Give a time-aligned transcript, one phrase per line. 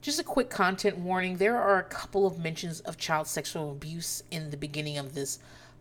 [0.00, 4.22] just a quick content warning there are a couple of mentions of child sexual abuse
[4.30, 5.38] in the beginning of this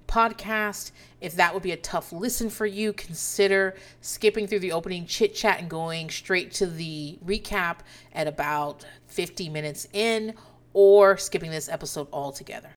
[0.07, 0.91] podcast.
[1.21, 5.35] If that would be a tough listen for you, consider skipping through the opening chit
[5.35, 7.77] chat and going straight to the recap
[8.13, 10.33] at about 50 minutes in,
[10.73, 12.74] or skipping this episode altogether.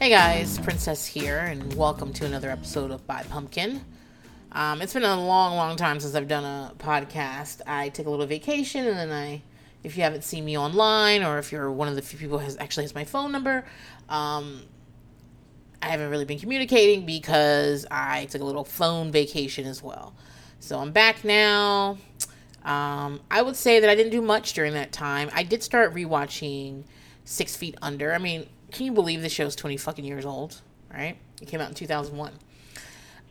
[0.00, 3.84] Hey guys, Princess here, and welcome to another episode of By Pumpkin.
[4.50, 7.60] Um, it's been a long, long time since I've done a podcast.
[7.66, 9.42] I took a little vacation, and then I,
[9.84, 12.44] if you haven't seen me online, or if you're one of the few people who
[12.46, 13.66] has actually has my phone number,
[14.08, 14.62] um,
[15.82, 20.14] I haven't really been communicating because I took a little phone vacation as well.
[20.60, 21.98] So I'm back now.
[22.64, 25.28] Um, I would say that I didn't do much during that time.
[25.34, 26.84] I did start rewatching
[27.26, 28.14] Six Feet Under.
[28.14, 30.60] I mean, can you believe this show's 20 fucking years old,
[30.92, 31.16] right?
[31.40, 32.32] It came out in 2001.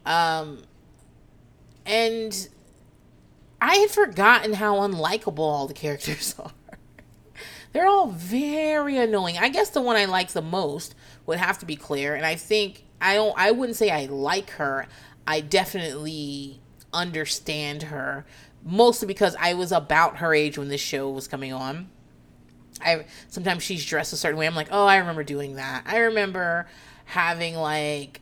[0.05, 0.63] Um,
[1.85, 2.49] and
[3.61, 6.51] I had forgotten how unlikable all the characters are.
[7.71, 9.37] They're all very annoying.
[9.37, 12.35] I guess the one I like the most would have to be Claire, and I
[12.35, 14.87] think I don't I wouldn't say I like her.
[15.27, 16.59] I definitely
[16.91, 18.25] understand her
[18.63, 21.89] mostly because I was about her age when this show was coming on.
[22.81, 24.47] I sometimes she's dressed a certain way.
[24.47, 25.83] I'm like, oh, I remember doing that.
[25.85, 26.67] I remember
[27.05, 28.21] having like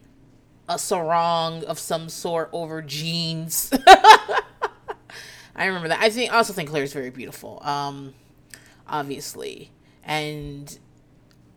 [0.69, 3.71] a sarong of some sort over jeans.
[5.55, 5.99] I remember that.
[6.01, 7.61] I think also think Claire is very beautiful.
[7.63, 8.13] Um,
[8.87, 9.71] obviously,
[10.03, 10.77] and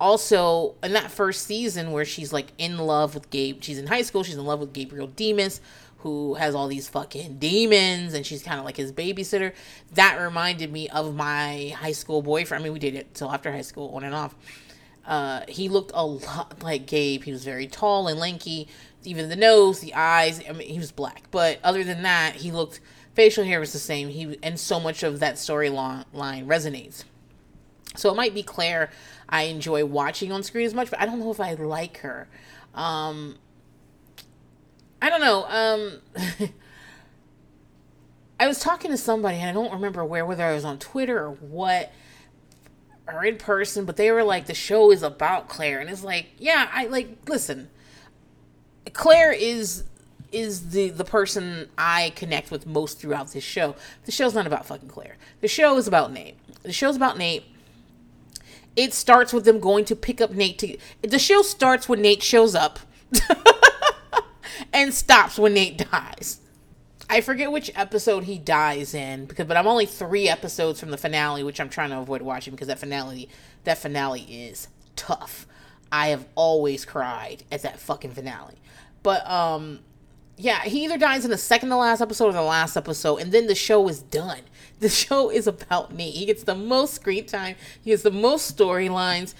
[0.01, 4.03] also in that first season where she's like in love with Gabe, she's in high
[4.03, 4.25] school.
[4.25, 5.61] She's in love with Gabriel Dimas,
[6.03, 9.53] who has all these fucking demons and she's kind of like his babysitter.
[9.95, 12.63] That reminded me of my high school boyfriend.
[12.63, 14.35] I mean, we did it till after high school, on and off.
[15.07, 17.25] Uh, he looked a lot like Gabe.
[17.25, 18.69] He was very tall and lanky.
[19.05, 20.41] Even the nose, the eyes.
[20.49, 22.81] I mean, he was black, but other than that, he looked.
[23.15, 24.09] Facial hair was the same.
[24.09, 27.05] He and so much of that storyline resonates.
[27.97, 28.91] So it might be Claire
[29.29, 32.29] I enjoy watching on screen as much, but I don't know if I like her.
[32.75, 33.37] Um,
[35.03, 35.45] I don't know.
[35.49, 36.51] Um,
[38.41, 41.19] I was talking to somebody, and I don't remember where, whether I was on Twitter
[41.19, 41.93] or what,
[43.07, 45.81] or in person, but they were like, the show is about Claire.
[45.81, 47.69] And it's like, yeah, I like, listen,
[48.93, 49.85] Claire is
[50.33, 53.75] is the the person I connect with most throughout this show.
[54.05, 55.17] The show's not about fucking Claire.
[55.41, 56.37] The show is about Nate.
[56.63, 57.45] The show's about Nate.
[58.77, 62.23] It starts with them going to pick up Nate to the show starts when Nate
[62.23, 62.79] shows up.
[64.73, 66.41] and stops when Nate dies.
[67.09, 70.97] I forget which episode he dies in because but I'm only 3 episodes from the
[70.97, 73.29] finale which I'm trying to avoid watching because that finale
[73.65, 75.47] that finale is tough.
[75.91, 78.57] I have always cried at that fucking finale.
[79.03, 79.81] But um
[80.37, 83.31] yeah, he either dies in the second to last episode or the last episode, and
[83.31, 84.41] then the show is done.
[84.79, 86.15] The show is about Nate.
[86.15, 87.57] He gets the most screen time.
[87.83, 89.35] He has the most storylines.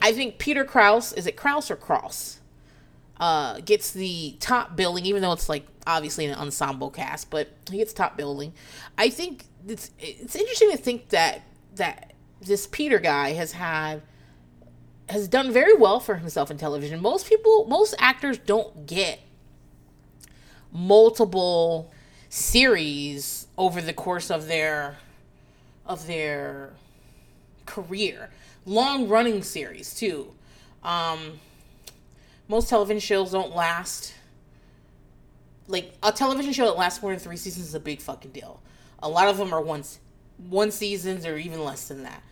[0.00, 2.38] I think Peter Krause is it Krause or Cross?
[3.24, 7.78] Uh, gets the top billing, even though it's like obviously an ensemble cast, but he
[7.78, 8.52] gets top billing.
[8.98, 11.40] I think it's it's interesting to think that
[11.76, 14.02] that this Peter guy has had
[15.08, 17.00] has done very well for himself in television.
[17.00, 19.20] Most people, most actors don't get
[20.70, 21.90] multiple
[22.28, 24.98] series over the course of their
[25.86, 26.74] of their
[27.64, 28.28] career.
[28.66, 30.34] Long running series too.
[30.82, 31.40] Um,
[32.48, 34.14] most television shows don't last.
[35.66, 38.60] Like a television show that lasts more than three seasons is a big fucking deal.
[39.02, 40.00] A lot of them are once
[40.48, 42.22] one seasons or even less than that.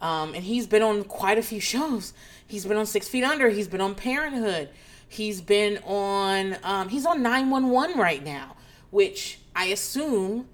[0.00, 2.12] Um, and he's been on quite a few shows.
[2.46, 3.48] He's been on Six Feet Under.
[3.48, 4.70] He's been on Parenthood.
[5.08, 6.56] He's been on.
[6.62, 8.56] Um, he's on Nine One One right now,
[8.90, 10.48] which I assume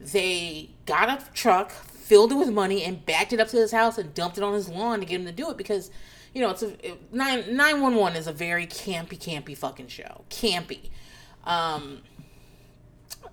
[0.00, 3.98] they got a truck, filled it with money, and backed it up to his house
[3.98, 5.90] and dumped it on his lawn to get him to do it because
[6.34, 9.88] you know, it's a it, nine nine one one is a very campy, campy fucking
[9.88, 10.24] show.
[10.30, 10.90] Campy.
[11.44, 12.02] Um,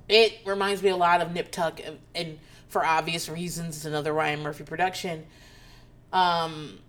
[0.08, 4.14] it reminds me a lot of Nip Tuck, and, and for obvious reasons, it's another
[4.14, 5.26] Ryan Murphy production.
[6.14, 6.80] Um,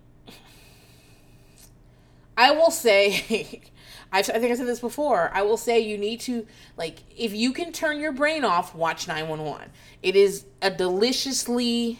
[2.37, 3.61] I will say,
[4.11, 5.31] i I think I said this before.
[5.33, 6.47] I will say you need to
[6.77, 9.69] like if you can turn your brain off, watch nine one one.
[10.01, 11.99] It is a deliciously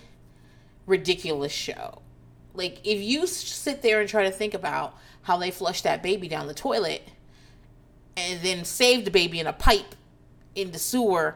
[0.86, 2.02] ridiculous show
[2.58, 6.28] like if you sit there and try to think about how they flushed that baby
[6.28, 7.04] down the toilet
[8.16, 9.96] and then saved the baby in a pipe
[10.56, 11.36] in the sewer,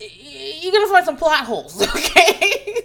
[0.00, 2.84] you're gonna find some plot holes, okay?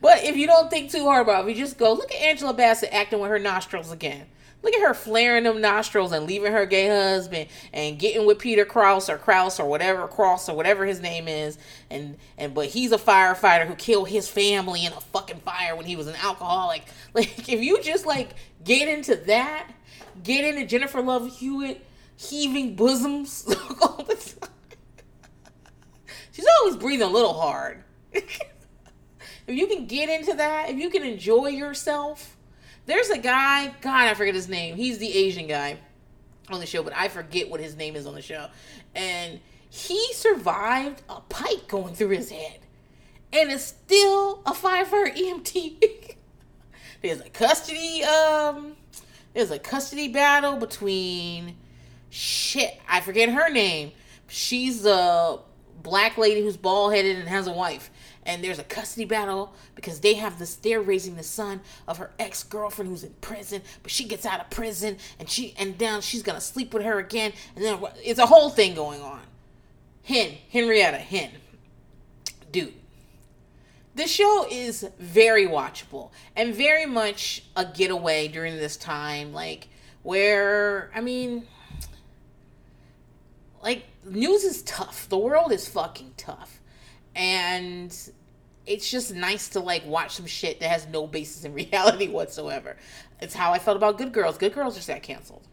[0.00, 2.20] But if you don't think too hard about it, if you just go, look at
[2.20, 4.26] Angela Bassett acting with her nostrils again.
[4.62, 8.64] Look at her flaring them nostrils and leaving her gay husband and getting with Peter
[8.64, 11.58] Krause or Kraus or whatever Cross or whatever his name is.
[11.90, 15.86] And and but he's a firefighter who killed his family in a fucking fire when
[15.86, 16.84] he was an alcoholic.
[17.14, 18.30] Like if you just like
[18.64, 19.70] get into that,
[20.22, 21.84] get into Jennifer Love Hewitt
[22.16, 23.44] heaving bosoms
[23.82, 24.50] all the time.
[26.32, 27.84] She's always breathing a little hard.
[28.12, 28.40] if
[29.46, 32.36] you can get into that, if you can enjoy yourself,
[32.86, 34.76] there's a guy, God, I forget his name.
[34.76, 35.78] He's the Asian guy
[36.50, 38.48] on the show, but I forget what his name is on the show.
[38.94, 39.40] And
[39.70, 42.58] he survived a pipe going through his head
[43.32, 46.16] and is still a firefighter EMT.
[47.02, 48.76] there's a custody um
[49.34, 51.56] there's a custody battle between
[52.10, 53.92] shit, I forget her name.
[54.28, 55.38] She's a
[55.82, 57.90] black lady who's bald headed and has a wife
[58.24, 62.10] and there's a custody battle because they have this they're raising the son of her
[62.18, 66.22] ex-girlfriend who's in prison but she gets out of prison and she and now she's
[66.22, 67.32] gonna sleep with her again.
[67.56, 69.22] And then it's a whole thing going on.
[70.04, 71.30] Hen henrietta hen.
[72.50, 72.74] Dude
[73.94, 79.68] this show is very watchable and very much a getaway during this time like
[80.02, 81.46] where i mean
[83.62, 85.08] like news is tough.
[85.08, 86.60] The world is fucking tough
[87.14, 87.96] and
[88.66, 92.76] it's just nice to like watch some shit that has no basis in reality whatsoever.
[93.20, 94.38] It's how I felt about Good Girls.
[94.38, 95.46] Good Girls just got canceled.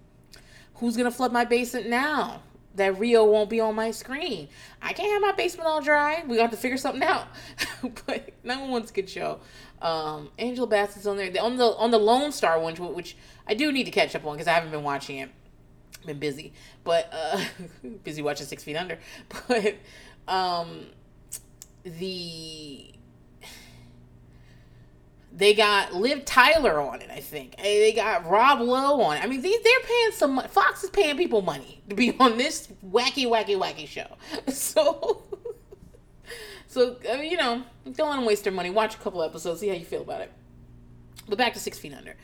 [0.75, 2.43] Who's gonna flood my basement now?
[2.75, 4.47] That Rio won't be on my screen.
[4.81, 6.23] I can't have my basement all dry.
[6.25, 7.27] We got to figure something out.
[8.05, 9.39] but number one's a good show.
[9.81, 11.31] Um, Angela Bassett's on there.
[11.41, 13.17] On the on the Lone Star one, which
[13.47, 15.29] I do need to catch up on because I haven't been watching it.
[16.05, 16.53] Been busy,
[16.83, 17.43] but uh,
[18.03, 18.99] busy watching Six Feet Under.
[19.47, 19.75] But
[20.27, 20.85] um,
[21.83, 22.93] the
[25.31, 27.55] they got Liv Tyler on it, I think.
[27.57, 29.23] They got Rob Lowe on it.
[29.23, 30.47] I mean, these they're paying some money.
[30.47, 34.07] Fox is paying people money to be on this wacky, wacky, wacky show.
[34.51, 35.23] So,
[36.67, 38.69] so I mean, you know, don't let them waste their money.
[38.69, 40.31] Watch a couple episodes, see how you feel about it.
[41.27, 42.15] But back to Six Feet Under.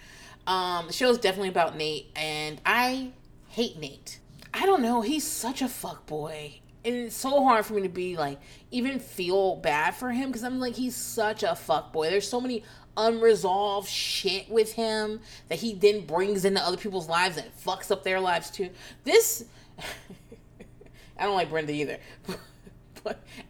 [0.47, 3.11] Um, the show is definitely about Nate, and I
[3.47, 4.19] hate Nate.
[4.53, 5.01] I don't know.
[5.01, 8.39] He's such a fuck boy and it's so hard for me to be like
[8.71, 12.09] even feel bad for him because I'm like he's such a fuck boy.
[12.09, 12.63] There's so many
[12.97, 18.03] unresolved shit with him that he then brings into other people's lives and fucks up
[18.03, 18.69] their lives too.
[19.03, 19.45] This
[21.17, 21.99] I don't like Brenda either.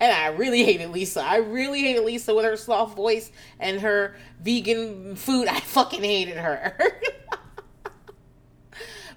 [0.02, 1.22] And I really hated Lisa.
[1.22, 5.48] I really hated Lisa with her soft voice and her vegan food.
[5.48, 6.76] I fucking hated her.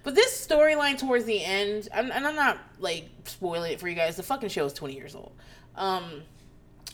[0.09, 4.17] But this storyline towards the end, and I'm not like spoiling it for you guys.
[4.17, 5.33] The fucking show is 20 years old.
[5.77, 6.23] Um,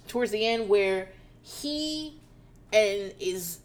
[0.08, 2.18] towards the end, where he
[2.72, 3.60] and is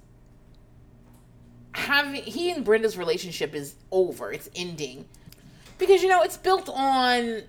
[1.72, 4.31] having he and Brenda's relationship is over.
[4.31, 5.06] It's ending
[5.80, 7.42] because you know it's built on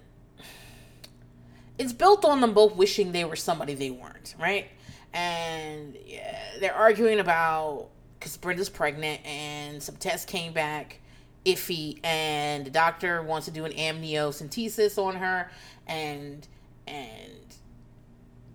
[1.79, 4.69] it's built on them both wishing they were somebody they weren't, right?
[5.12, 7.88] And yeah, they're arguing about
[8.19, 11.00] because Brenda's pregnant and some tests came back
[11.44, 15.50] iffy and the doctor wants to do an amniocentesis on her
[15.87, 16.46] and
[16.87, 17.56] and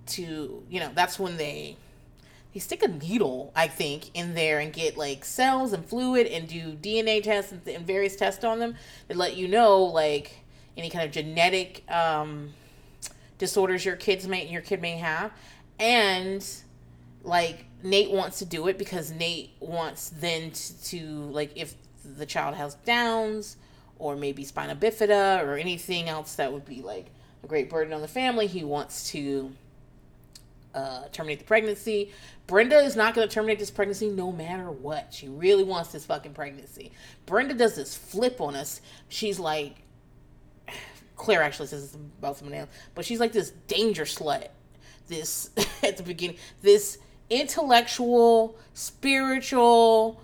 [0.06, 1.76] to you know that's when they
[2.54, 6.48] they stick a needle i think in there and get like cells and fluid and
[6.48, 8.76] do dna tests and, and various tests on them
[9.10, 10.46] to let you know like
[10.78, 12.54] any kind of genetic um,
[13.38, 15.32] disorders your kids may your kid may have.
[15.80, 16.46] And
[17.24, 21.76] like Nate wants to do it because Nate wants then to, to like if
[22.06, 23.58] the child has Downs
[23.98, 27.08] or maybe spina bifida or anything else that would be like
[27.44, 28.48] a great burden on the family.
[28.48, 29.52] He wants to
[30.74, 32.12] uh, terminate the pregnancy.
[32.48, 35.14] Brenda is not going to terminate this pregnancy no matter what.
[35.14, 36.92] She really wants this fucking pregnancy.
[37.26, 38.82] Brenda does this flip on us.
[39.08, 39.78] She's like,
[41.16, 44.50] Claire actually says it's about someone else, but she's like this danger slut.
[45.08, 45.50] This,
[45.84, 46.98] at the beginning, this
[47.30, 50.22] intellectual, spiritual,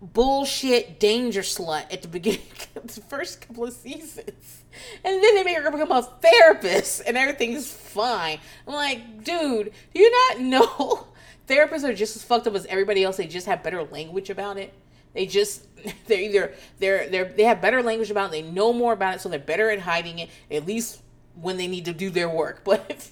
[0.00, 2.40] bullshit danger slut at the beginning
[2.76, 4.64] of the first couple of seasons.
[5.04, 8.38] And then they make her become a therapist and everything's fine.
[8.66, 11.06] I'm like, dude, do you not know
[11.48, 13.16] therapists are just as fucked up as everybody else?
[13.16, 14.72] They just have better language about it.
[15.14, 15.66] They just
[16.06, 19.20] they're either they're they're they have better language about it, they know more about it,
[19.20, 21.02] so they're better at hiding it, at least
[21.34, 22.62] when they need to do their work.
[22.64, 23.08] But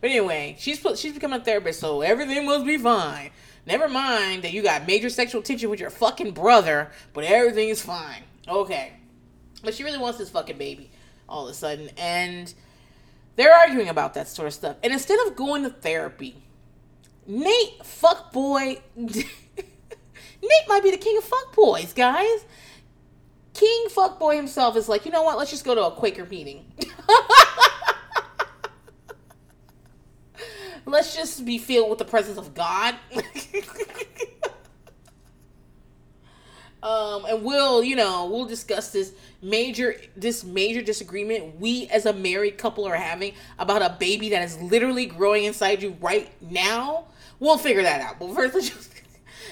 [0.00, 3.30] but anyway, she's she's become a therapist, so everything must be fine.
[3.66, 7.80] Never mind that you got major sexual tension with your fucking brother, but everything is
[7.80, 8.22] fine.
[8.46, 8.92] Okay.
[9.62, 10.90] But she really wants this fucking baby
[11.28, 11.90] all of a sudden.
[11.96, 12.52] And
[13.36, 14.76] they're arguing about that sort of stuff.
[14.82, 16.42] And instead of going to therapy,
[17.26, 18.80] Nate fuck boy.
[18.96, 19.24] Nate
[20.68, 22.44] might be the king of fuck boys, guys.
[23.54, 25.38] King fuckboy himself is like, you know what?
[25.38, 26.72] Let's just go to a Quaker meeting.
[30.86, 32.94] Let's just be filled with the presence of God.
[36.82, 42.12] um, and we'll, you know, we'll discuss this major, this major disagreement we as a
[42.12, 47.06] married couple are having about a baby that is literally growing inside you right now.
[47.40, 48.18] We'll figure that out.
[48.18, 48.90] But first, let's just.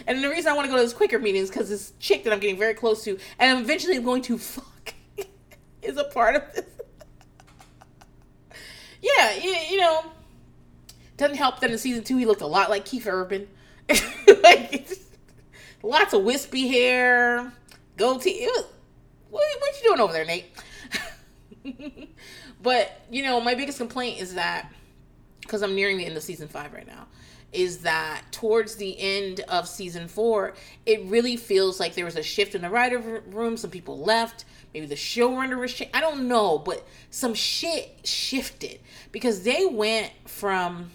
[0.06, 2.24] And the reason I want to go to this Quaker meeting is because this chick
[2.24, 4.94] that I'm getting very close to, and I'm eventually going to fuck,
[5.82, 6.64] is a part of this.
[9.00, 10.04] yeah, you, you know,
[11.22, 13.48] doesn't help that in season two he looked a lot like Keith Urban.
[14.42, 14.88] like,
[15.82, 17.52] lots of wispy hair,
[17.96, 18.48] goatee.
[19.30, 20.46] What, what you doing over there, Nate?
[22.62, 24.72] but you know, my biggest complaint is that
[25.40, 27.06] because I'm nearing the end of season five right now,
[27.52, 30.54] is that towards the end of season four,
[30.86, 33.56] it really feels like there was a shift in the writer room.
[33.56, 34.44] Some people left.
[34.74, 35.80] Maybe the showrunner was.
[35.94, 38.80] I don't know, but some shit shifted
[39.12, 40.90] because they went from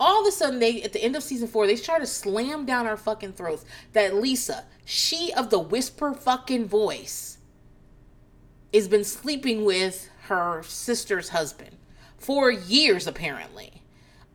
[0.00, 2.64] all of a sudden they at the end of season four they try to slam
[2.64, 7.38] down our fucking throats that lisa she of the whisper fucking voice
[8.72, 11.76] has been sleeping with her sister's husband
[12.16, 13.82] for years apparently.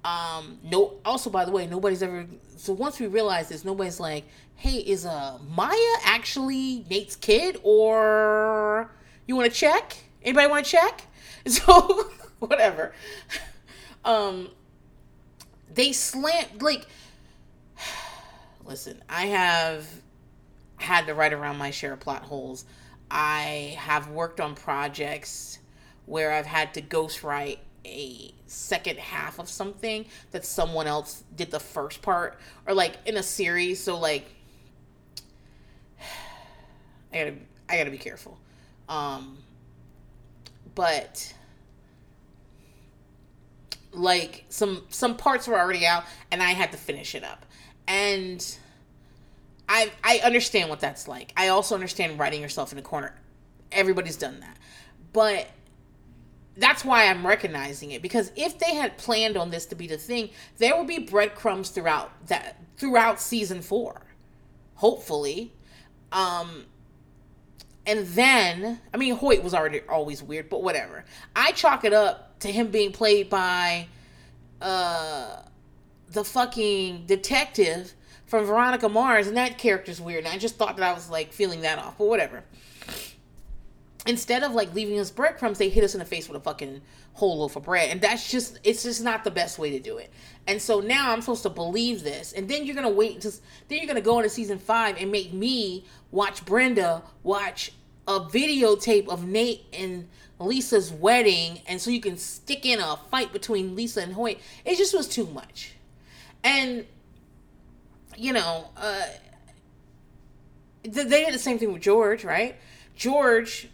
[0.04, 2.26] Um no also by the way nobody's ever
[2.58, 8.92] so once we realize this nobody's like hey is uh maya actually nate's kid or
[9.28, 9.96] you want to check?
[10.24, 11.08] Anybody want to check?
[11.48, 12.94] So whatever.
[14.06, 14.50] Um
[15.74, 16.88] they slant like
[18.66, 19.88] listen i have
[20.84, 22.66] had to write around my share of plot holes.
[23.10, 25.60] I have worked on projects
[26.06, 31.60] where i've had to ghostwrite a second half of something that someone else did the
[31.60, 34.26] first part or like in a series so like
[37.14, 37.34] i gotta
[37.70, 38.38] i gotta be careful.
[38.90, 39.38] Um
[40.76, 41.34] but
[43.94, 47.46] like some some parts were already out and I had to finish it up.
[47.88, 48.58] And
[49.70, 51.34] I I understand what that's like.
[51.38, 53.16] I also understand writing yourself in a corner.
[53.72, 54.58] Everybody's done that.
[55.12, 55.48] But
[56.56, 59.98] that's why I'm recognizing it because if they had planned on this to be the
[59.98, 64.02] thing, there would be breadcrumbs throughout that throughout season 4.
[64.76, 65.54] Hopefully.
[66.12, 66.66] Um
[67.86, 71.04] and then, I mean, Hoyt was already always weird, but whatever.
[71.36, 73.88] I chalk it up to him being played by
[74.62, 75.42] uh,
[76.10, 77.94] the fucking detective
[78.26, 80.26] from Veronica Mars, and that character's weird.
[80.26, 82.44] And I just thought that I was like feeling that off, but whatever.
[84.06, 86.82] Instead of like leaving us breadcrumbs, they hit us in the face with a fucking
[87.14, 89.98] whole loaf of bread, and that's just it's just not the best way to do
[89.98, 90.12] it.
[90.48, 93.32] And so now I'm supposed to believe this, and then you're gonna wait until
[93.70, 97.72] then you're gonna go into season five and make me watch Brenda watch
[98.08, 100.10] a videotape of Nate and
[100.40, 104.40] Lisa's wedding, and so you can stick in a fight between Lisa and Hoyt.
[104.66, 105.74] It just was too much.
[106.44, 106.86] And,
[108.18, 109.06] you know, uh,
[110.84, 112.56] they did the same thing with George, right?
[112.96, 113.70] George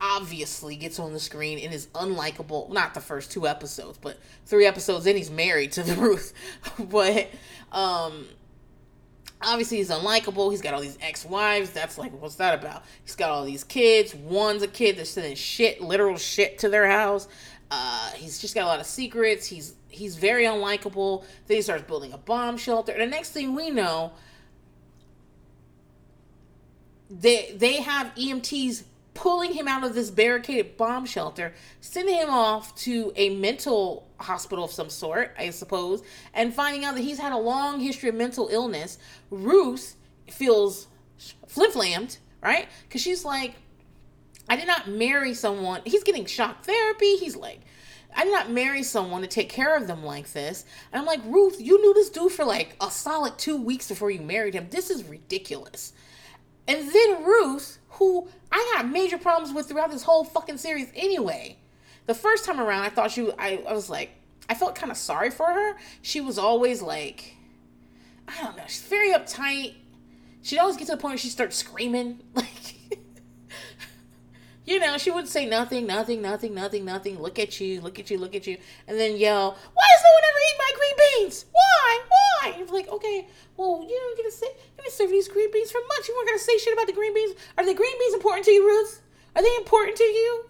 [0.00, 2.70] obviously gets on the screen and is unlikable.
[2.70, 6.34] Not the first two episodes, but three episodes in, he's married to the Ruth.
[6.78, 7.28] but,
[7.70, 8.26] um,
[9.44, 10.50] obviously he's unlikable.
[10.50, 11.70] He's got all these ex-wives.
[11.70, 12.84] That's like, what's that about?
[13.04, 14.14] He's got all these kids.
[14.14, 17.28] One's a kid that's sending shit, literal shit to their house.
[17.70, 19.46] Uh, he's just got a lot of secrets.
[19.46, 21.24] He's he's very unlikable.
[21.46, 22.92] Then he starts building a bomb shelter.
[22.92, 24.12] And the next thing we know,
[27.08, 28.84] they they have EMTs
[29.14, 34.64] pulling him out of this barricaded bomb shelter, sending him off to a mental hospital
[34.64, 36.02] of some sort, I suppose,
[36.32, 38.98] and finding out that he's had a long history of mental illness.
[39.30, 39.96] Ruth
[40.30, 40.86] feels
[41.46, 42.68] flim-flammed, right?
[42.84, 43.54] Because she's like,
[44.48, 45.82] I did not marry someone.
[45.84, 47.16] He's getting shock therapy.
[47.16, 47.60] He's like,
[48.14, 50.64] I did not marry someone to take care of them like this.
[50.92, 54.10] And I'm like, Ruth, you knew this dude for like a solid two weeks before
[54.10, 54.68] you married him.
[54.70, 55.92] This is ridiculous.
[56.68, 61.56] And then Ruth, who I got major problems with throughout this whole fucking series anyway.
[62.06, 64.10] The first time around, I thought she, I, I was like,
[64.48, 65.76] I felt kind of sorry for her.
[66.00, 67.36] She was always like,
[68.26, 69.74] I don't know, she's very uptight.
[70.42, 72.20] She'd always get to the point where she starts screaming.
[72.34, 72.48] Like,
[74.64, 77.20] you know, she would say nothing, nothing, nothing, nothing, nothing.
[77.20, 80.12] Look at you, look at you, look at you, and then yell, "Why does no
[80.14, 81.44] one ever eat my green beans?
[81.50, 82.00] Why?
[82.08, 83.26] Why?" You're like, okay,
[83.56, 86.08] well, you don't gonna say, you didn't serve these green beans for months.
[86.08, 87.34] You weren't gonna say shit about the green beans.
[87.58, 89.02] Are the green beans important to you, Ruth?
[89.34, 90.44] Are they important to you?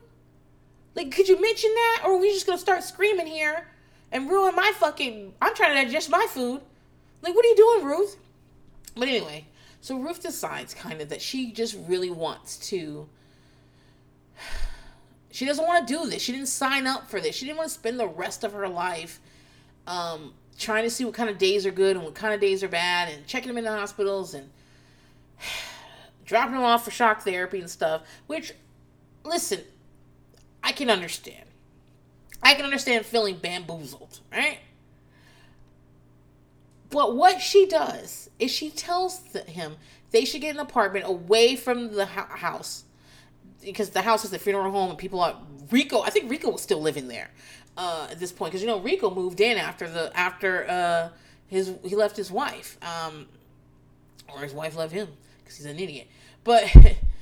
[0.95, 3.69] Like, could you mention that, or are we just gonna start screaming here
[4.11, 5.35] and ruin my fucking?
[5.41, 6.61] I'm trying to digest my food.
[7.23, 8.17] Like, what are you doing, Ruth?
[8.95, 9.47] But anyway,
[9.81, 13.09] so Ruth decides kind of that she just really wants to.
[15.33, 16.21] She doesn't want to do this.
[16.21, 17.35] She didn't sign up for this.
[17.35, 19.19] She didn't want to spend the rest of her life
[19.87, 22.63] um, trying to see what kind of days are good and what kind of days
[22.63, 24.51] are bad and checking them in the hospitals and
[26.27, 28.03] dropping them off for shock therapy and stuff.
[28.27, 28.53] Which,
[29.25, 29.61] listen,
[30.63, 31.47] I can understand.
[32.43, 34.59] I can understand feeling bamboozled, right?
[36.91, 39.77] But what she does is she tells him
[40.11, 42.85] they should get an apartment away from the house
[43.65, 45.37] because the house is the funeral home and people are
[45.71, 46.03] Rico.
[46.03, 47.31] I think Rico was still living there
[47.77, 51.09] uh, at this point because you know Rico moved in after the after uh,
[51.47, 53.27] his he left his wife, um,
[54.33, 55.09] or his wife left him
[55.43, 56.09] because he's an idiot.
[56.45, 56.75] But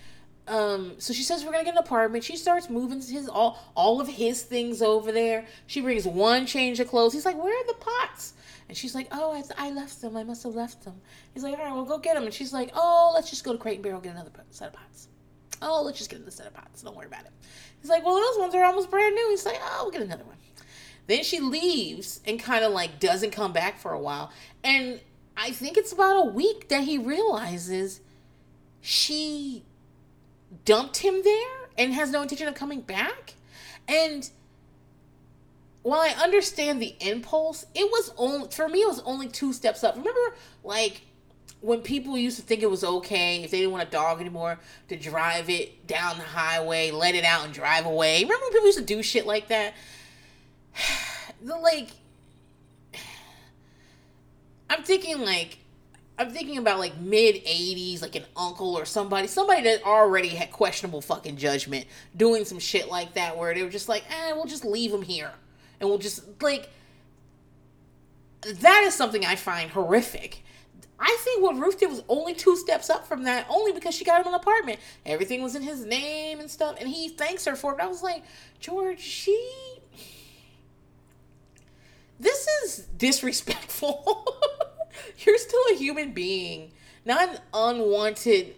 [0.48, 2.24] um, so she says we're gonna get an apartment.
[2.24, 5.46] She starts moving his all all of his things over there.
[5.66, 7.12] She brings one change of clothes.
[7.12, 8.34] He's like, "Where are the pots?"
[8.68, 10.16] And she's like, "Oh, I, I left them.
[10.16, 11.00] I must have left them."
[11.34, 13.52] He's like, "All right, well, go get them." And she's like, "Oh, let's just go
[13.52, 15.08] to Crate and Barrel get another set of pots."
[15.62, 16.82] Oh, let's just get another set of pots.
[16.82, 17.32] Don't worry about it.
[17.80, 20.24] He's like, "Well, those ones are almost brand new." He's like, "Oh, we'll get another
[20.24, 20.36] one."
[21.06, 24.30] Then she leaves and kind of like doesn't come back for a while.
[24.62, 25.00] And
[25.36, 28.00] I think it's about a week that he realizes
[28.80, 29.64] she
[30.64, 33.34] dumped him there and has no intention of coming back.
[33.88, 34.30] And
[35.82, 38.82] while I understand the impulse, it was only for me.
[38.82, 39.96] It was only two steps up.
[39.96, 41.02] Remember, like
[41.60, 44.58] when people used to think it was okay if they didn't want a dog anymore
[44.88, 48.22] to drive it down the highway, let it out, and drive away.
[48.22, 49.74] Remember when people used to do shit like that?
[51.42, 51.88] the like,
[54.68, 55.58] I'm thinking like.
[56.18, 60.52] I'm thinking about like mid 80s, like an uncle or somebody, somebody that already had
[60.52, 64.44] questionable fucking judgment doing some shit like that where they were just like, eh, we'll
[64.44, 65.30] just leave him here
[65.80, 66.68] and we'll just like
[68.42, 70.42] that is something I find horrific.
[71.00, 74.04] I think what Ruth did was only two steps up from that, only because she
[74.04, 74.78] got him an apartment.
[75.06, 77.80] Everything was in his name and stuff, and he thanks her for it.
[77.80, 78.22] I was like,
[78.60, 79.38] George, she.
[82.18, 84.26] This is disrespectful.
[85.18, 86.72] You're still a human being,
[87.06, 88.54] not an unwanted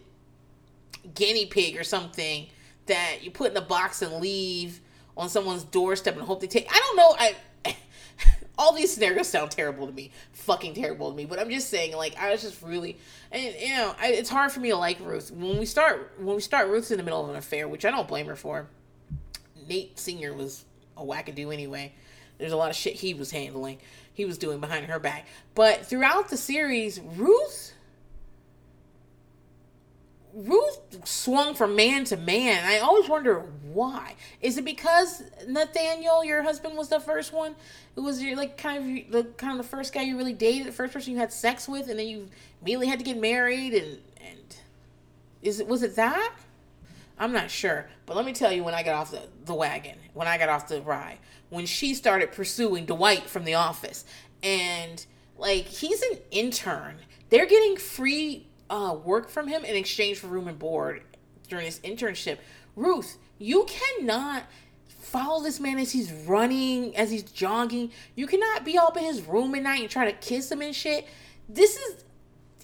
[1.14, 2.48] guinea pig or something
[2.86, 4.80] that you put in a box and leave
[5.16, 6.66] on someone's doorstep and hope they take.
[6.68, 7.14] I don't know.
[7.18, 7.36] I
[8.62, 11.24] all these scenarios sound terrible to me, fucking terrible to me.
[11.24, 12.96] But I'm just saying, like, I was just really,
[13.32, 16.36] and you know, I, it's hard for me to like Ruth when we start when
[16.36, 18.68] we start Ruth's in the middle of an affair, which I don't blame her for.
[19.68, 20.64] Nate Senior was
[20.96, 21.92] a wackadoo anyway.
[22.38, 23.78] There's a lot of shit he was handling,
[24.14, 25.26] he was doing behind her back.
[25.54, 27.71] But throughout the series, Ruth
[30.34, 32.64] Ruth swung from man to man.
[32.64, 34.14] I always wonder why.
[34.40, 37.54] Is it because Nathaniel, your husband, was the first one?
[37.96, 40.66] It was your like kind of the kind of the first guy you really dated,
[40.66, 42.28] the first person you had sex with, and then you
[42.62, 43.74] immediately had to get married.
[43.74, 44.56] And and
[45.42, 46.34] is it was it that?
[47.18, 49.96] I'm not sure, but let me tell you when I got off the, the wagon,
[50.14, 51.18] when I got off the ride,
[51.50, 54.04] when she started pursuing Dwight from the office,
[54.42, 55.04] and
[55.36, 56.96] like he's an intern,
[57.28, 61.02] they're getting free uh, work from him in exchange for room and board
[61.46, 62.38] during his internship.
[62.74, 64.44] Ruth, you cannot
[64.88, 67.92] follow this man as he's running, as he's jogging.
[68.16, 70.74] You cannot be up in his room at night and try to kiss him and
[70.74, 71.06] shit.
[71.50, 72.04] This is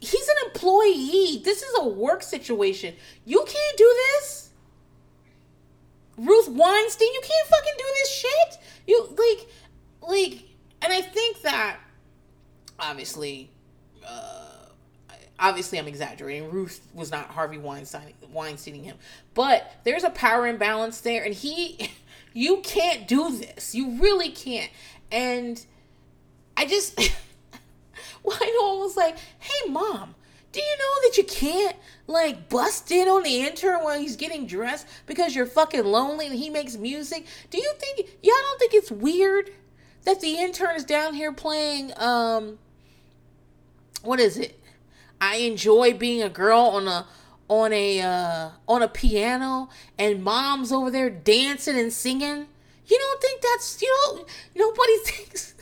[0.01, 1.43] he's an employee.
[1.45, 2.95] This is a work situation.
[3.27, 4.49] You can't do this.
[6.17, 8.59] Ruth Weinstein, you can't fucking do this shit.
[8.87, 9.49] You like
[10.11, 10.43] like
[10.81, 11.77] and I think that
[12.81, 13.51] obviously
[14.07, 14.48] uh
[15.39, 16.51] obviously I'm exaggerating.
[16.51, 18.97] Ruth was not Harvey Weinstein Weinsteining him.
[19.35, 21.91] But there's a power imbalance there and he
[22.33, 23.75] you can't do this.
[23.75, 24.71] You really can't.
[25.11, 25.65] And
[26.57, 26.99] I just
[28.31, 30.15] I was like, hey mom,
[30.53, 34.47] do you know that you can't like bust in on the intern while he's getting
[34.47, 37.27] dressed because you're fucking lonely and he makes music?
[37.51, 39.51] Do you think y'all don't think it's weird
[40.05, 42.59] that the intern is down here playing um
[44.03, 44.59] what is it?
[45.21, 47.07] I enjoy being a girl on a
[47.49, 52.47] on a uh, on a piano and mom's over there dancing and singing.
[52.87, 55.55] You don't think that's you know nobody thinks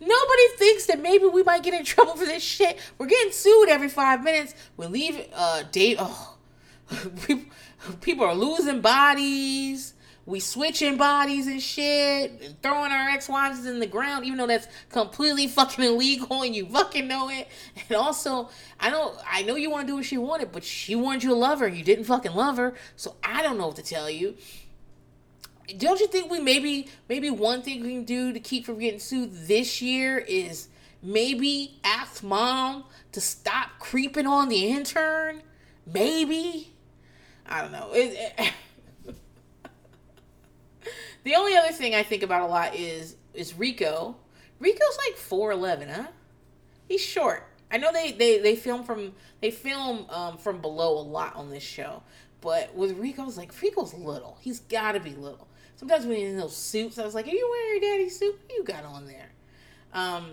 [0.00, 2.78] nobody thinks that maybe we might get in trouble for this shit.
[2.98, 4.54] We're getting sued every five minutes.
[4.76, 6.36] We leave uh date oh
[8.00, 9.93] people are losing bodies
[10.26, 14.66] we switching bodies and shit, and throwing our ex-wives in the ground, even though that's
[14.90, 17.48] completely fucking illegal and you fucking know it.
[17.88, 18.48] And also,
[18.80, 21.30] I know I know you want to do what she wanted, but she wanted you
[21.30, 21.68] to love her.
[21.68, 24.36] You didn't fucking love her, so I don't know what to tell you.
[25.78, 29.00] Don't you think we maybe maybe one thing we can do to keep from getting
[29.00, 30.68] sued this year is
[31.02, 35.42] maybe ask mom to stop creeping on the intern.
[35.86, 36.72] Maybe.
[37.46, 37.90] I don't know.
[37.92, 38.52] It, it,
[41.24, 44.16] the only other thing I think about a lot is is Rico.
[44.60, 46.06] Rico's like four eleven, huh?
[46.88, 47.48] He's short.
[47.70, 51.50] I know they they they film from they film um, from below a lot on
[51.50, 52.02] this show,
[52.40, 54.38] but with Rico's like Rico's little.
[54.40, 55.48] He's got to be little.
[55.76, 58.38] Sometimes when he's in those suits, I was like, "Are you wearing your daddy's suit?
[58.40, 59.30] What you got on there?"
[59.92, 60.26] Um,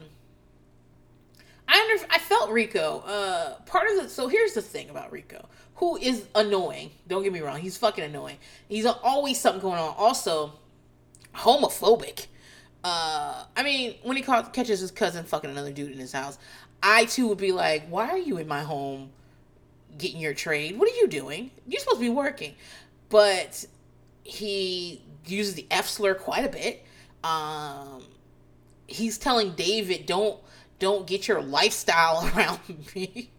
[1.67, 2.99] I under I felt Rico.
[2.99, 6.91] Uh, part of the so here's the thing about Rico, who is annoying.
[7.07, 8.37] Don't get me wrong, he's fucking annoying.
[8.67, 9.95] He's always something going on.
[9.97, 10.53] Also,
[11.35, 12.27] homophobic.
[12.83, 16.37] Uh, I mean, when he caught, catches his cousin fucking another dude in his house,
[16.81, 19.11] I too would be like, "Why are you in my home,
[19.97, 20.79] getting your trade?
[20.79, 21.51] What are you doing?
[21.67, 22.55] You're supposed to be working."
[23.09, 23.65] But
[24.23, 26.85] he uses the F slur quite a bit.
[27.23, 28.05] Um,
[28.87, 30.39] he's telling David, "Don't
[30.79, 32.59] don't get your lifestyle around
[32.95, 33.29] me."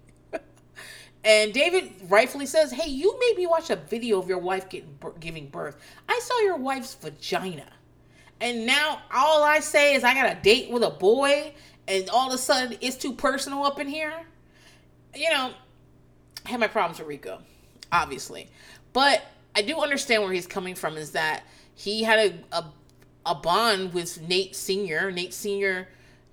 [1.25, 4.97] and David rightfully says, "Hey, you made me watch a video of your wife getting
[5.19, 5.77] giving birth.
[6.09, 7.67] I saw your wife's vagina."
[8.43, 11.55] And now all I say is I got a date with a boy,
[11.87, 14.13] and all of a sudden it's too personal up in here.
[15.15, 15.53] You know,
[16.45, 17.39] I have my problems with Rico,
[17.93, 18.51] obviously.
[18.93, 19.23] But
[19.55, 21.45] I do understand where he's coming from is that
[21.77, 22.19] he had
[22.53, 22.65] a, a,
[23.27, 25.13] a bond with Nate Sr.
[25.13, 25.87] Nate Sr.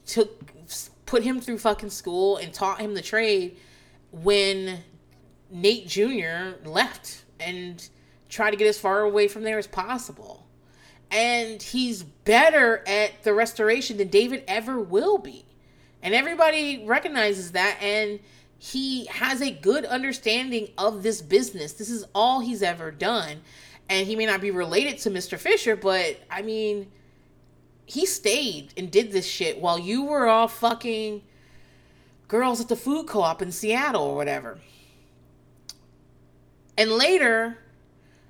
[0.07, 0.51] took
[1.05, 3.57] put him through fucking school and taught him the trade
[4.11, 4.79] when
[5.51, 6.57] Nate Jr.
[6.65, 7.87] left and
[8.29, 10.47] tried to get as far away from there as possible
[11.11, 15.45] and he's better at the restoration than David ever will be.
[16.01, 18.19] And everybody recognizes that and
[18.57, 21.73] he has a good understanding of this business.
[21.73, 23.41] This is all he's ever done.
[23.89, 25.37] And he may not be related to Mr.
[25.37, 26.91] Fisher, but I mean,
[27.85, 31.23] he stayed and did this shit while you were all fucking
[32.27, 34.59] girls at the food co op in Seattle or whatever.
[36.77, 37.57] And later,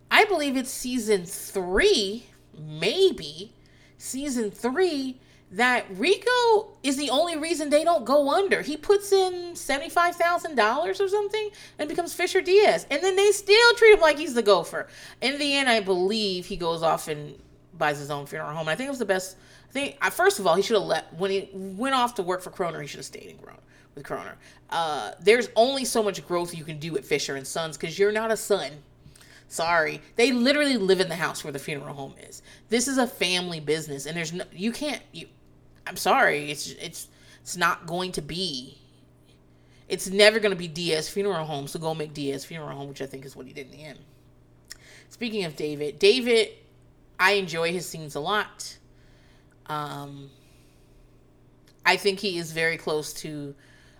[0.09, 2.28] I believe it's season three
[2.59, 3.53] maybe
[3.97, 5.19] season three
[5.51, 8.61] that Rico is the only reason they don't go under.
[8.61, 12.85] He puts in $75,000 or something and becomes Fisher Diaz.
[12.91, 14.87] And then they still treat him like he's the gopher.
[15.21, 17.35] In the end, I believe he goes off and
[17.77, 18.61] buys his own funeral home.
[18.61, 19.37] And I think it was the best.
[19.69, 22.41] I think, first of all, he should have let, when he went off to work
[22.41, 23.59] for Kroehner, he should have stayed in Kroehner
[23.95, 24.33] with Kroehner.
[24.69, 28.11] Uh, there's only so much growth you can do at Fisher and Sons because you're
[28.11, 28.71] not a son.
[29.49, 29.99] Sorry.
[30.15, 32.43] They literally live in the house where the funeral home is.
[32.69, 35.27] This is a family business and there's no you can't you
[35.85, 36.51] I'm sorry.
[36.51, 37.07] It's it's
[37.41, 38.77] it's not going to be
[39.89, 43.01] it's never going to be Diaz Funeral Home, so go make Diaz Funeral Home, which
[43.01, 43.97] I think is what he did in the end.
[45.09, 46.49] Speaking of David, David,
[47.19, 48.77] I enjoy his scenes a lot.
[49.65, 50.29] Um,
[51.83, 53.55] I think he is very close to.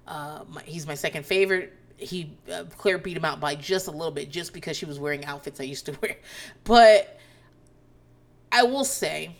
[0.07, 3.91] Uh, my, he's my second favorite he uh, Claire beat him out by just a
[3.91, 6.17] little bit, just because she was wearing outfits I used to wear.
[6.63, 7.19] But
[8.51, 9.35] I will say,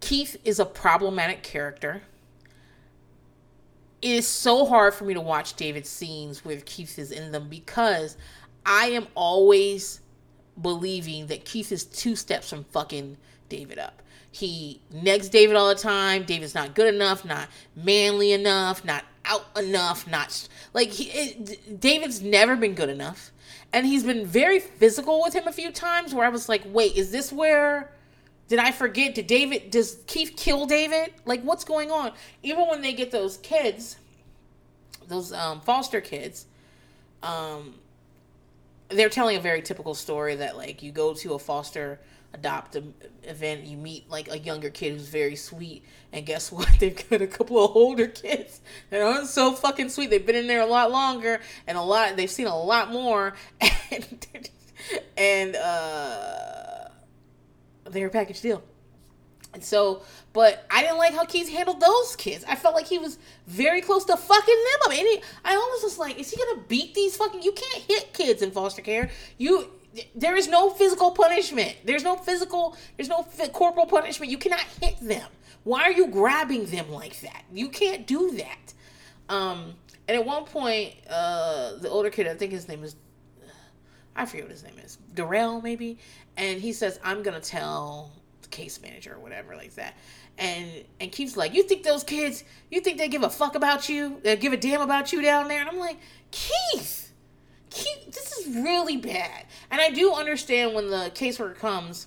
[0.00, 2.02] Keith is a problematic character.
[4.02, 7.48] It is so hard for me to watch David's scenes where Keith is in them
[7.48, 8.16] because
[8.64, 10.00] I am always
[10.60, 14.02] believing that Keith is two steps from fucking David up.
[14.32, 16.24] He negs David all the time.
[16.24, 22.20] David's not good enough, not manly enough, not out enough, not like he, it, David's
[22.20, 23.30] never been good enough.
[23.72, 26.96] And he's been very physical with him a few times where I was like, wait,
[26.96, 27.92] is this where
[28.48, 29.14] did I forget?
[29.14, 31.14] Did David, does Keith kill David?
[31.24, 32.12] Like, what's going on?
[32.42, 33.96] Even when they get those kids,
[35.06, 36.46] those um, foster kids,
[37.22, 37.74] um,
[38.88, 42.00] they're telling a very typical story that, like, you go to a foster
[42.32, 42.82] adopt a
[43.24, 47.20] event you meet like a younger kid who's very sweet and guess what they've got
[47.20, 50.66] a couple of older kids that aren't so fucking sweet they've been in there a
[50.66, 53.34] lot longer and a lot they've seen a lot more
[53.90, 54.26] and
[55.16, 56.88] and uh
[57.90, 58.62] they're a package deal
[59.52, 62.44] and so, but I didn't like how Keith handled those kids.
[62.46, 64.90] I felt like he was very close to fucking them up.
[64.90, 67.42] And he, I almost was like, is he gonna beat these fucking?
[67.42, 69.10] You can't hit kids in foster care.
[69.38, 69.68] You
[70.14, 71.76] there is no physical punishment.
[71.84, 74.30] There's no physical, there's no corporal punishment.
[74.30, 75.28] You cannot hit them.
[75.64, 77.42] Why are you grabbing them like that?
[77.52, 78.74] You can't do that.
[79.28, 79.74] Um,
[80.08, 82.96] and at one point, uh, the older kid, I think his name is,
[84.16, 85.98] I forget what his name is, Durrell maybe,
[86.36, 88.10] and he says, "I'm gonna tell
[88.42, 89.94] the case manager or whatever like that."
[90.38, 92.42] And and Keith's like, "You think those kids?
[92.70, 94.18] You think they give a fuck about you?
[94.22, 95.98] They give a damn about you down there?" And I'm like,
[96.32, 97.09] Keith
[97.70, 99.46] this is really bad.
[99.70, 102.06] And I do understand when the caseworker comes,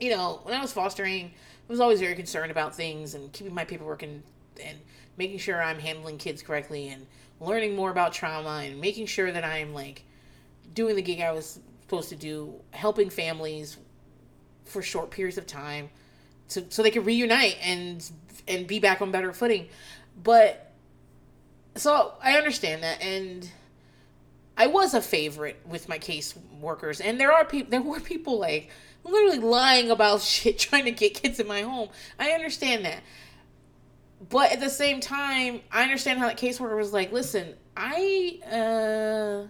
[0.00, 3.54] you know, when I was fostering, I was always very concerned about things and keeping
[3.54, 4.22] my paperwork in
[4.64, 4.78] and
[5.18, 7.06] making sure I'm handling kids correctly and
[7.40, 10.04] learning more about trauma and making sure that I'm like
[10.74, 13.76] doing the gig I was supposed to do, helping families
[14.64, 15.90] for short periods of time
[16.50, 18.08] to, so they can reunite and
[18.48, 19.68] and be back on better footing.
[20.22, 20.72] But
[21.74, 23.50] so I understand that and
[24.56, 28.38] I was a favorite with my case workers and there are people there were people
[28.38, 28.70] like
[29.04, 31.88] literally lying about shit trying to get kids in my home.
[32.18, 33.02] I understand that.
[34.30, 39.48] But at the same time, I understand how that caseworker was like, listen, I uh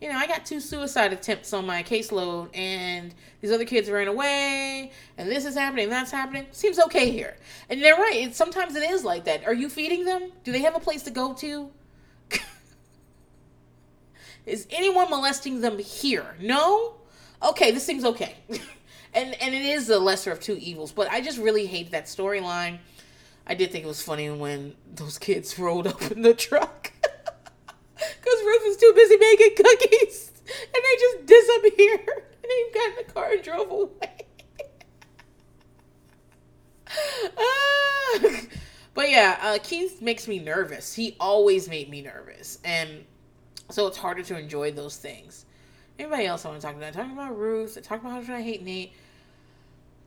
[0.00, 4.08] you know, I got two suicide attempts on my caseload, and these other kids ran
[4.08, 6.46] away, and this is happening, that's happening.
[6.52, 7.36] Seems okay here.
[7.70, 8.16] And they're right.
[8.16, 9.46] It, sometimes it is like that.
[9.46, 10.32] Are you feeding them?
[10.44, 11.70] Do they have a place to go to?
[14.46, 16.36] Is anyone molesting them here?
[16.40, 16.94] No?
[17.42, 18.36] Okay, this seems okay.
[19.14, 22.06] and and it is the lesser of two evils, but I just really hate that
[22.06, 22.78] storyline.
[23.46, 26.92] I did think it was funny when those kids rolled up in the truck.
[27.96, 30.32] Because Ruth was too busy making cookies.
[30.48, 32.24] And they just disappeared.
[32.42, 34.26] And he got in the car and drove away.
[37.36, 38.28] uh,
[38.94, 40.92] but yeah, uh, Keith makes me nervous.
[40.94, 42.58] He always made me nervous.
[42.64, 43.06] And
[43.70, 45.44] so it's harder to enjoy those things.
[45.98, 46.92] Anybody else I want to talk about?
[46.92, 47.78] Talking about Ruth.
[47.82, 48.92] Talking about how I hate Nate.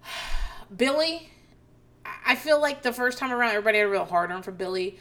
[0.75, 1.29] Billy.
[2.25, 4.97] I feel like the first time around, everybody had a real hard on for Billy.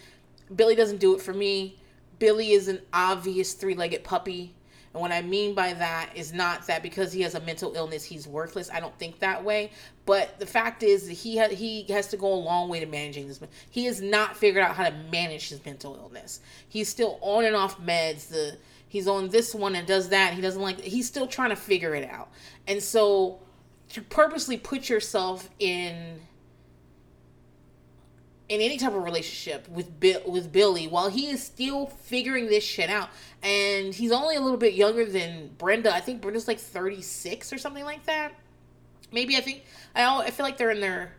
[0.55, 1.79] Billy doesn't do it for me.
[2.19, 4.55] Billy is an obvious three legged puppy.
[4.99, 8.03] And what I mean by that is not that because he has a mental illness
[8.03, 8.69] he's worthless.
[8.69, 9.71] I don't think that way.
[10.07, 12.87] But the fact is that he ha- he has to go a long way to
[12.87, 13.39] managing this.
[13.71, 16.41] He has not figured out how to manage his mental illness.
[16.69, 18.29] He's still on and off meds.
[18.29, 18.57] The
[18.89, 20.35] he's on this one and does that.
[20.35, 20.81] he doesn't like.
[20.81, 22.29] He's still trying to figure it out.
[22.67, 23.39] And so
[23.91, 26.23] to purposely put yourself in
[28.49, 32.65] in any type of relationship with Bill with Billy while he is still figuring this
[32.65, 33.11] shit out.
[33.43, 35.95] And he's only a little bit younger than Brenda.
[35.95, 38.33] I think Brenda's like 36 or something like that.
[39.13, 41.13] Maybe I think I I feel like they're in their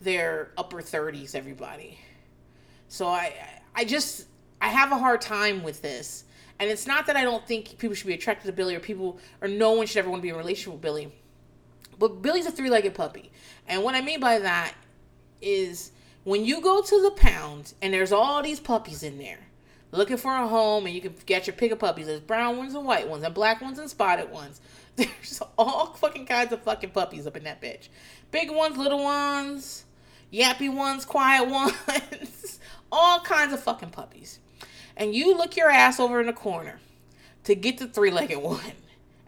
[0.00, 1.98] their upper 30s everybody.
[2.88, 3.32] So I
[3.74, 4.26] I just
[4.60, 6.24] I have a hard time with this.
[6.58, 9.18] And it's not that I don't think people should be attracted to Billy or people
[9.40, 11.12] or no one should ever want to be in a relationship with Billy.
[11.98, 13.30] But Billy's a three-legged puppy.
[13.68, 14.74] And what I mean by that
[15.40, 15.92] is
[16.24, 19.40] when you go to the pound and there's all these puppies in there
[19.90, 22.06] looking for a home and you can get your pick of puppies.
[22.06, 24.60] There's brown ones and white ones and black ones and spotted ones.
[24.96, 27.88] There's all fucking kinds of fucking puppies up in that bitch.
[28.30, 29.84] Big ones little ones
[30.32, 32.58] yappy ones quiet ones.
[32.90, 34.38] All kinds of fucking puppies.
[34.96, 36.80] And you look your ass over in the corner
[37.44, 38.60] to get the three-legged one.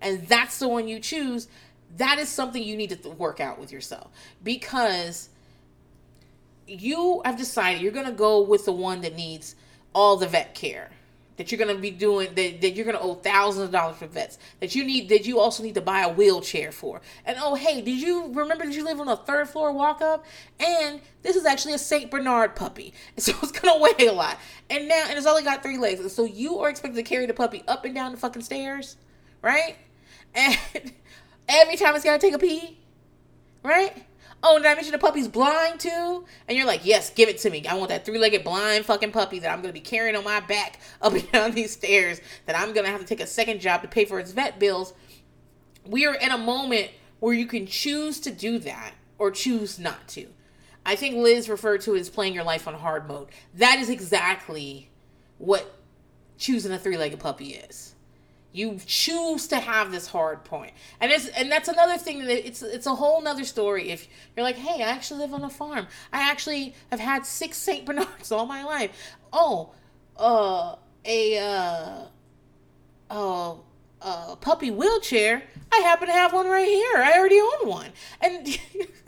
[0.00, 1.48] And that's the one you choose.
[1.96, 4.10] That is something you need to work out with yourself.
[4.42, 5.28] Because
[6.66, 9.54] you have decided you're going to go with the one that needs
[9.94, 10.90] all the vet care
[11.36, 13.96] that you're going to be doing that, that you're going to owe thousands of dollars
[13.96, 17.00] for vets that you need that you also need to buy a wheelchair for.
[17.24, 20.24] And oh hey did you remember that you live on a third floor walk up
[20.60, 24.38] and this is actually a saint bernard puppy so it's going to weigh a lot.
[24.70, 27.26] And now and it's only got three legs and so you are expected to carry
[27.26, 28.96] the puppy up and down the fucking stairs
[29.42, 29.76] right?
[30.36, 30.92] And
[31.48, 32.78] every time it's got to take a pee
[33.62, 34.04] right
[34.46, 36.26] Oh, did I mention the puppy's blind too?
[36.46, 37.66] And you're like, yes, give it to me.
[37.66, 40.22] I want that three legged blind fucking puppy that I'm going to be carrying on
[40.22, 43.26] my back up and down these stairs that I'm going to have to take a
[43.26, 44.92] second job to pay for its vet bills.
[45.86, 50.08] We are in a moment where you can choose to do that or choose not
[50.08, 50.26] to.
[50.84, 53.28] I think Liz referred to as playing your life on hard mode.
[53.54, 54.90] That is exactly
[55.38, 55.74] what
[56.36, 57.93] choosing a three legged puppy is
[58.54, 60.72] you choose to have this hard point.
[61.00, 64.44] And it's and that's another thing that it's it's a whole nother story if you're
[64.44, 65.88] like hey i actually live on a farm.
[66.12, 69.16] I actually have had six saint bernards all my life.
[69.32, 69.74] Oh
[70.16, 72.04] uh a uh
[73.10, 73.54] uh
[74.00, 75.42] uh puppy wheelchair?
[75.72, 76.96] I happen to have one right here.
[76.98, 77.90] I already own one.
[78.20, 78.46] And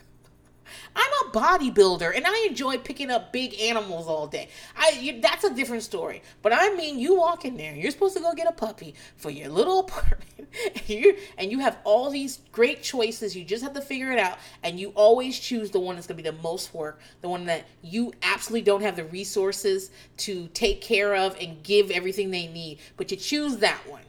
[0.97, 4.49] I'm a bodybuilder and I enjoy picking up big animals all day.
[4.75, 6.23] I you, that's a different story.
[6.41, 9.31] But I mean, you walk in there, you're supposed to go get a puppy for
[9.31, 13.37] your little apartment, and you and you have all these great choices.
[13.37, 16.17] You just have to figure it out, and you always choose the one that's going
[16.17, 20.49] to be the most work, the one that you absolutely don't have the resources to
[20.55, 24.03] take care of and give everything they need, but you choose that one.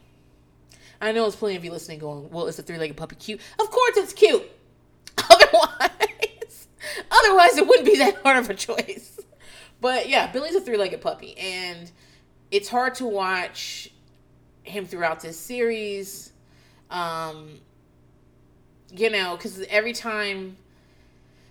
[1.00, 3.40] I know there's plenty of you listening going, well, is a three legged puppy cute?
[3.60, 4.50] Of course it's cute.
[5.30, 6.07] Otherwise,
[7.10, 9.20] Otherwise, it wouldn't be that hard of a choice.
[9.80, 11.90] But yeah, Billy's a three legged puppy, and
[12.50, 13.90] it's hard to watch
[14.62, 16.32] him throughout this series.
[16.90, 17.60] Um,
[18.90, 20.56] you know, because every time,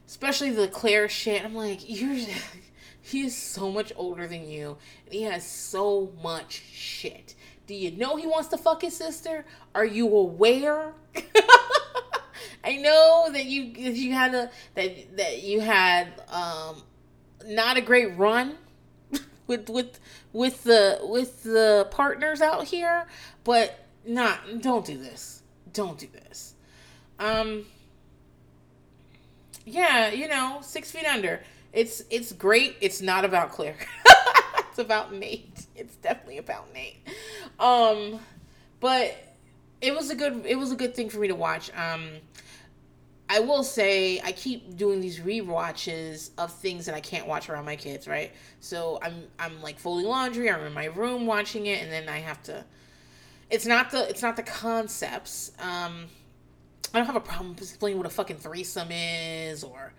[0.08, 2.18] especially the Claire shit, I'm like, you're
[3.08, 7.36] He is so much older than you, and he has so much shit.
[7.66, 9.46] Do you know he wants to fuck his sister?
[9.74, 10.94] Are you aware?
[12.68, 16.84] I know that you you had a that that you had um
[17.46, 18.58] not a great run
[19.48, 20.00] with with
[20.34, 23.08] with the with the partners out here,
[23.46, 25.44] but not don't do this.
[25.72, 26.56] Don't do this.
[27.20, 27.66] Um
[29.66, 31.42] yeah, you know, six feet under.
[31.72, 32.76] It's it's great.
[32.82, 33.78] It's not about Claire.
[34.58, 35.68] it's about Nate.
[35.74, 36.98] It's definitely about Nate.
[37.60, 38.20] Um,
[38.82, 39.16] but
[39.82, 41.72] it was a good it was a good thing for me to watch.
[41.74, 42.10] Um,
[43.30, 47.66] I will say I keep doing these re-watches of things that I can't watch around
[47.66, 48.32] my kids, right?
[48.62, 52.20] So I'm I'm like folding laundry, I'm in my room watching it, and then I
[52.20, 52.64] have to.
[53.50, 55.52] It's not the it's not the concepts.
[55.60, 56.06] Um,
[56.94, 59.94] I don't have a problem explaining what a fucking threesome is or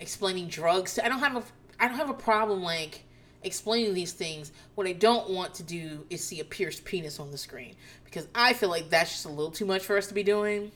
[0.00, 0.98] explaining drugs.
[1.02, 1.42] I don't have a
[1.78, 3.04] I don't have a problem like
[3.44, 4.50] explaining these things.
[4.74, 8.26] What I don't want to do is see a pierced penis on the screen because
[8.34, 10.72] I feel like that's just a little too much for us to be doing.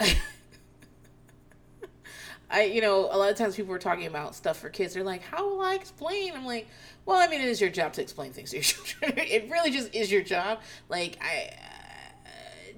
[2.50, 4.94] I, you know, a lot of times people are talking about stuff for kids.
[4.94, 6.66] They're like, "How will I explain?" I'm like,
[7.04, 9.12] "Well, I mean, it is your job to explain things to your children.
[9.16, 10.60] it really just is your job.
[10.88, 11.50] Like, I,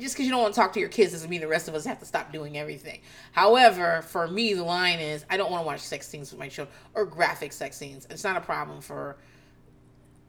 [0.01, 1.75] just because you don't want to talk to your kids doesn't mean the rest of
[1.75, 3.01] us have to stop doing everything.
[3.33, 6.49] However, for me, the line is I don't want to watch sex scenes with my
[6.49, 8.07] children or graphic sex scenes.
[8.11, 9.17] It's not a problem for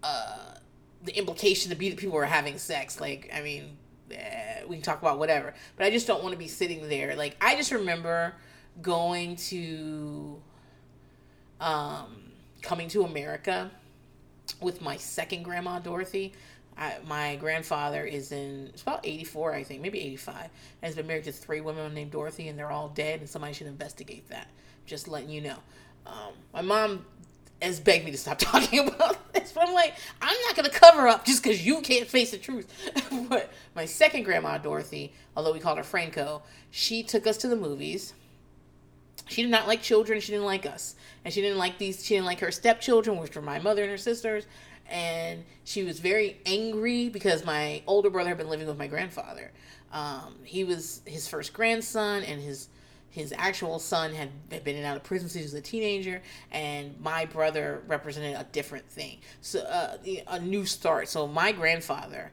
[0.03, 0.55] uh,
[1.03, 2.99] the implication to be that people are having sex.
[2.99, 3.77] Like, I mean,
[4.11, 7.15] eh, we can talk about whatever, but I just don't want to be sitting there.
[7.15, 8.35] Like, I just remember
[8.81, 10.41] going to
[11.59, 12.15] um,
[12.61, 13.71] coming to America
[14.61, 16.33] with my second grandma Dorothy.
[16.77, 20.49] I, my grandfather is in it's about 84 i think maybe 85 and
[20.81, 23.67] has been married to three women named dorothy and they're all dead and somebody should
[23.67, 24.47] investigate that.
[24.85, 25.57] Just letting you know.
[26.07, 27.05] Um, my mom
[27.61, 31.07] has begged me to stop talking about this but i'm like i'm not to cover
[31.07, 32.67] up just because you can't face the truth.
[33.29, 37.55] But my second grandma dorothy although we called her franco she took us to the
[37.55, 38.13] movies
[39.31, 42.15] she did not like children she didn't like us and she didn't like these she
[42.15, 44.45] didn't like her stepchildren which were my mother and her sisters
[44.91, 49.51] and she was very angry because my older brother had been living with my grandfather.
[49.93, 52.67] Um, he was his first grandson, and his
[53.09, 54.29] his actual son had,
[54.63, 58.45] been in out of prison since he was a teenager, and my brother represented a
[58.51, 61.09] different thing, so uh, a new start.
[61.09, 62.31] So my grandfather,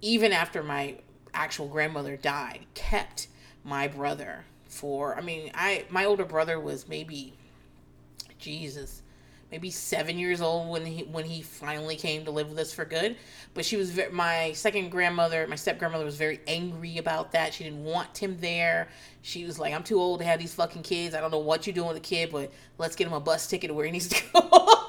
[0.00, 0.96] even after my
[1.32, 3.28] actual grandmother died, kept
[3.62, 5.16] my brother for.
[5.16, 7.34] I mean, I my older brother was maybe,
[8.38, 9.02] Jesus,
[9.50, 12.84] maybe seven years old when he when he finally came to live with us for
[12.84, 13.16] good.
[13.52, 17.52] But she was very, my second grandmother, my step grandmother was very angry about that.
[17.52, 18.88] She didn't want him there.
[19.22, 21.14] She was like, "I'm too old to have these fucking kids.
[21.14, 23.46] I don't know what you're doing with the kid, but let's get him a bus
[23.46, 24.76] ticket to where he needs to go."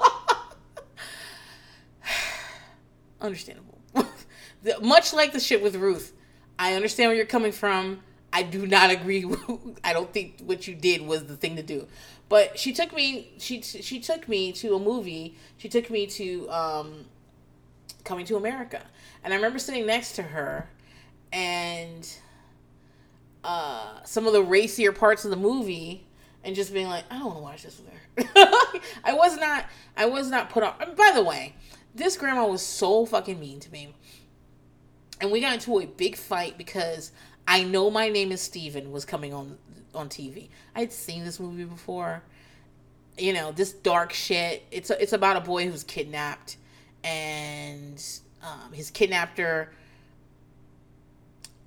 [3.20, 3.78] Understandable.
[4.80, 6.12] Much like the shit with Ruth,
[6.58, 8.02] I understand where you're coming from.
[8.32, 9.24] I do not agree.
[9.84, 11.86] I don't think what you did was the thing to do.
[12.28, 13.32] But she took me.
[13.38, 15.36] She she took me to a movie.
[15.58, 17.04] She took me to um,
[18.04, 18.82] Coming to America,
[19.22, 20.68] and I remember sitting next to her,
[21.32, 22.08] and
[23.44, 26.04] uh, some of the racier parts of the movie,
[26.42, 28.80] and just being like, I don't want to watch this with her.
[29.04, 29.66] I was not.
[29.96, 30.74] I was not put on.
[30.96, 31.54] By the way,
[31.94, 33.94] this grandma was so fucking mean to me,
[35.20, 37.12] and we got into a big fight because
[37.46, 39.58] I know my name is Steven was coming on
[39.94, 40.48] on TV.
[40.74, 42.22] I'd seen this movie before.
[43.18, 44.64] You know, this dark shit.
[44.70, 46.56] It's a, it's about a boy who's kidnapped,
[47.04, 48.02] and
[48.42, 49.70] um, his kidnapper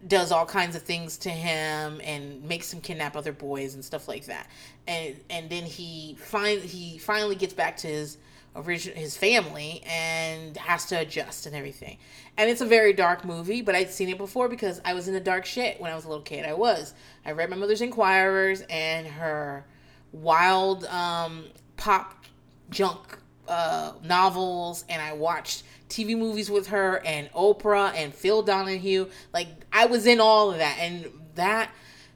[0.07, 4.07] does all kinds of things to him and makes him kidnap other boys and stuff
[4.07, 4.49] like that.
[4.87, 8.17] And and then he find he finally gets back to his
[8.55, 11.97] original his family and has to adjust and everything.
[12.37, 15.13] And it's a very dark movie, but I'd seen it before because I was in
[15.13, 16.45] the dark shit when I was a little kid.
[16.45, 16.93] I was.
[17.25, 19.65] I read my mother's Inquirers and her
[20.11, 21.45] wild um,
[21.77, 22.25] pop
[22.69, 29.07] junk uh, novels, and I watched TV movies with her and Oprah and Phil Donahue.
[29.33, 31.71] Like I was in all of that, and that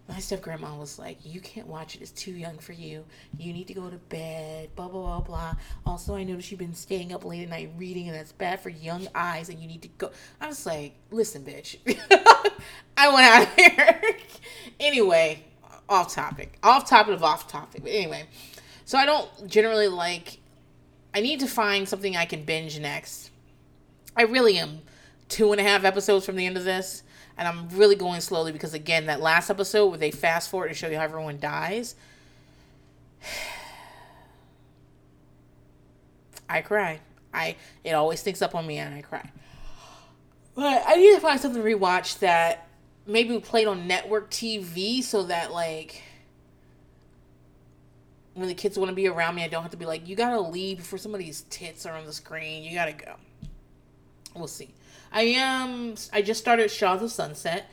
[0.10, 3.06] my step grandma was like, You can't watch it, it's too young for you.
[3.38, 5.56] You need to go to bed, blah, blah, blah, blah.
[5.86, 8.70] Also, I noticed you've been staying up late at night reading, and that's bad for
[8.70, 10.12] young eyes, and you need to go.
[10.42, 11.78] I was like, Listen, bitch.
[12.98, 14.02] I went out of here.
[14.80, 15.44] anyway,
[15.88, 16.58] off topic.
[16.64, 17.84] Off topic of off topic.
[17.84, 18.26] But anyway,
[18.86, 20.40] so I don't generally like,
[21.14, 23.30] I need to find something I can binge next.
[24.18, 24.82] I really am
[25.30, 27.04] two and a half episodes from the end of this
[27.40, 30.76] and I'm really going slowly because again, that last episode where they fast forward and
[30.76, 31.96] show you how everyone dies.
[36.50, 37.00] I cry.
[37.34, 39.32] I it always sneaks up on me and I cry.
[40.54, 42.68] But I need to find something to rewatch that
[43.08, 46.04] maybe played on network TV so that like
[48.34, 50.18] when the kids want to be around me, I don't have to be like, you
[50.18, 52.66] gotta leave before somebody's tits are on the screen.
[52.66, 53.16] You gotta go.
[54.36, 54.74] We'll see.
[55.12, 55.96] I am.
[56.14, 57.70] I just started Shahs of Sunset.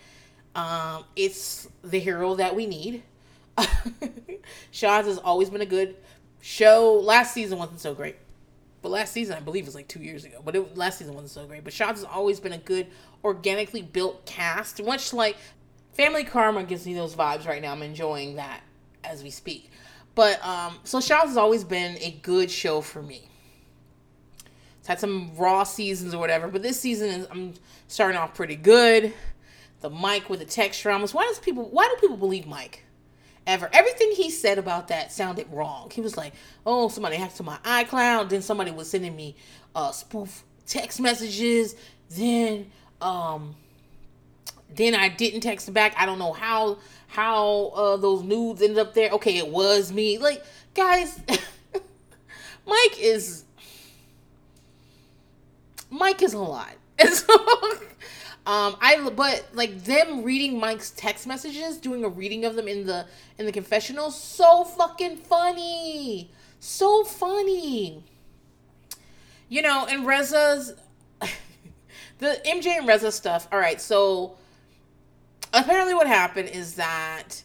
[0.55, 3.03] Um, it's the hero that we need.
[4.71, 5.97] Shahs has always been a good
[6.41, 7.01] show.
[7.03, 8.17] Last season wasn't so great,
[8.81, 10.41] but last season I believe was like two years ago.
[10.45, 11.65] But it, last season wasn't so great.
[11.65, 12.87] But Shahs has always been a good,
[13.23, 14.83] organically built cast.
[14.83, 15.37] Much like
[15.93, 17.73] Family Karma gives me those vibes right now.
[17.73, 18.63] I'm enjoying that
[19.05, 19.71] as we speak.
[20.15, 23.29] But um, so Shahs has always been a good show for me.
[24.87, 27.55] It's had some raw seasons or whatever, but this season is I'm
[27.89, 29.13] starting off pretty good.
[29.81, 31.13] The Mike with the text dramas.
[31.13, 31.69] Why does people?
[31.71, 32.85] Why do people believe Mike?
[33.49, 35.91] Ever everything he said about that sounded wrong.
[35.93, 36.35] He was like,
[36.65, 39.35] "Oh, somebody hacked to my iCloud." Then somebody was sending me
[39.75, 41.75] uh, spoof text messages.
[42.09, 42.71] Then
[43.01, 43.57] um,
[44.73, 45.97] then I didn't text back.
[45.99, 46.79] I don't know how
[47.09, 49.11] how uh, those nudes ended up there.
[49.11, 50.19] Okay, it was me.
[50.19, 51.19] Like, guys,
[52.67, 53.46] Mike is
[55.91, 56.75] Mike is a lot.
[56.99, 57.35] And so
[58.47, 62.87] um I but like them reading Mike's text messages, doing a reading of them in
[62.87, 63.07] the
[63.39, 66.31] in the confessional, so fucking funny.
[66.61, 68.03] So funny.
[69.49, 70.75] You know, and Reza's
[72.19, 73.47] the MJ and Reza stuff.
[73.53, 74.37] All right, so
[75.53, 77.43] apparently what happened is that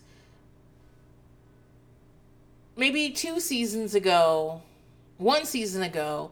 [2.76, 4.62] maybe two seasons ago,
[5.18, 6.32] one season ago,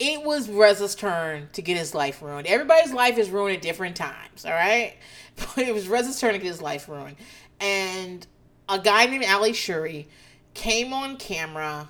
[0.00, 2.46] it was Reza's turn to get his life ruined.
[2.46, 4.94] Everybody's life is ruined at different times, all right?
[5.54, 7.16] But it was Reza's turn to get his life ruined.
[7.60, 8.26] And
[8.68, 10.06] a guy named Ali Shuri
[10.52, 11.88] came on camera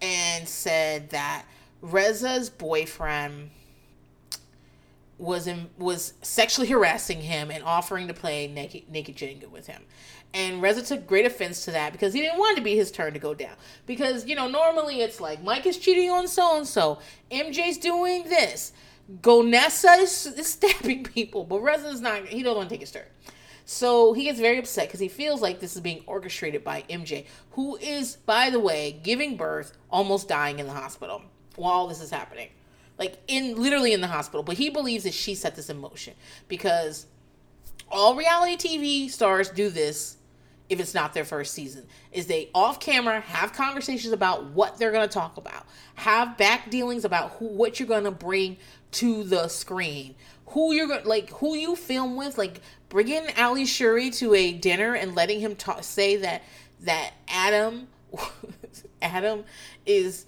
[0.00, 1.44] and said that
[1.80, 3.50] Reza's boyfriend
[5.18, 9.82] was in, was sexually harassing him and offering to play naked naked Jenga with him.
[10.34, 12.90] And Reza took great offense to that because he didn't want it to be his
[12.90, 13.54] turn to go down.
[13.86, 16.98] Because, you know, normally it's like Mike is cheating on so and so,
[17.30, 18.72] MJ's doing this,
[19.20, 23.06] Golnesa is, is stabbing people, but Reza's not, he don't want to take his turn.
[23.64, 27.26] So he gets very upset because he feels like this is being orchestrated by MJ,
[27.52, 31.22] who is, by the way, giving birth, almost dying in the hospital
[31.54, 32.48] while this is happening
[32.98, 34.42] like in literally in the hospital.
[34.42, 36.14] But he believes that she set this in motion
[36.48, 37.06] because
[37.90, 40.16] all reality TV stars do this
[40.68, 44.92] if it's not their first season is they off camera have conversations about what they're
[44.92, 48.56] going to talk about have back dealings about who what you're going to bring
[48.90, 50.14] to the screen
[50.46, 54.94] who you're going like who you film with like bringing ali shuri to a dinner
[54.94, 56.42] and letting him talk say that
[56.80, 57.88] that adam
[59.02, 59.44] adam
[59.84, 60.26] is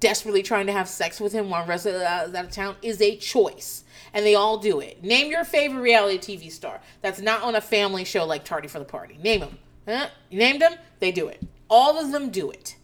[0.00, 3.84] desperately trying to have sex with him while is out of town is a choice.
[4.12, 5.02] And they all do it.
[5.02, 8.78] Name your favorite reality TV star that's not on a family show like Tardy for
[8.78, 9.18] the Party.
[9.22, 9.58] Name them.
[9.86, 10.08] Huh?
[10.30, 11.42] You named them, they do it.
[11.68, 12.76] All of them do it.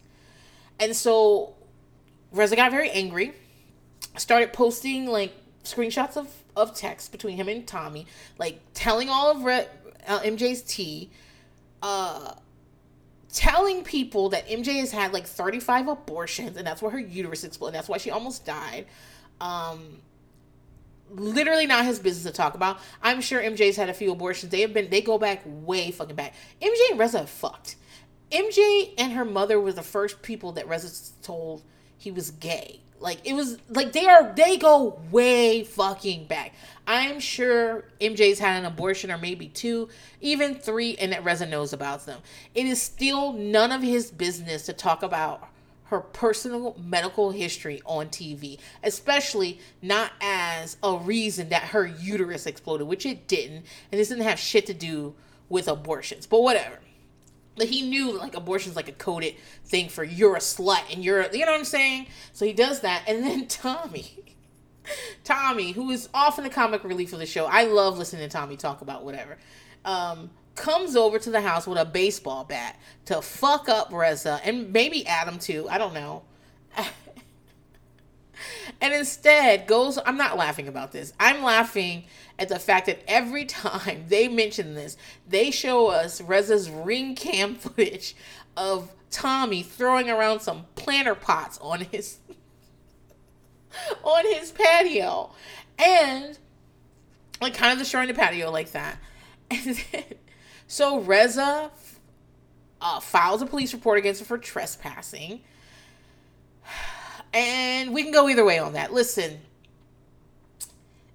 [0.79, 1.55] And so
[2.31, 3.33] Reza got very angry,
[4.17, 8.07] started posting like screenshots of, of text between him and Tommy,
[8.37, 9.67] like telling all of Re-
[10.07, 11.09] uh, MJ's tea.
[11.81, 12.33] Uh,
[13.37, 17.75] telling people that MJ has had like 35 abortions and that's why her uterus exploded.
[17.75, 18.87] That's why she almost died.
[19.39, 19.99] Um,
[21.11, 22.79] literally not his business to talk about.
[23.01, 24.51] I'm sure MJ's had a few abortions.
[24.51, 26.33] They have been they go back way fucking back.
[26.61, 27.75] MJ and Reza fucked.
[28.31, 31.63] MJ and her mother were the first people that Reza told
[31.97, 32.81] he was gay.
[32.99, 36.53] Like it was like they are they go way fucking back.
[36.87, 39.89] I'm sure MJ's had an abortion or maybe two,
[40.19, 42.21] even three, and that Reza knows about them.
[42.55, 45.47] It is still none of his business to talk about
[45.89, 52.87] her personal medical history on TV, especially not as a reason that her uterus exploded,
[52.87, 55.15] which it didn't, and this didn't have shit to do
[55.49, 56.25] with abortions.
[56.25, 56.79] But whatever.
[57.55, 59.35] But he knew like abortion's like a coded
[59.65, 62.07] thing for you're a slut and you're you know what I'm saying?
[62.31, 64.27] So he does that and then Tommy
[65.23, 67.45] Tommy, who is often the comic relief of the show.
[67.45, 69.37] I love listening to Tommy talk about whatever.
[69.85, 74.73] Um, comes over to the house with a baseball bat to fuck up Reza and
[74.73, 75.67] maybe Adam too.
[75.69, 76.23] I don't know.
[78.81, 81.13] and instead goes I'm not laughing about this.
[81.19, 82.05] I'm laughing
[82.39, 84.97] at the fact that every time they mention this,
[85.27, 88.15] they show us Reza's ring cam footage
[88.55, 92.17] of Tommy throwing around some planter pots on his
[94.03, 95.31] on his patio.
[95.79, 96.37] And
[97.39, 98.97] like kind of destroying the patio like that.
[99.49, 100.03] And then,
[100.67, 101.71] so Reza
[102.81, 105.41] uh, files a police report against her for trespassing.
[107.33, 108.93] And we can go either way on that.
[108.93, 109.39] Listen,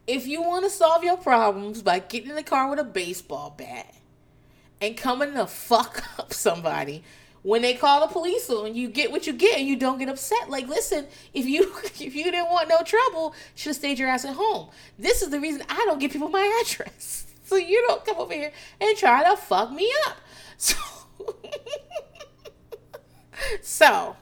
[0.06, 3.54] if you want to solve your problems by getting in the car with a baseball
[3.56, 3.94] bat
[4.80, 7.02] and coming to fuck up somebody,
[7.42, 10.08] when they call the police on you get what you get and you don't get
[10.08, 14.08] upset like listen if you if you didn't want no trouble should have stayed your
[14.08, 17.84] ass at home this is the reason i don't give people my address so you
[17.86, 18.50] don't come over here
[18.80, 20.16] and try to fuck me up.
[20.56, 20.76] So
[23.60, 24.16] so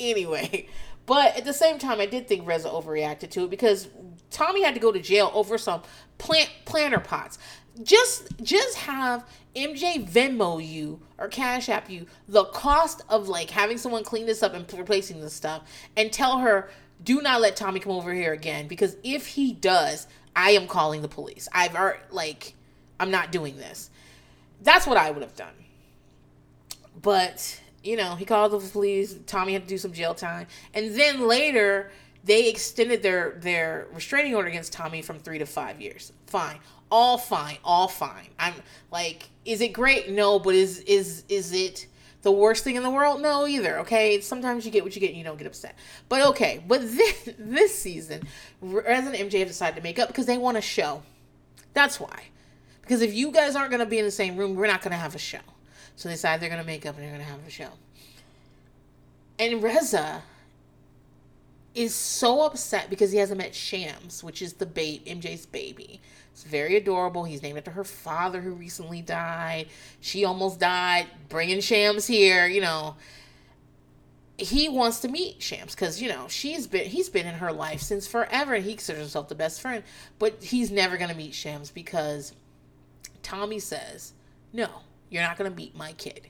[0.00, 0.66] anyway.
[1.06, 3.88] But at the same time i did think reza overreacted to it because
[4.30, 5.82] tommy had to go to jail over some
[6.18, 7.38] plant planter pots.
[7.82, 13.78] Just just have MJ Venmo you or Cash App you the cost of like having
[13.78, 15.62] someone clean this up and replacing this stuff
[15.96, 16.70] and tell her
[17.04, 21.02] do not let Tommy come over here again because if he does, I am calling
[21.02, 21.48] the police.
[21.52, 22.54] I've already like
[22.98, 23.90] I'm not doing this.
[24.62, 25.54] That's what I would have done.
[27.02, 30.94] But, you know, he called the police, Tommy had to do some jail time, and
[30.94, 31.90] then later
[32.22, 36.12] they extended their their restraining order against Tommy from 3 to 5 years.
[36.26, 36.58] Fine
[36.94, 38.28] all fine, all fine.
[38.38, 38.54] I'm
[38.92, 40.10] like, is it great?
[40.10, 41.88] No, but is is is it
[42.22, 43.20] the worst thing in the world?
[43.20, 43.80] No, either.
[43.80, 45.76] Okay, sometimes you get what you get, and you don't get upset.
[46.08, 48.22] But okay, but this this season,
[48.60, 51.02] Reza and MJ have decided to make up because they want a show.
[51.72, 52.28] That's why.
[52.84, 55.14] Because if you guys aren't gonna be in the same room, we're not gonna have
[55.14, 55.38] a show.
[55.96, 57.70] So they decide they're gonna make up and they're gonna have a show.
[59.38, 60.22] And Reza
[61.74, 66.00] is so upset because he hasn't met Shams, which is the bait MJ's baby.
[66.32, 67.24] It's very adorable.
[67.24, 69.68] He's named after her father who recently died.
[70.00, 71.06] She almost died.
[71.28, 72.96] Bringing Shams here, you know.
[74.36, 77.80] He wants to meet Shams because you know she's been he's been in her life
[77.80, 79.84] since forever, and he considers himself the best friend.
[80.18, 82.32] But he's never gonna meet Shams because
[83.24, 84.12] Tommy says,
[84.52, 86.28] "No, you're not gonna beat my kid."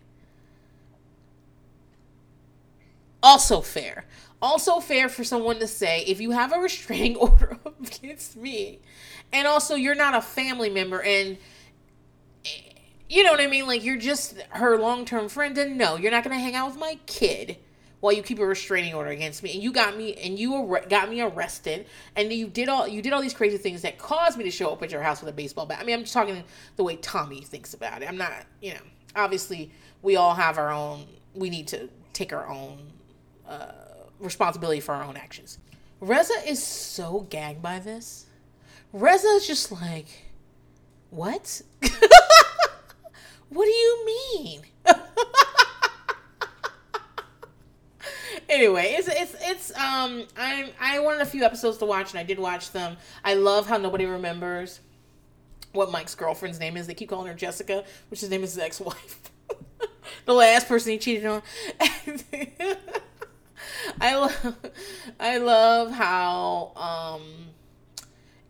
[3.22, 4.07] Also fair.
[4.40, 8.78] Also fair for someone to say, if you have a restraining order against me,
[9.32, 11.38] and also you're not a family member and
[12.45, 12.49] eh,
[13.09, 13.66] you know what I mean?
[13.66, 16.78] Like you're just her long term friend, and no, you're not gonna hang out with
[16.78, 17.59] my kid
[18.05, 19.55] while you keep a restraining order against me.
[19.55, 23.00] And you got me, and you ar- got me arrested, and you did all you
[23.00, 25.30] did all these crazy things that caused me to show up at your house with
[25.30, 25.78] a baseball bat.
[25.80, 26.44] I mean, I'm just talking
[26.76, 28.09] the way Tommy thinks about it.
[28.09, 28.80] I'm not, you know,
[29.16, 29.70] obviously
[30.02, 31.07] we all have our own.
[31.34, 32.78] We need to take our own
[33.48, 33.72] uh,
[34.20, 35.59] responsibility for our own actions.
[36.00, 38.26] Reza is so gagged by this
[38.94, 40.07] Reza's just like,
[41.11, 41.62] what?
[43.48, 44.62] what do you mean?
[48.55, 52.22] anyway, it's it's it's um I'm I wanted a few episodes to watch and I
[52.22, 52.96] did watch them.
[53.24, 54.80] I love how nobody remembers
[55.72, 56.86] what Mike's girlfriend's name is.
[56.86, 59.30] They keep calling her Jessica, which is his name is his ex-wife.
[60.24, 61.42] the last person he cheated on.
[64.00, 64.57] I love
[65.20, 67.22] I love how um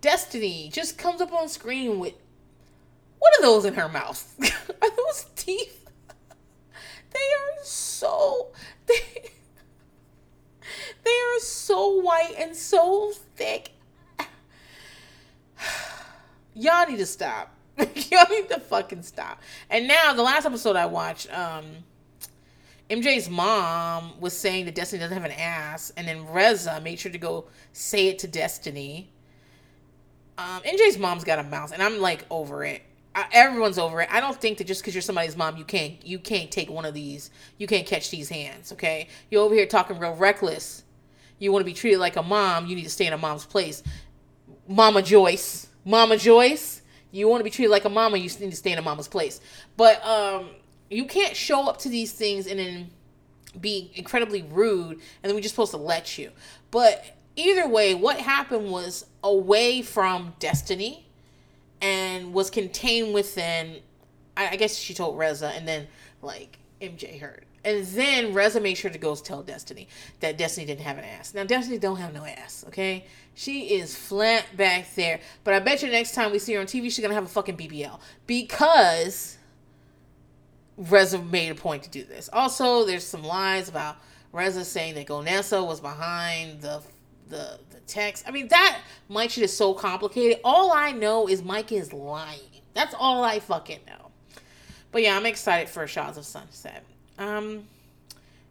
[0.00, 2.14] Destiny just comes up on screen with
[3.18, 4.34] what are those in her mouth?
[4.82, 5.88] are those teeth?
[7.10, 8.48] They are so
[8.86, 9.30] they,
[11.04, 13.72] they are so white and so thick.
[16.54, 17.54] Y'all need to stop.
[17.78, 19.40] Y'all need to fucking stop.
[19.68, 21.64] And now the last episode I watched, um,
[22.90, 27.10] MJ's mom was saying that Destiny doesn't have an ass, and then Reza made sure
[27.10, 29.10] to go say it to Destiny.
[30.36, 32.82] Um, MJ's mom's got a mouth, and I'm like over it.
[33.32, 34.08] Everyone's over it.
[34.10, 36.84] I don't think that just because you're somebody's mom, you can't you can't take one
[36.84, 37.30] of these.
[37.58, 38.72] You can't catch these hands.
[38.72, 40.82] Okay, you're over here talking real reckless.
[41.38, 42.66] You want to be treated like a mom.
[42.66, 43.82] You need to stay in a mom's place.
[44.66, 46.82] Mama Joyce, Mama Joyce.
[47.12, 48.16] You want to be treated like a mama.
[48.16, 49.40] You need to stay in a mama's place.
[49.76, 50.48] But um,
[50.90, 52.90] you can't show up to these things and then
[53.60, 56.30] be incredibly rude, and then we're just supposed to let you.
[56.72, 57.04] But
[57.36, 61.03] either way, what happened was away from Destiny
[61.80, 63.80] and was contained within.
[64.36, 65.86] I, guess she told Reza, and then
[66.20, 67.44] like MJ heard.
[67.64, 69.88] And then Reza made sure to go tell Destiny
[70.20, 71.32] that Destiny didn't have an ass.
[71.34, 73.06] Now Destiny don't have no ass, okay?
[73.34, 75.20] She is flat back there.
[75.44, 77.28] But I bet you next time we see her on TV, she's gonna have a
[77.28, 79.38] fucking BBL because
[80.76, 82.28] Reza made a point to do this.
[82.32, 83.96] Also, there's some lies about
[84.32, 86.82] Reza saying that Golnesa was behind the
[87.28, 88.24] the the text.
[88.26, 90.40] I mean, that Mike shit is so complicated.
[90.44, 92.40] All I know is Mike is lying.
[92.74, 94.10] That's all I fucking know.
[94.90, 96.84] But yeah, I'm excited for Shahs of Sunset.
[97.18, 97.64] Um,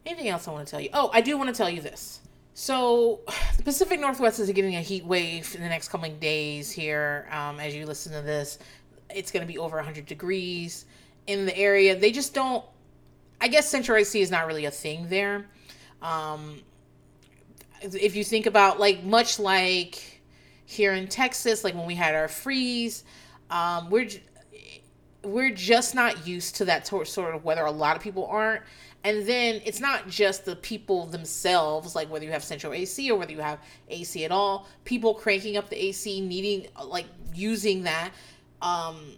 [0.06, 0.90] anything else I want to tell you?
[0.94, 2.20] Oh, I do want to tell you this.
[2.54, 3.22] So,
[3.58, 7.28] the Pacific Northwest is getting a heat wave in the next coming days here.
[7.32, 8.60] Um, as you listen to this,
[9.10, 10.86] it's going to be over 100 degrees
[11.28, 11.96] in the area.
[11.96, 12.64] They just don't.
[13.42, 15.46] I guess Central AC is not really a thing there.
[16.02, 16.62] Um,
[17.84, 20.22] if you think about like much like
[20.66, 23.04] here in Texas, like when we had our freeze,
[23.50, 24.10] um, we're
[25.24, 27.66] we're just not used to that sort of weather.
[27.66, 28.64] A lot of people aren't.
[29.06, 33.18] And then it's not just the people themselves, like whether you have central AC or
[33.18, 33.60] whether you have
[33.90, 34.68] AC at all.
[34.86, 38.12] People cranking up the AC, needing like using that,
[38.62, 39.18] um,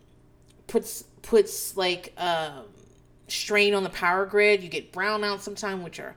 [0.65, 2.61] puts puts like uh,
[3.27, 4.63] strain on the power grid.
[4.63, 6.15] You get brownouts sometimes, which are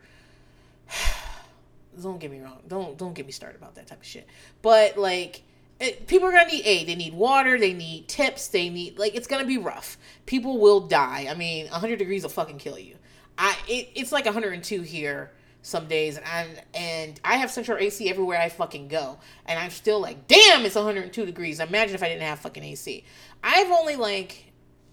[2.03, 2.61] don't get me wrong.
[2.67, 4.27] Don't don't get me started about that type of shit.
[4.63, 5.43] But like
[5.81, 6.89] it, people are gonna need aid.
[6.89, 7.59] They need water.
[7.59, 8.49] They need tips.
[8.49, 9.99] They need like it's gonna be rough.
[10.27, 11.27] People will die.
[11.31, 12.97] I mean, 100 degrees will fucking kill you.
[13.37, 15.33] I it, it's like 102 here
[15.63, 19.71] some days and I and I have central AC everywhere I fucking go and I'm
[19.71, 23.05] still like damn it's 102 degrees imagine if I didn't have fucking AC
[23.43, 24.53] I've only like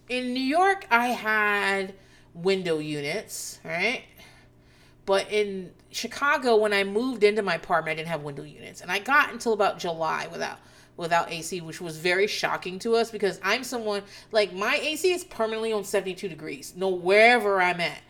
[0.10, 1.94] in New York I had
[2.34, 4.04] window units right
[5.06, 8.92] but in Chicago when I moved into my apartment I didn't have window units and
[8.92, 10.60] I got until about July without
[10.98, 15.24] without AC, which was very shocking to us because I'm someone like my AC is
[15.24, 18.02] permanently on 72 degrees, no wherever I'm at.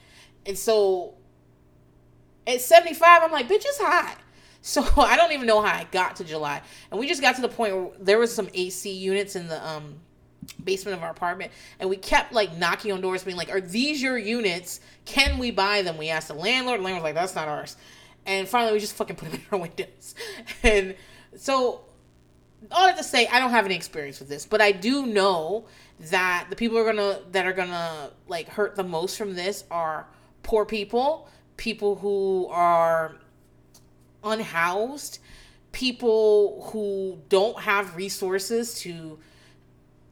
[0.46, 1.16] And so
[2.46, 4.18] at 75, I'm like, bitch, it's hot.
[4.68, 6.60] So I don't even know how I got to July.
[6.90, 9.64] And we just got to the point where there was some AC units in the
[9.64, 10.00] um,
[10.64, 11.52] basement of our apartment.
[11.80, 14.80] And we kept like knocking on doors, being like, are these your units?
[15.06, 15.98] Can we buy them?
[15.98, 16.80] We asked the landlord.
[16.80, 17.78] The landlord was like, that's not ours.
[18.26, 20.16] And finally, we just fucking put them in our windows.
[20.64, 20.96] And
[21.38, 21.82] so
[22.72, 25.66] all that to say, I don't have any experience with this, but I do know
[26.00, 30.08] that the people are gonna that are gonna like hurt the most from this are
[30.43, 33.16] poor people, people who are
[34.24, 35.20] unhoused,
[35.72, 39.20] people who don't have resources to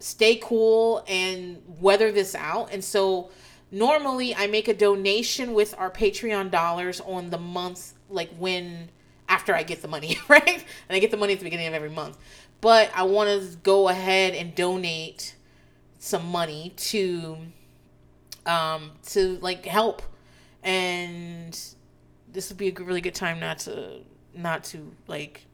[0.03, 2.73] stay cool and weather this out.
[2.73, 3.31] And so
[3.71, 8.89] normally I make a donation with our Patreon dollars on the month like when
[9.29, 10.45] after I get the money, right?
[10.45, 12.17] And I get the money at the beginning of every month.
[12.59, 15.35] But I want to go ahead and donate
[15.99, 17.37] some money to
[18.45, 20.01] um to like help
[20.63, 21.57] and
[22.29, 24.01] this would be a really good time not to
[24.35, 25.45] not to like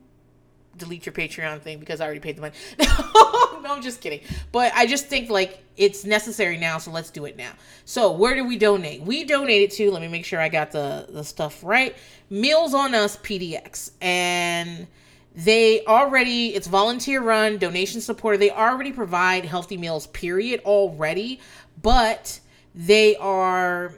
[0.80, 2.56] delete your Patreon thing because I already paid the money.
[2.80, 4.22] no, I'm just kidding.
[4.52, 7.52] But I just think like it's necessary now, so let's do it now.
[7.86, 9.02] So where do we donate?
[9.02, 9.92] We donated to.
[9.92, 11.96] Let me make sure I got the the stuff right.
[12.30, 14.88] Meals on Us PDX, and
[15.36, 18.42] they already it's volunteer run, donation supported.
[18.42, 20.08] They already provide healthy meals.
[20.08, 20.62] Period.
[20.66, 21.40] Already,
[21.82, 22.40] but
[22.74, 23.94] they are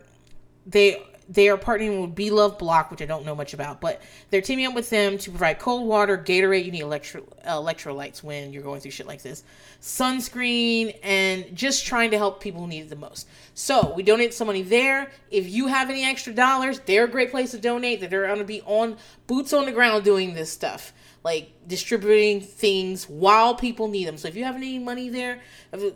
[0.66, 1.02] they
[1.32, 4.42] they are partnering with Be Love Block, which I don't know much about, but they're
[4.42, 6.66] teaming up with them to provide cold water, Gatorade.
[6.66, 9.44] You need electro, electrolytes when you're going through shit like this,
[9.82, 13.30] sunscreen, and just trying to help people who need it the most.
[13.54, 15.10] So we donate some money there.
[15.30, 18.02] If you have any extra dollars, they're a great place to donate.
[18.02, 20.92] That they're going to be on boots on the ground doing this stuff
[21.24, 24.18] like distributing things while people need them.
[24.18, 25.40] So if you have any money there,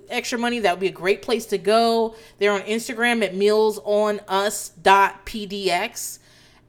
[0.09, 2.15] extra money, that would be a great place to go.
[2.37, 6.19] They're on Instagram at mealsonus.pdx.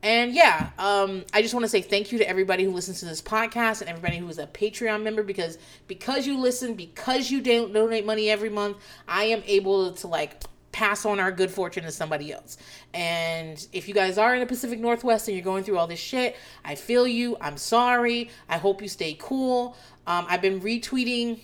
[0.03, 3.07] And yeah, um, I just want to say thank you to everybody who listens to
[3.07, 7.41] this podcast and everybody who is a Patreon member because because you listen, because you
[7.41, 8.77] donate money every month,
[9.09, 10.43] I am able to like
[10.77, 12.59] pass on our good fortune to somebody else.
[12.93, 15.99] And if you guys are in the Pacific Northwest and you're going through all this
[15.99, 17.35] shit, I feel you.
[17.41, 18.29] I'm sorry.
[18.47, 19.75] I hope you stay cool.
[20.07, 21.41] Um, I've been retweeting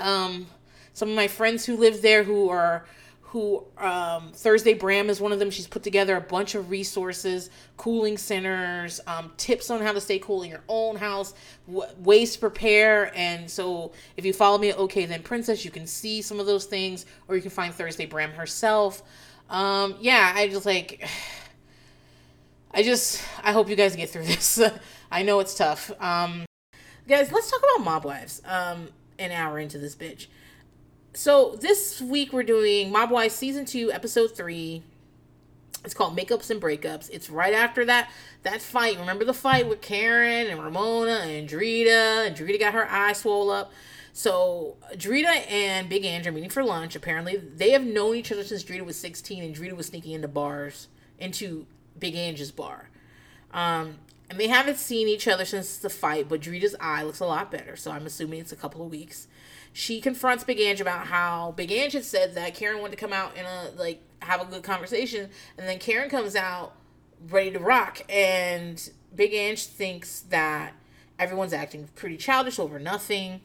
[0.00, 0.48] um,
[0.94, 2.86] some of my friends who live there who are
[3.30, 5.50] who um, Thursday Bram is one of them.
[5.50, 10.18] She's put together a bunch of resources, cooling centers, um, tips on how to stay
[10.18, 11.32] cool in your own house,
[11.68, 13.16] w- ways to prepare.
[13.16, 16.64] And so, if you follow me OK Then Princess, you can see some of those
[16.64, 19.02] things, or you can find Thursday Bram herself.
[19.48, 21.08] Um, yeah, I just like,
[22.74, 24.60] I just, I hope you guys get through this.
[25.08, 25.92] I know it's tough.
[26.02, 26.46] Um,
[27.06, 28.42] guys, let's talk about mob wives.
[28.44, 28.88] Um,
[29.20, 30.26] an hour into this bitch
[31.12, 34.82] so this week we're doing Mob Wives season two, episode three.
[35.84, 37.08] It's called Makeups and Breakups.
[37.10, 38.10] It's right after that
[38.42, 38.98] that fight.
[38.98, 43.50] Remember the fight with Karen and Ramona and Drita, and Drita got her eye swole
[43.50, 43.72] up.
[44.12, 46.94] So Drita and Big Ange are meeting for lunch.
[46.96, 50.28] Apparently, they have known each other since Drita was 16, and Drita was sneaking into
[50.28, 50.88] bars,
[51.18, 51.66] into
[51.98, 52.90] Big Ange's bar.
[53.52, 53.96] Um,
[54.28, 57.50] and they haven't seen each other since the fight, but Drita's eye looks a lot
[57.50, 59.26] better, so I'm assuming it's a couple of weeks
[59.72, 63.12] she confronts Big Ange about how Big Ange had said that Karen wanted to come
[63.12, 66.74] out and a like have a good conversation, and then Karen comes out
[67.28, 70.72] ready to rock, and Big Ange thinks that
[71.18, 73.40] everyone's acting pretty childish over nothing.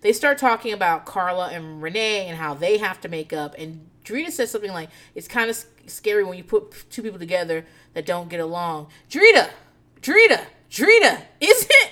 [0.00, 3.88] They start talking about Carla and Renee and how they have to make up, and
[4.04, 8.06] Drita says something like, "It's kind of scary when you put two people together that
[8.06, 9.50] don't get along." Drita,
[10.00, 11.90] Drita, Drita, isn't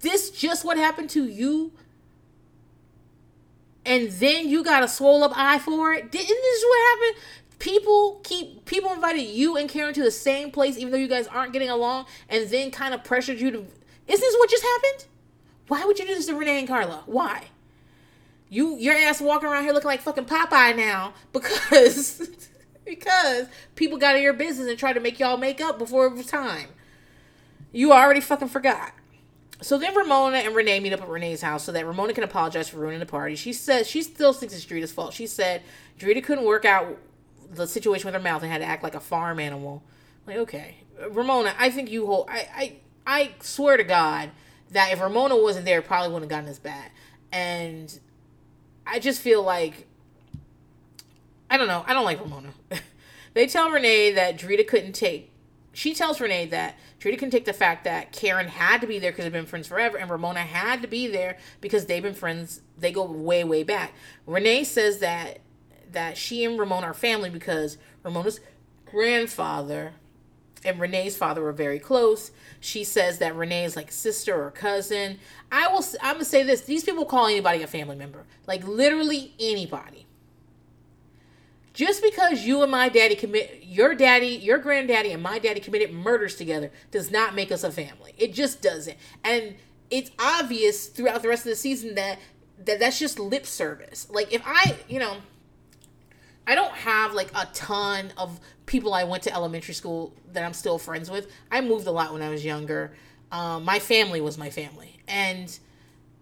[0.00, 1.72] this just what happened to you?
[3.88, 6.12] And then you got a swole up eye for it?
[6.12, 7.24] Didn't this what happened?
[7.58, 11.26] People keep people invited you and Karen to the same place, even though you guys
[11.26, 13.66] aren't getting along, and then kind of pressured you to.
[14.06, 15.06] Is this what just happened?
[15.68, 17.02] Why would you do this to Renee and Carla?
[17.06, 17.46] Why?
[18.50, 22.28] You your ass walking around here looking like fucking Popeye now because
[22.84, 26.12] because people got in your business and tried to make y'all make up before it
[26.12, 26.68] was time.
[27.72, 28.92] You already fucking forgot.
[29.60, 32.68] So then Ramona and Renee meet up at Renee's house so that Ramona can apologize
[32.68, 33.34] for ruining the party.
[33.34, 35.12] She says she still thinks it's Drita's fault.
[35.12, 35.62] She said
[35.98, 36.96] Drita couldn't work out
[37.50, 39.82] the situation with her mouth and had to act like a farm animal.
[40.26, 40.76] Like, okay.
[41.10, 44.30] Ramona, I think you hold I I I swear to God
[44.70, 46.90] that if Ramona wasn't there, it probably wouldn't have gotten this bad.
[47.32, 47.98] And
[48.86, 49.86] I just feel like
[51.50, 51.84] I don't know.
[51.86, 52.50] I don't like Ramona.
[53.34, 55.32] they tell Renee that Drita couldn't take.
[55.78, 59.12] She tells Renee that Drita can take the fact that Karen had to be there
[59.12, 62.62] because they've been friends forever, and Ramona had to be there because they've been friends.
[62.76, 63.92] They go way, way back.
[64.26, 65.38] Renee says that
[65.92, 68.40] that she and Ramona are family because Ramona's
[68.86, 69.92] grandfather
[70.64, 72.32] and Renee's father were very close.
[72.58, 75.20] She says that Renee is like sister or cousin.
[75.52, 75.84] I will.
[76.02, 80.07] I'm gonna say this: these people call anybody a family member, like literally anybody.
[81.78, 85.92] Just because you and my daddy commit, your daddy, your granddaddy, and my daddy committed
[85.92, 88.14] murders together does not make us a family.
[88.18, 88.96] It just doesn't.
[89.22, 89.54] And
[89.88, 92.18] it's obvious throughout the rest of the season that
[92.64, 94.10] that that's just lip service.
[94.10, 95.18] Like if I, you know,
[96.48, 100.54] I don't have like a ton of people I went to elementary school that I'm
[100.54, 101.30] still friends with.
[101.48, 102.90] I moved a lot when I was younger.
[103.30, 104.98] Um, my family was my family.
[105.06, 105.56] And,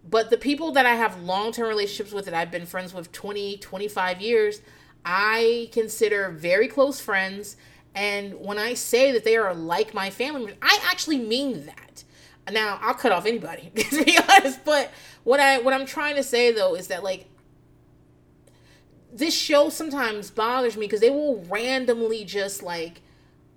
[0.07, 3.11] but the people that I have long term relationships with that I've been friends with
[3.11, 4.61] 20, 25 years,
[5.09, 7.55] I consider very close friends.
[7.95, 12.03] And when I say that they are like my family, I actually mean that.
[12.51, 14.91] Now I'll cut off anybody to be honest, but
[15.23, 17.27] what I what I'm trying to say though is that like
[19.13, 23.01] this show sometimes bothers me because they will randomly just like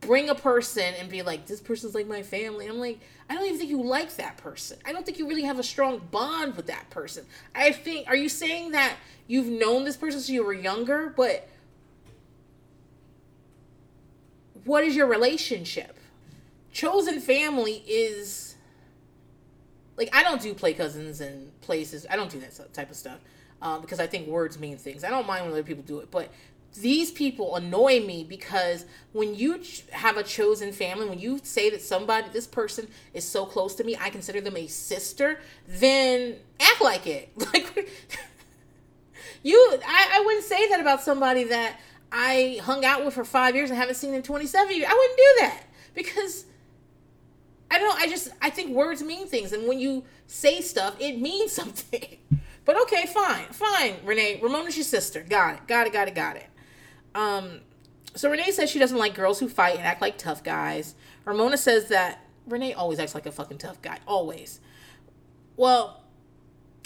[0.01, 2.66] bring a person and be like, this person's like my family.
[2.66, 4.78] I'm like, I don't even think you like that person.
[4.84, 7.26] I don't think you really have a strong bond with that person.
[7.55, 8.94] I think, are you saying that
[9.30, 11.48] you've known this person since you were younger, but
[14.64, 15.96] what is your relationship?
[16.72, 18.56] Chosen family is
[19.96, 22.06] like, I don't do play cousins and places.
[22.10, 23.20] I don't do that type of stuff
[23.62, 25.04] um, because I think words mean things.
[25.04, 26.32] I don't mind when other people do it, but
[26.80, 31.70] these people annoy me because when you ch- have a chosen family, when you say
[31.70, 36.36] that somebody, this person is so close to me, I consider them a sister, then
[36.58, 37.30] act like it.
[37.52, 37.88] Like
[39.43, 41.80] you, I, I wouldn't say that about somebody that
[42.12, 44.86] I hung out with for five years and haven't seen in 27 years.
[44.88, 45.62] I wouldn't do that
[45.95, 46.45] because
[47.70, 47.95] I don't know.
[47.97, 49.53] I just, I think words mean things.
[49.53, 52.18] And when you say stuff, it means something.
[52.64, 54.41] But okay, fine, fine, Renee.
[54.43, 55.24] Ramona's your sister.
[55.28, 56.47] Got it, got it, got it, got it.
[57.14, 57.61] Um,
[58.14, 60.95] so Renee says she doesn't like girls who fight and act like tough guys.
[61.24, 63.99] Ramona says that Renee always acts like a fucking tough guy.
[64.07, 64.61] Always.
[65.57, 65.99] Well,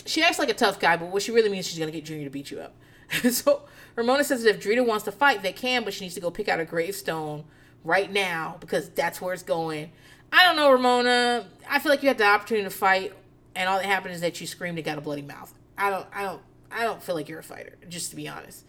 [0.07, 2.05] she acts like a tough guy, but what she really means is she's gonna get
[2.05, 2.75] Junior to beat you up.
[3.31, 3.63] so
[3.97, 6.31] Ramona says that if Drita wants to fight, they can, but she needs to go
[6.31, 7.45] pick out a gravestone
[7.85, 9.91] right now because that's where it's going.
[10.33, 11.47] I don't know, Ramona.
[11.69, 13.13] I feel like you had the opportunity to fight,
[13.55, 15.53] and all that happened is that you screamed and got a bloody mouth.
[15.79, 17.77] I don't, I don't, I don't feel like you're a fighter.
[17.89, 18.65] Just to be honest.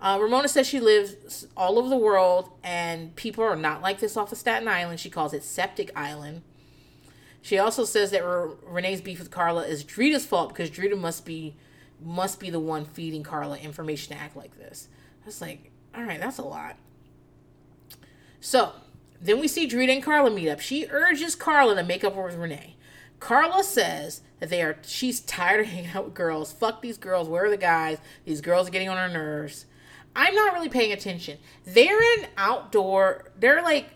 [0.00, 4.16] Uh, Ramona says she lives all over the world, and people are not like this
[4.16, 5.00] off of Staten Island.
[5.00, 6.42] She calls it Septic Island.
[7.44, 11.54] She also says that Renee's beef with Carla is Drita's fault because Drita must be
[12.02, 14.88] must be the one feeding Carla information to act like this.
[15.22, 16.76] I was like, all right, that's a lot.
[18.40, 18.72] So
[19.20, 20.60] then we see Drita and Carla meet up.
[20.60, 22.76] She urges Carla to make up with Renee.
[23.20, 26.50] Carla says that they are she's tired of hanging out with girls.
[26.50, 27.28] Fuck these girls.
[27.28, 27.98] Where are the guys?
[28.24, 29.66] These girls are getting on her nerves.
[30.16, 31.36] I'm not really paying attention.
[31.66, 33.32] They're in outdoor.
[33.38, 33.90] They're like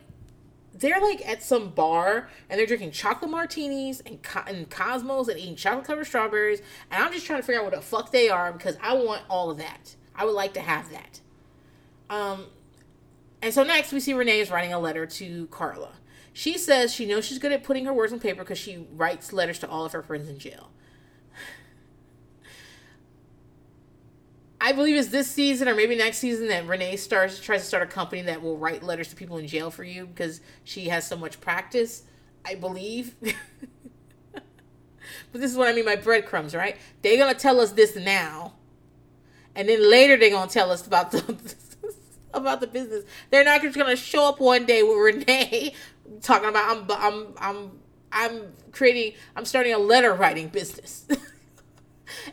[0.78, 5.38] they're like at some bar and they're drinking chocolate martinis and, co- and cosmos and
[5.38, 6.60] eating chocolate covered strawberries
[6.90, 9.22] and i'm just trying to figure out what the fuck they are because i want
[9.28, 9.96] all of that.
[10.14, 11.20] I would like to have that.
[12.10, 12.46] Um
[13.40, 15.92] and so next we see renee is writing a letter to carla.
[16.32, 19.32] She says she knows she's good at putting her words on paper because she writes
[19.32, 20.70] letters to all of her friends in jail.
[24.68, 27.82] I believe it's this season or maybe next season that Renee starts tries to start
[27.82, 31.08] a company that will write letters to people in jail for you because she has
[31.08, 32.02] so much practice.
[32.44, 33.14] I believe.
[33.22, 34.42] but
[35.32, 36.76] this is what I mean by breadcrumbs, right?
[37.00, 38.56] They're gonna tell us this now,
[39.56, 41.46] and then later they're gonna tell us about the
[42.34, 43.04] about the business.
[43.30, 45.72] They're not just gonna show up one day with Renee
[46.20, 47.70] talking about I'm I'm I'm
[48.12, 49.18] I'm creating.
[49.34, 51.08] I'm starting a letter writing business.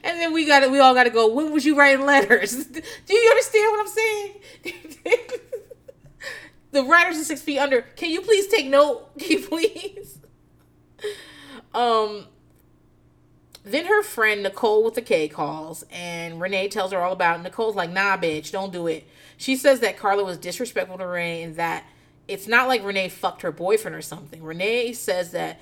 [0.04, 1.28] and then we got to We all got to go.
[1.28, 2.66] When was you writing letters?
[2.66, 2.82] Do
[3.14, 4.34] you understand what I'm saying?
[6.72, 7.82] the writers of Six Feet Under.
[7.82, 9.16] Can you please take note?
[9.20, 10.20] Can you please?
[11.74, 12.28] Um.
[13.68, 17.44] Then her friend Nicole with the K calls, and Renee tells her all about it.
[17.44, 19.08] Nicole's like, nah, bitch, don't do it.
[19.38, 21.84] She says that Carla was disrespectful to Renee and that
[22.28, 24.44] it's not like Renee fucked her boyfriend or something.
[24.44, 25.60] Renee says that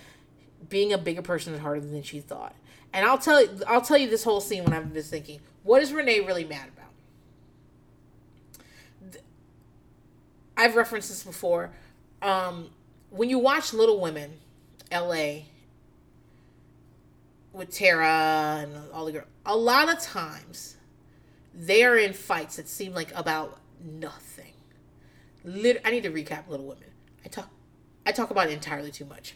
[0.69, 2.55] being a bigger person is harder than she thought.
[2.93, 5.81] And I'll tell you, I'll tell you this whole scene when I've been thinking, what
[5.81, 6.83] is Renee really mad about?
[10.55, 11.71] I've referenced this before.
[12.21, 12.69] Um,
[13.09, 14.39] when you watch Little Women,
[14.91, 15.47] L.A
[17.53, 20.75] with Tara and all the girls, a lot of times
[21.53, 24.53] they are in fights that seem like about nothing.
[25.45, 26.89] Lit- I need to recap Little Women.
[27.23, 27.49] I talk,
[28.05, 29.35] I talk about it entirely too much.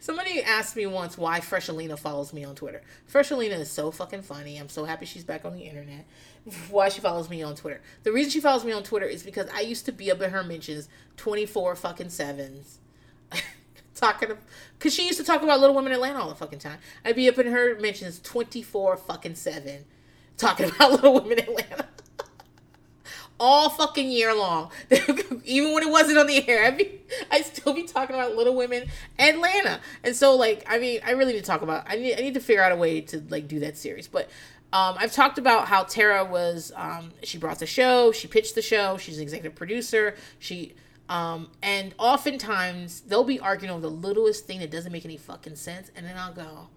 [0.00, 2.82] Somebody asked me once why Fresh Alina follows me on Twitter.
[3.06, 4.56] Fresh Alina is so fucking funny.
[4.56, 6.06] I'm so happy she's back on the internet.
[6.70, 7.80] Why she follows me on Twitter.
[8.02, 10.30] The reason she follows me on Twitter is because I used to be up in
[10.30, 12.80] her mentions 24 fucking sevens.
[13.94, 14.30] talking
[14.78, 16.78] because she used to talk about Little Women Atlanta all the fucking time.
[17.04, 19.84] I'd be up in her mentions twenty four fucking seven,
[20.36, 21.88] talking about Little Women Atlanta.
[23.38, 24.70] All fucking year long,
[25.44, 28.54] even when it wasn't on the air, I'd be, I'd still be talking about Little
[28.54, 29.80] Women Atlanta.
[30.02, 31.84] And so, like, I mean, I really need to talk about.
[31.88, 34.28] I need, I need to figure out a way to like do that series, but.
[34.72, 36.72] Um, I've talked about how Tara was.
[36.74, 38.10] Um, she brought the show.
[38.10, 38.96] She pitched the show.
[38.96, 40.16] She's an executive producer.
[40.40, 40.74] She
[41.08, 45.56] um, and oftentimes they'll be arguing over the littlest thing that doesn't make any fucking
[45.56, 46.68] sense, and then I'll go,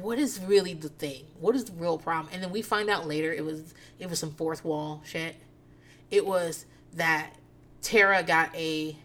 [0.00, 1.24] "What is really the thing?
[1.40, 4.18] What is the real problem?" And then we find out later it was it was
[4.18, 5.36] some fourth wall shit.
[6.10, 7.34] It was that
[7.82, 8.96] Tara got a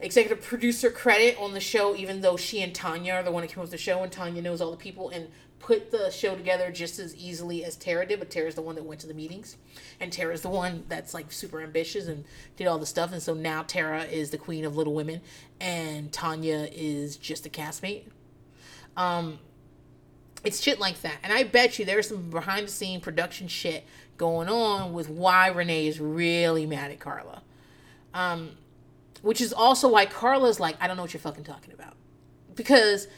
[0.00, 3.48] executive producer credit on the show, even though she and Tanya are the one that
[3.48, 5.28] came up with the show, and Tanya knows all the people, and
[5.58, 8.84] put the show together just as easily as Tara did, but Tara's the one that
[8.84, 9.56] went to the meetings.
[10.00, 12.24] And Tara's the one that's like super ambitious and
[12.56, 13.12] did all the stuff.
[13.12, 15.20] And so now Tara is the queen of Little Women
[15.60, 18.04] and Tanya is just a castmate.
[18.96, 19.40] Um
[20.44, 21.16] it's shit like that.
[21.22, 23.86] And I bet you there's some behind the scene production shit
[24.16, 27.42] going on with why Renee is really mad at Carla.
[28.14, 28.52] Um
[29.22, 31.94] which is also why Carla's like, I don't know what you're fucking talking about.
[32.54, 33.08] Because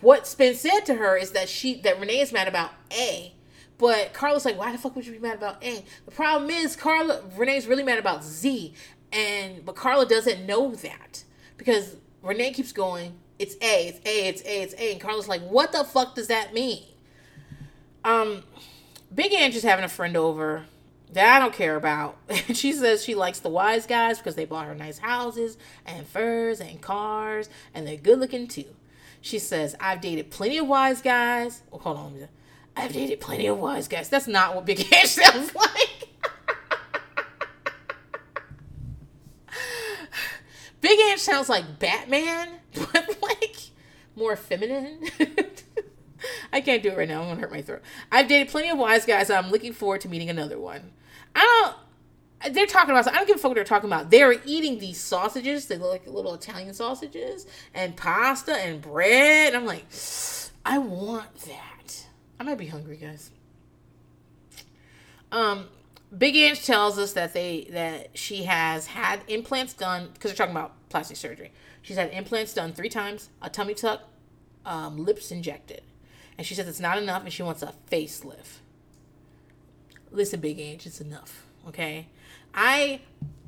[0.00, 3.34] what's been said to her is that she that Renee is mad about A.
[3.78, 5.84] But Carla's like, why the fuck would you be mad about A?
[6.04, 8.74] The problem is Carla Renee's really mad about Z.
[9.12, 11.24] And but Carla doesn't know that.
[11.56, 14.92] Because Renee keeps going, it's A, it's A, it's A, it's A.
[14.92, 16.82] And Carla's like, what the fuck does that mean?
[18.04, 18.44] Um
[19.14, 20.64] Big Ange is having a friend over
[21.12, 22.16] that I don't care about.
[22.52, 26.60] she says she likes the wise guys because they bought her nice houses and furs
[26.60, 28.66] and cars and they're good looking too.
[29.20, 31.62] She says, I've dated plenty of wise guys.
[31.72, 32.28] Oh, hold on.
[32.76, 34.08] I've dated plenty of wise guys.
[34.08, 35.97] That's not what Big Ange sounds like.
[40.80, 43.56] Big Ange sounds like Batman, but like
[44.16, 45.00] more feminine.
[46.52, 47.22] I can't do it right now.
[47.22, 47.82] I'm gonna hurt my throat.
[48.10, 49.30] I've dated plenty of wise guys.
[49.30, 50.92] I'm looking forward to meeting another one.
[51.34, 51.76] I don't
[52.50, 53.08] they're talking about.
[53.08, 54.10] I don't give a fuck what they're talking about.
[54.10, 55.66] They're eating these sausages.
[55.66, 59.54] They look like little Italian sausages and pasta and bread.
[59.54, 59.86] I'm like,
[60.64, 62.06] I want that.
[62.38, 63.30] I might be hungry, guys.
[65.32, 65.66] Um,
[66.16, 70.56] Big Ange tells us that they that she has had implants done because they're talking
[70.56, 71.52] about plastic surgery.
[71.82, 74.02] She's had implants done three times, a tummy tuck,
[74.64, 75.82] um, lips injected,
[76.36, 78.58] and she says it's not enough, and she wants a facelift.
[80.10, 81.44] Listen, Big Ange, it's enough.
[81.66, 82.08] Okay,
[82.54, 83.00] I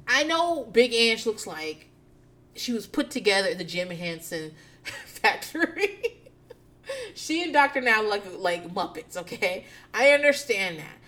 [0.07, 1.89] I know Big Ange looks like
[2.55, 4.53] she was put together in the Jim Henson
[4.85, 6.21] factory.
[7.15, 7.81] she and Dr.
[7.81, 9.65] Now like like Muppets, okay?
[9.95, 11.00] I understand that.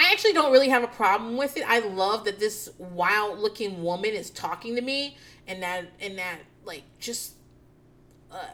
[0.00, 1.64] I actually don't really have a problem with it.
[1.68, 6.38] I love that this wild looking woman is talking to me and that and that
[6.64, 7.34] like just
[8.32, 8.46] uh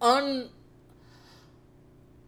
[0.00, 0.48] un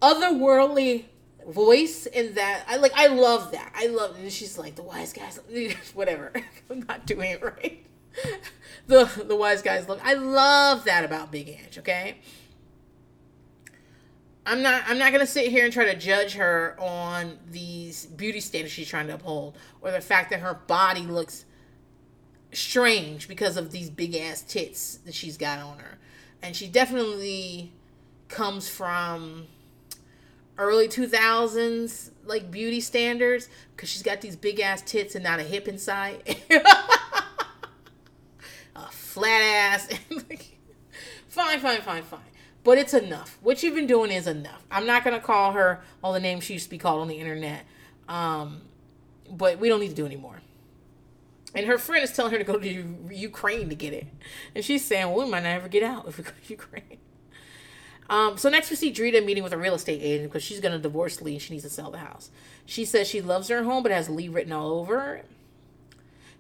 [0.02, 1.04] otherworldly
[1.46, 3.72] voice in that I like I love that.
[3.76, 5.38] I love and she's like the wise guys
[5.94, 6.32] whatever.
[6.70, 7.86] I'm not doing it right.
[8.88, 12.16] the the wise guys look I love that about Big Ange, okay?
[14.48, 18.40] I'm not I'm not gonna sit here and try to judge her on these beauty
[18.40, 21.44] standards she's trying to uphold or the fact that her body looks
[22.52, 25.98] strange because of these big ass tits that she's got on her.
[26.42, 27.72] And she definitely
[28.28, 29.48] comes from
[30.56, 35.42] early 2000s like beauty standards because she's got these big ass tits and not a
[35.42, 36.22] hip inside.
[36.50, 36.62] a
[38.90, 39.88] flat ass.
[41.28, 42.20] fine, fine, fine, fine.
[42.68, 43.38] But it's enough.
[43.40, 44.62] What you've been doing is enough.
[44.70, 47.14] I'm not to call her all the names she used to be called on the
[47.14, 47.64] internet.
[48.10, 48.60] Um,
[49.30, 50.42] but we don't need to do anymore.
[51.54, 54.06] And her friend is telling her to go to Ukraine to get it.
[54.54, 56.98] And she's saying, well, we might not ever get out if we go to Ukraine.
[58.10, 60.78] Um, so next we see Drita meeting with a real estate agent because she's to
[60.78, 62.28] divorce Lee and she needs to sell the house.
[62.66, 65.30] She says she loves her home but has Lee written all over it.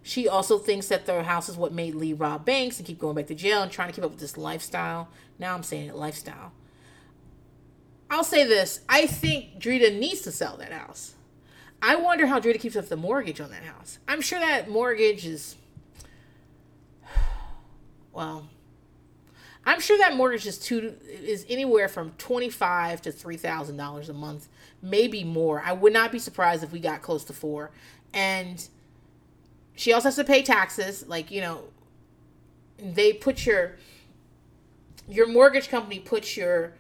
[0.08, 3.14] She also thinks that their house is what made Lee rob banks and keep going
[3.14, 5.10] back to jail and trying to keep up with this lifestyle.
[5.38, 6.52] Now I'm saying it lifestyle.
[8.08, 8.80] I'll say this.
[8.88, 11.14] I think Drita needs to sell that house.
[11.82, 13.98] I wonder how Drita keeps up the mortgage on that house.
[14.08, 15.56] I'm sure that mortgage is
[18.14, 18.48] well,
[19.66, 24.08] I'm sure that mortgage is two is anywhere from twenty five to three thousand dollars
[24.08, 24.48] a month,
[24.80, 25.62] maybe more.
[25.62, 27.72] I would not be surprised if we got close to four.
[28.14, 28.66] And
[29.78, 31.06] she also has to pay taxes.
[31.06, 31.62] Like you know,
[32.78, 33.76] they put your
[35.08, 36.74] your mortgage company puts your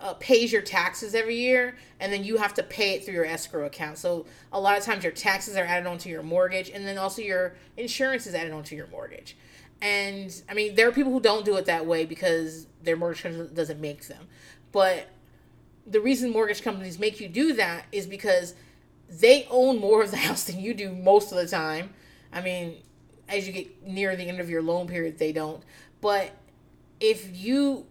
[0.00, 3.24] uh, pays your taxes every year, and then you have to pay it through your
[3.24, 3.98] escrow account.
[3.98, 7.22] So a lot of times your taxes are added onto your mortgage, and then also
[7.22, 9.36] your insurance is added onto your mortgage.
[9.82, 13.54] And I mean, there are people who don't do it that way because their mortgage
[13.54, 14.28] doesn't make them.
[14.70, 15.08] But
[15.86, 18.54] the reason mortgage companies make you do that is because
[19.08, 21.90] they own more of the house than you do most of the time.
[22.32, 22.76] I mean,
[23.28, 25.62] as you get near the end of your loan period, they don't.
[26.00, 26.32] But
[27.00, 27.86] if you,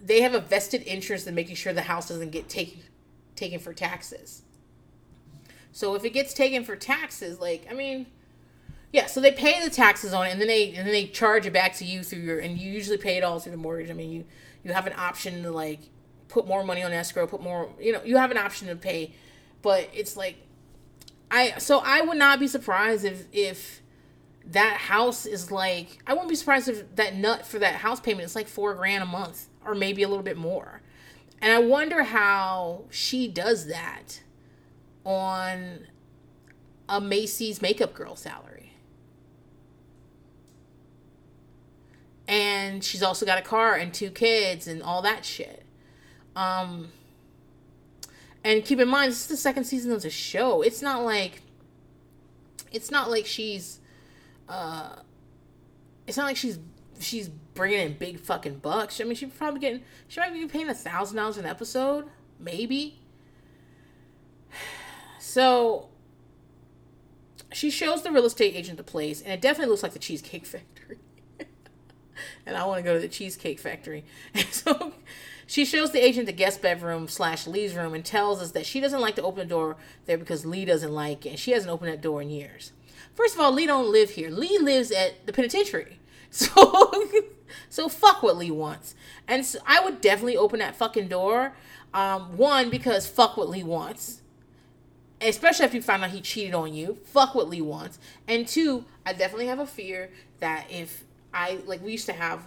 [0.00, 2.82] they have a vested interest in making sure the house doesn't get taken
[3.34, 4.42] taken for taxes.
[5.70, 8.06] So if it gets taken for taxes, like I mean,
[8.92, 11.46] yeah, so they pay the taxes on it, and then they and then they charge
[11.46, 13.90] it back to you through your, and you usually pay it all through the mortgage.
[13.90, 14.24] I mean, you
[14.64, 15.80] you have an option to like
[16.28, 19.12] put more money on escrow, put more, you know, you have an option to pay,
[19.62, 20.36] but it's like,
[21.30, 23.82] I so I would not be surprised if if
[24.44, 28.24] that house is like I wouldn't be surprised if that nut for that house payment
[28.24, 30.80] is like four grand a month or maybe a little bit more,
[31.40, 34.22] and I wonder how she does that
[35.04, 35.86] on
[36.88, 38.58] a Macy's makeup girl salary.
[42.28, 45.64] and she's also got a car and two kids and all that shit.
[46.36, 46.92] Um,
[48.48, 50.62] and keep in mind, this is the second season of the show.
[50.62, 51.42] It's not like,
[52.72, 53.78] it's not like she's,
[54.48, 54.96] uh,
[56.06, 56.58] it's not like she's
[56.98, 59.02] she's bringing in big fucking bucks.
[59.02, 62.06] I mean, she's probably getting, she might be paying a thousand dollars an episode,
[62.40, 62.98] maybe.
[65.20, 65.90] So
[67.52, 70.46] she shows the real estate agent the place, and it definitely looks like the Cheesecake
[70.46, 71.00] Factory
[72.46, 74.06] and I want to go to the Cheesecake Factory.
[74.32, 74.94] And so
[75.48, 78.80] she shows the agent the guest bedroom slash Lee's room and tells us that she
[78.80, 81.30] doesn't like to open the door there because Lee doesn't like it.
[81.30, 82.72] And she hasn't opened that door in years.
[83.14, 84.28] First of all, Lee don't live here.
[84.28, 85.98] Lee lives at the penitentiary.
[86.30, 87.04] So
[87.70, 88.94] so fuck what Lee wants.
[89.26, 91.54] And so I would definitely open that fucking door.
[91.94, 94.20] Um, one, because fuck what Lee wants.
[95.22, 96.98] Especially if you find out he cheated on you.
[97.06, 97.98] Fuck what Lee wants.
[98.26, 102.46] And two, I definitely have a fear that if I like we used to have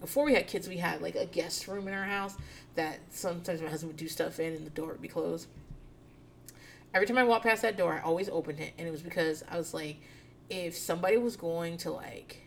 [0.00, 2.36] before we had kids, we had like a guest room in our house
[2.74, 5.46] that sometimes my husband would do stuff in and the door would be closed.
[6.92, 9.44] Every time I walked past that door, I always opened it, and it was because
[9.48, 9.98] I was like,
[10.48, 12.42] if somebody was going to like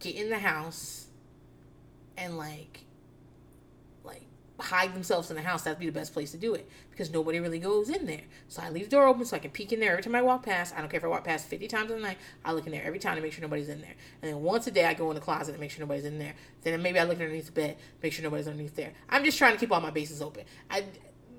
[0.00, 1.06] get in the house
[2.18, 2.85] and like
[4.58, 7.40] hide themselves in the house, that'd be the best place to do it because nobody
[7.40, 8.22] really goes in there.
[8.48, 10.22] So I leave the door open so I can peek in there every time I
[10.22, 10.74] walk past.
[10.74, 12.72] I don't care if I walk past 50 times in the night, I look in
[12.72, 13.94] there every time to make sure nobody's in there.
[14.22, 16.18] And then once a day, I go in the closet and make sure nobody's in
[16.18, 16.34] there.
[16.62, 18.92] Then maybe I look underneath the bed, make sure nobody's underneath there.
[19.08, 20.44] I'm just trying to keep all my bases open.
[20.70, 20.84] I,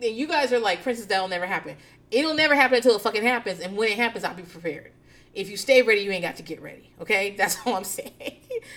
[0.01, 1.75] you guys are like, Princess, that'll never happen.
[2.11, 3.59] It'll never happen until it fucking happens.
[3.59, 4.91] And when it happens, I'll be prepared.
[5.37, 6.91] If you stay ready, you ain't got to get ready.
[7.01, 7.31] Okay?
[7.37, 8.11] That's all I'm saying.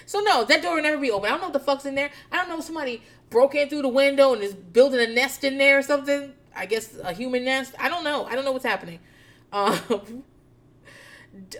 [0.07, 1.27] so no, that door will never be open.
[1.27, 2.11] I don't know what the fuck's in there.
[2.31, 5.43] I don't know if somebody broke in through the window and is building a nest
[5.45, 6.35] in there or something.
[6.55, 7.75] I guess a human nest.
[7.79, 8.25] I don't know.
[8.27, 9.01] I don't know what's happening.
[9.53, 10.23] Um,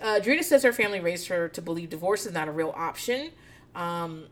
[0.01, 3.31] uh, Drita says her family raised her to believe divorce is not a real option.
[3.75, 4.27] Um,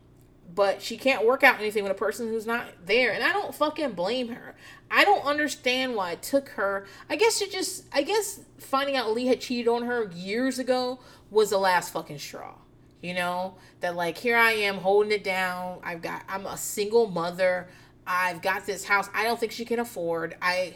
[0.54, 3.12] but she can't work out anything with a person who's not there.
[3.12, 4.54] And I don't fucking blame her.
[4.90, 6.86] I don't understand why it took her.
[7.08, 11.00] I guess it just, I guess finding out Lee had cheated on her years ago
[11.30, 12.54] was the last fucking straw.
[13.00, 15.78] You know, that like here I am holding it down.
[15.82, 17.68] I've got, I'm a single mother.
[18.06, 20.36] I've got this house I don't think she can afford.
[20.42, 20.74] I,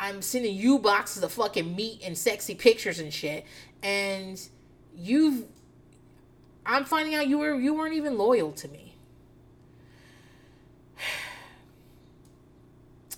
[0.00, 3.44] I'm sending you boxes of fucking meat and sexy pictures and shit.
[3.82, 4.40] And
[4.96, 5.44] you've
[6.64, 8.96] I'm finding out you were you weren't even loyal to me.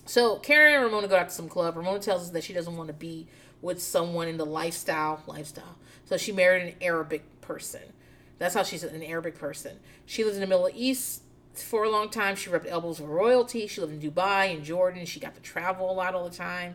[0.09, 1.77] So Karen and Ramona go out to some club.
[1.77, 3.27] Ramona tells us that she doesn't want to be
[3.61, 5.77] with someone in the lifestyle lifestyle.
[6.05, 7.93] So she married an Arabic person.
[8.39, 9.77] That's how she's an Arabic person.
[10.07, 11.21] She lives in the Middle East
[11.53, 12.35] for a long time.
[12.35, 13.67] She rubbed elbows with royalty.
[13.67, 15.05] She lived in Dubai and Jordan.
[15.05, 16.73] She got to travel a lot all the time.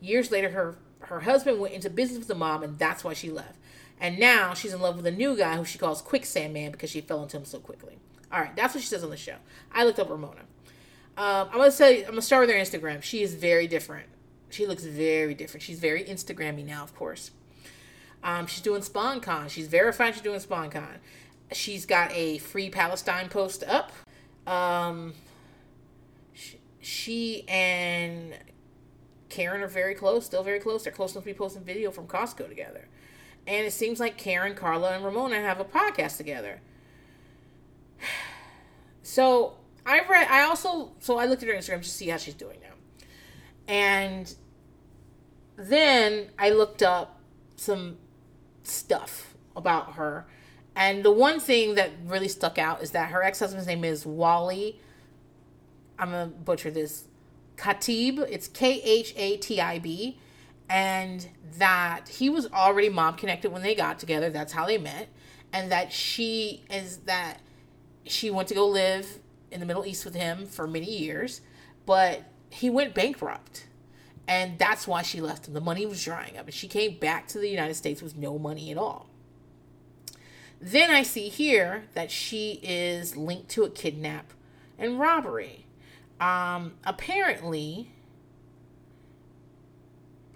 [0.00, 3.28] Years later, her her husband went into business with the mom, and that's why she
[3.28, 3.58] left.
[4.00, 6.90] And now she's in love with a new guy who she calls Quicksand Man because
[6.90, 7.98] she fell into him so quickly.
[8.30, 9.38] All right, that's what she says on the show.
[9.72, 10.42] I looked up Ramona.
[11.18, 13.02] Um, I'm gonna say I'm gonna start with her Instagram.
[13.02, 14.06] She is very different.
[14.50, 15.64] She looks very different.
[15.64, 17.32] She's very Instagrammy now, of course.
[18.22, 19.50] Um, she's doing sponcon.
[19.50, 20.98] She's verified she's doing sponcon.
[21.50, 23.90] She's got a free Palestine post up.
[24.46, 25.14] Um,
[26.34, 28.34] she, she and
[29.28, 30.84] Karen are very close, still very close.
[30.84, 32.86] They're close enough to be posting video from Costco together.
[33.44, 36.60] And it seems like Karen, Carla, and Ramona have a podcast together.
[39.00, 39.57] So
[39.88, 40.28] I read.
[40.28, 43.06] I also so I looked at her Instagram to see how she's doing now,
[43.66, 44.32] and
[45.56, 47.20] then I looked up
[47.56, 47.96] some
[48.62, 50.26] stuff about her,
[50.76, 54.04] and the one thing that really stuck out is that her ex husband's name is
[54.04, 54.78] Wally.
[55.98, 57.04] I'm gonna butcher this.
[57.56, 58.24] Khatib.
[58.30, 60.20] It's K H A T I B,
[60.68, 61.26] and
[61.56, 64.28] that he was already mom connected when they got together.
[64.28, 65.08] That's how they met,
[65.52, 67.40] and that she is that
[68.04, 69.18] she went to go live
[69.50, 71.40] in the Middle East with him for many years,
[71.86, 73.66] but he went bankrupt.
[74.26, 75.54] And that's why she left him.
[75.54, 78.38] The money was drying up, and she came back to the United States with no
[78.38, 79.08] money at all.
[80.60, 84.32] Then I see here that she is linked to a kidnap
[84.78, 85.66] and robbery.
[86.20, 87.92] Um, apparently,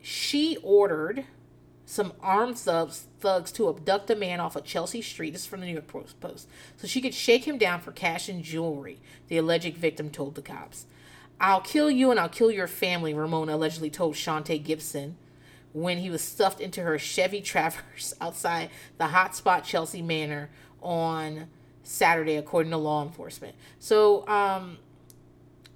[0.01, 1.25] she ordered
[1.85, 5.33] some armed thugs, thugs to abduct a man off of Chelsea Street.
[5.33, 5.87] This is from the New York
[6.21, 6.49] Post.
[6.77, 10.43] So she could shake him down for cash and jewelry, the alleged victim told the
[10.43, 10.87] cops.
[11.41, 15.17] I'll kill you and I'll kill your family, Ramona allegedly told Shantae Gibson
[15.73, 20.51] when he was stuffed into her Chevy Traverse outside the hotspot Chelsea Manor
[20.83, 21.47] on
[21.83, 23.55] Saturday, according to law enforcement.
[23.79, 24.79] So um,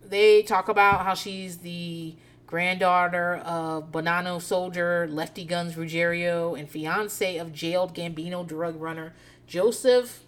[0.05, 2.15] they talk about how she's the
[2.47, 9.13] granddaughter of Bonanno soldier Lefty Guns Ruggiero, and fiance of jailed Gambino drug runner
[9.47, 10.23] Joseph.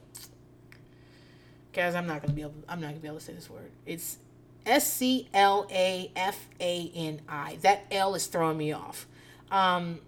[1.73, 2.55] Guys, I'm not gonna be able.
[2.69, 3.71] I'm not gonna be able to say this word.
[3.87, 4.19] It's
[4.67, 7.59] S C L A F A N I.
[7.63, 9.07] That L is throwing me off.
[9.51, 10.01] Um,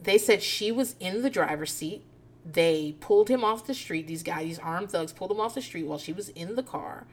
[0.00, 2.02] they said she was in the driver's seat.
[2.44, 4.06] They pulled him off the street.
[4.06, 6.62] These guys, these armed thugs, pulled him off the street while she was in the
[6.62, 7.06] car.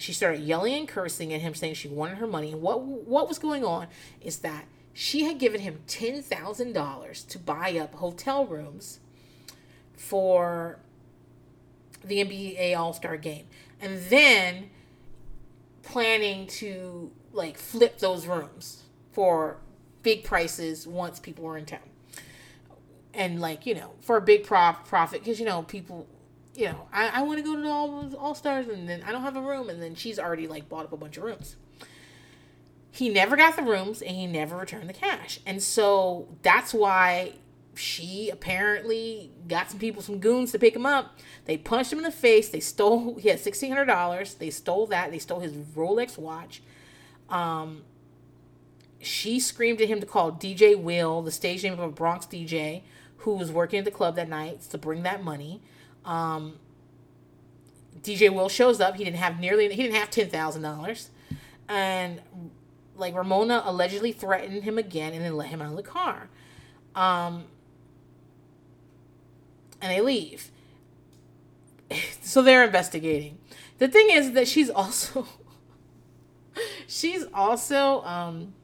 [0.00, 2.52] She started yelling and cursing at him, saying she wanted her money.
[2.52, 3.88] And what what was going on
[4.20, 9.00] is that she had given him ten thousand dollars to buy up hotel rooms
[9.94, 10.78] for
[12.02, 13.46] the NBA All Star game,
[13.80, 14.70] and then
[15.82, 19.58] planning to like flip those rooms for
[20.02, 21.80] big prices once people were in town
[23.14, 26.06] and like you know for a big prof- profit because you know people
[26.54, 29.22] you know, I, I want to go to All, All Stars and then I don't
[29.22, 29.68] have a room.
[29.68, 31.56] And then she's already like bought up a bunch of rooms.
[32.90, 35.40] He never got the rooms and he never returned the cash.
[35.46, 37.34] And so that's why
[37.74, 41.18] she apparently got some people, some goons to pick him up.
[41.44, 42.48] They punched him in the face.
[42.48, 44.38] They stole, he had $1,600.
[44.38, 45.10] They stole that.
[45.12, 46.62] They stole his Rolex watch.
[47.28, 47.82] Um,
[49.00, 52.82] she screamed at him to call DJ Will, the stage name of a Bronx DJ,
[53.18, 55.62] who was working at the club that night to bring that money.
[56.04, 56.54] Um,
[58.02, 58.96] DJ Will shows up.
[58.96, 61.10] He didn't have nearly he didn't have ten thousand dollars,
[61.68, 62.20] and
[62.96, 66.28] like Ramona allegedly threatened him again and then let him out of the car.
[66.94, 67.44] Um,
[69.80, 70.50] and they leave.
[72.22, 73.38] so they're investigating.
[73.78, 75.26] The thing is that she's also
[76.86, 78.54] she's also um,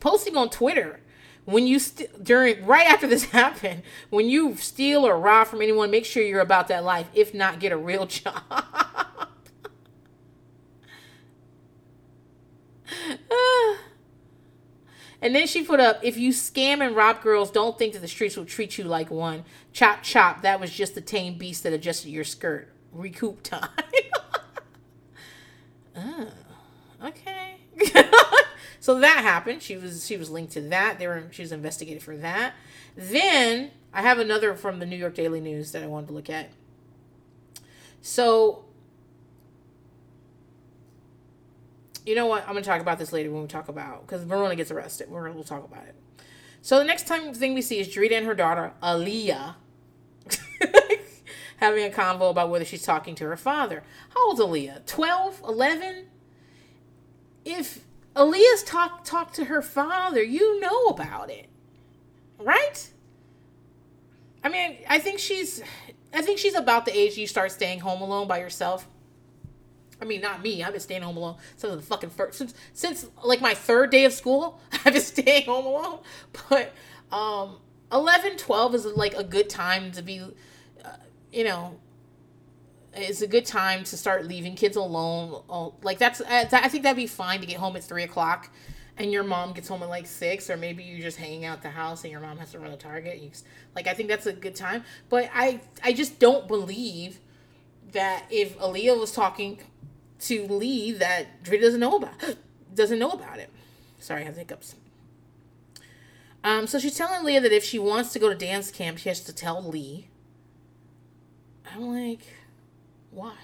[0.00, 1.00] posting on Twitter
[1.44, 5.90] when you st- during right after this happened, when you steal or rob from anyone,
[5.90, 7.08] make sure you're about that life.
[7.14, 8.42] If not, get a real job.
[15.20, 18.08] and then she put up, if you scam and rob girls, don't think that the
[18.08, 19.44] streets will treat you like one.
[19.72, 22.70] Chop chop, that was just the tame beast that adjusted your skirt.
[22.92, 23.68] Recoup time.
[25.96, 26.28] oh,
[27.04, 27.56] okay.
[28.84, 29.62] So that happened.
[29.62, 30.98] She was she was linked to that.
[30.98, 32.52] They were she was investigated for that.
[32.94, 36.28] Then I have another from the New York Daily News that I wanted to look
[36.28, 36.50] at.
[38.02, 38.66] So
[42.04, 42.42] you know what?
[42.42, 45.08] I'm gonna talk about this later when we talk about because Verona gets arrested.
[45.08, 45.94] We're we'll talk about it.
[46.60, 49.54] So the next time thing we see is Drita and her daughter Aaliyah
[51.56, 53.82] having a convo about whether she's talking to her father.
[54.10, 54.84] How old's Aaliyah?
[54.84, 56.08] 12, 11?
[57.44, 57.84] if
[58.14, 61.48] Aaliyah's talk talk to her father, you know about it.
[62.38, 62.90] Right?
[64.42, 65.62] I mean, I think she's
[66.12, 68.86] I think she's about the age you start staying home alone by yourself.
[70.00, 70.62] I mean, not me.
[70.62, 74.04] I've been staying home alone since the fucking first since since like my third day
[74.04, 74.60] of school.
[74.84, 76.00] I've been staying home alone.
[76.48, 76.72] But
[77.10, 77.58] um
[77.92, 80.88] 11, 12 is like a good time to be, uh,
[81.32, 81.78] you know,
[82.96, 85.42] it's a good time to start leaving kids alone.
[85.48, 88.50] Oh, like that's I think that'd be fine to get home at three o'clock,
[88.96, 91.70] and your mom gets home at like six, or maybe you're just hanging out the
[91.70, 93.20] house and your mom has to run a Target.
[93.20, 93.30] You,
[93.74, 94.84] like I think that's a good time.
[95.08, 97.18] But I I just don't believe
[97.92, 99.58] that if Aaliyah was talking
[100.20, 102.14] to Lee that Dre doesn't know about
[102.74, 103.50] doesn't know about it.
[103.98, 104.74] Sorry, I have hiccups.
[106.44, 109.08] Um, so she's telling Leah that if she wants to go to dance camp, she
[109.08, 110.08] has to tell Lee.
[111.74, 112.20] I'm like,
[113.14, 113.34] why?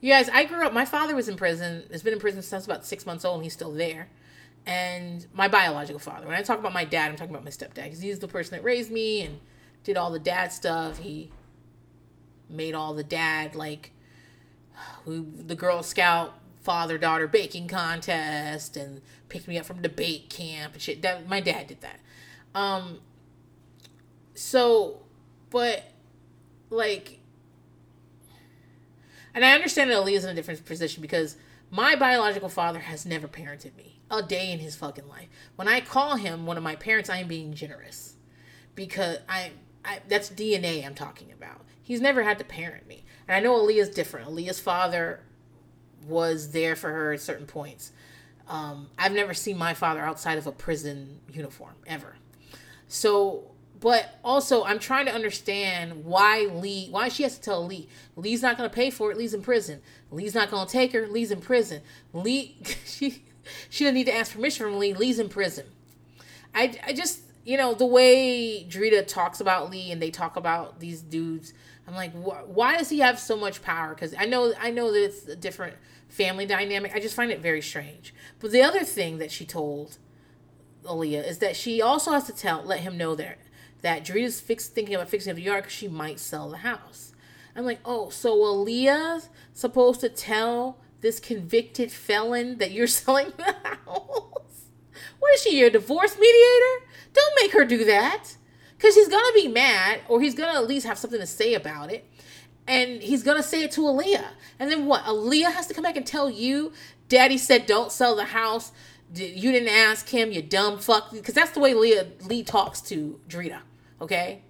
[0.00, 2.64] You guys, I grew up, my father was in prison, has been in prison since
[2.64, 4.08] about six months old, and he's still there.
[4.66, 7.84] And my biological father, when I talk about my dad, I'm talking about my stepdad,
[7.84, 9.40] because he's the person that raised me and
[9.84, 10.98] did all the dad stuff.
[10.98, 11.30] He
[12.48, 13.92] made all the dad, like,
[15.06, 20.82] the Girl Scout father daughter baking contest and picked me up from debate camp and
[20.82, 21.02] shit.
[21.02, 22.00] That my dad did that.
[22.54, 23.00] Um
[24.34, 25.02] so
[25.48, 25.84] but
[26.68, 27.19] like
[29.34, 31.36] and I understand that Aaliyah's in a different position because
[31.70, 35.28] my biological father has never parented me a day in his fucking life.
[35.56, 38.16] When I call him one of my parents, I am being generous
[38.74, 39.52] because I,
[39.84, 41.62] I that's DNA I'm talking about.
[41.82, 44.28] He's never had to parent me, and I know Aaliyah's different.
[44.28, 45.20] Aaliyah's father
[46.06, 47.92] was there for her at certain points.
[48.48, 52.16] Um, I've never seen my father outside of a prison uniform ever.
[52.88, 53.49] So
[53.80, 58.42] but also I'm trying to understand why Lee why she has to tell Lee Lee's
[58.42, 59.80] not to pay for it Lee's in prison.
[60.10, 61.80] Lee's not to take her Lee's in prison.
[62.12, 63.24] Lee she
[63.68, 65.66] she doesn't need to ask permission from Lee Lee's in prison.
[66.54, 70.80] I, I just you know the way Drita talks about Lee and they talk about
[70.80, 71.54] these dudes
[71.88, 73.94] I'm like wh- why does he have so much power?
[73.94, 75.76] Because I know I know that it's a different
[76.08, 76.92] family dynamic.
[76.94, 78.12] I just find it very strange.
[78.40, 79.96] But the other thing that she told
[80.84, 83.38] Aaliyah is that she also has to tell let him know that
[83.82, 87.12] that Drita's fix, thinking about fixing up the yard because she might sell the house.
[87.56, 93.54] I'm like, oh, so Aaliyah's supposed to tell this convicted felon that you're selling the
[93.64, 94.66] house?
[95.18, 96.86] What is she, your divorce mediator?
[97.12, 98.36] Don't make her do that.
[98.76, 101.26] Because he's going to be mad, or he's going to at least have something to
[101.26, 102.06] say about it.
[102.66, 104.28] And he's going to say it to Aaliyah.
[104.58, 105.04] And then what?
[105.04, 106.72] Aaliyah has to come back and tell you,
[107.08, 108.72] Daddy said don't sell the house.
[109.14, 111.10] You didn't ask him, you dumb fuck.
[111.10, 113.60] Because that's the way Leah Lee talks to Drita
[114.00, 114.42] okay?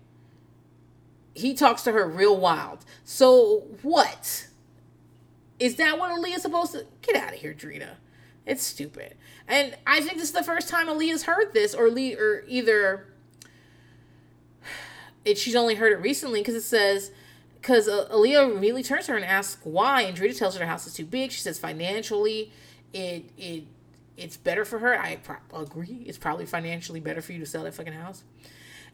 [1.35, 2.85] He talks to her real wild.
[3.05, 4.49] So what?
[5.59, 7.97] Is that what Aaliyah's supposed to get out of here, Drita?
[8.47, 9.17] It's stupid.
[9.47, 13.07] And I think this is the first time Aaliyah's heard this, or Lee, or either
[15.25, 17.11] it, she's only heard it recently because it says
[17.61, 20.67] because uh, Aaliyah really turns to her and asks why, and Drita tells her the
[20.67, 21.31] house is too big.
[21.31, 22.53] She says financially,
[22.93, 23.65] it it
[24.17, 24.99] it's better for her.
[24.99, 26.05] I pro- agree.
[26.07, 28.25] It's probably financially better for you to sell that fucking house.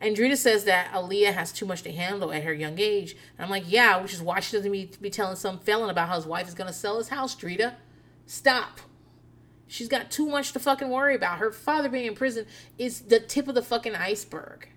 [0.01, 3.17] And Drita says that Aaliyah has too much to handle at her young age.
[3.39, 6.09] And I'm like, yeah, which is why she doesn't be, be telling some felon about
[6.09, 7.75] how his wife is going to sell his house, Drita.
[8.27, 8.81] Stop.
[9.69, 11.39] She's got too much to fucking worry about.
[11.39, 12.47] Her father being in prison
[12.79, 14.69] is the tip of the fucking iceberg.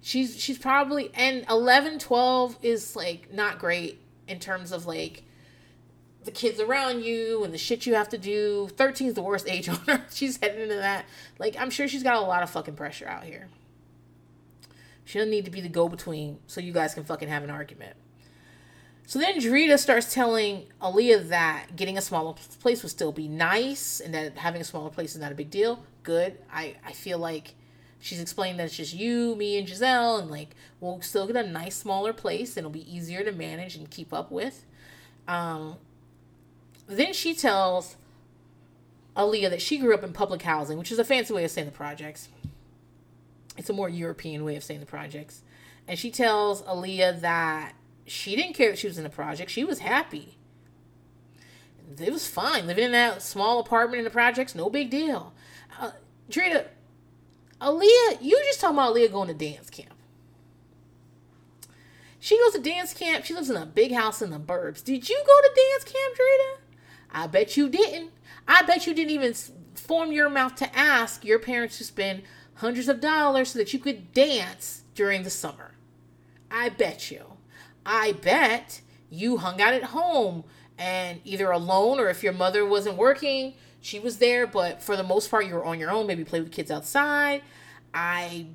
[0.00, 5.22] She's she's probably and 11, 12 is like not great in terms of like
[6.24, 8.68] the kids around you and the shit you have to do.
[8.76, 10.04] 13 is the worst age on her.
[10.10, 11.06] She's heading into that.
[11.38, 13.48] Like I'm sure she's got a lot of fucking pressure out here.
[15.04, 17.50] She doesn't need to be the go between so you guys can fucking have an
[17.50, 17.96] argument.
[19.06, 24.00] So then Drita starts telling Aaliyah that getting a smaller place would still be nice
[24.00, 25.84] and that having a smaller place is not a big deal.
[26.02, 26.38] Good.
[26.52, 27.54] I, I feel like
[28.00, 31.46] she's explaining that it's just you, me, and Giselle, and like we'll still get a
[31.46, 34.64] nice smaller place and it'll be easier to manage and keep up with.
[35.26, 35.76] Um,
[36.86, 37.96] then she tells
[39.16, 41.66] Aaliyah that she grew up in public housing, which is a fancy way of saying
[41.66, 42.28] the projects.
[43.56, 45.42] It's a more European way of saying the projects.
[45.86, 47.74] And she tells Aaliyah that
[48.06, 49.50] she didn't care if she was in the project.
[49.50, 50.38] She was happy.
[52.00, 54.54] It was fine living in that small apartment in the projects.
[54.54, 55.34] No big deal.
[55.78, 55.90] Uh,
[56.30, 56.66] Drita,
[57.60, 59.94] Aaliyah, you just talking about Aaliyah going to dance camp.
[62.18, 63.24] She goes to dance camp.
[63.24, 64.82] She lives in a big house in the burbs.
[64.82, 66.62] Did you go to dance camp, Drita?
[67.10, 68.10] I bet you didn't.
[68.46, 69.34] I bet you didn't even
[69.74, 72.22] form your mouth to ask your parents to spend
[72.62, 75.72] hundreds of dollars so that you could dance during the summer.
[76.50, 77.24] I bet you.
[77.84, 78.80] I bet
[79.10, 80.44] you hung out at home
[80.78, 85.02] and either alone or if your mother wasn't working, she was there, but for the
[85.02, 86.06] most part, you were on your own.
[86.06, 87.42] Maybe play with kids outside.
[87.92, 88.46] I,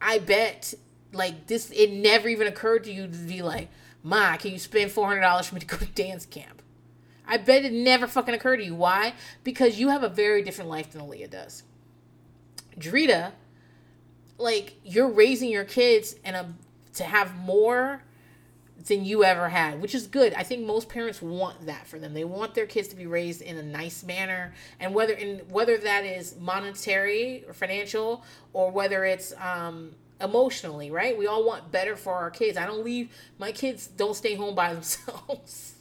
[0.00, 0.74] I bet
[1.12, 3.70] like this, it never even occurred to you to be like,
[4.02, 6.60] Ma, can you spend four hundred dollars for me to go to dance camp?
[7.26, 8.74] I bet it never fucking occurred to you.
[8.74, 9.14] Why?
[9.42, 11.64] Because you have a very different life than Aaliyah does.
[12.78, 13.32] Drita,
[14.38, 16.54] like you're raising your kids and
[16.94, 18.02] to have more
[18.86, 20.34] than you ever had, which is good.
[20.34, 22.14] I think most parents want that for them.
[22.14, 25.76] They want their kids to be raised in a nice manner, and whether in whether
[25.78, 31.16] that is monetary or financial, or whether it's um, emotionally, right?
[31.16, 32.56] We all want better for our kids.
[32.56, 35.74] I don't leave my kids don't stay home by themselves,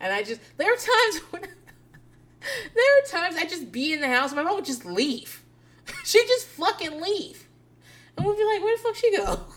[0.00, 4.08] and I just there are times when there are times I just be in the
[4.08, 4.32] house.
[4.32, 5.39] My mom would just leave.
[6.04, 7.48] she just fucking leave,
[8.16, 9.40] and we'll be like, "Where the fuck she go?"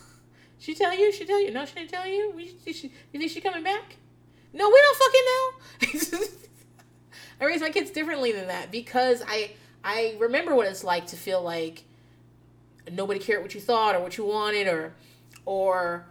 [0.56, 1.12] She tell you?
[1.12, 1.50] She tell you?
[1.50, 2.32] No, she didn't tell you.
[2.34, 3.96] We, she, you think she coming back?
[4.54, 6.28] No, we don't fucking know.
[7.40, 9.50] I raise my kids differently than that because I
[9.84, 11.84] I remember what it's like to feel like
[12.90, 14.94] nobody cared what you thought or what you wanted or
[15.44, 16.06] or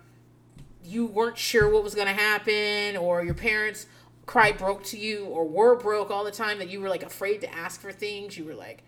[0.84, 3.88] you weren't sure what was going to happen or your parents
[4.26, 7.42] cried broke to you or were broke all the time that you were like afraid
[7.42, 8.84] to ask for things you were like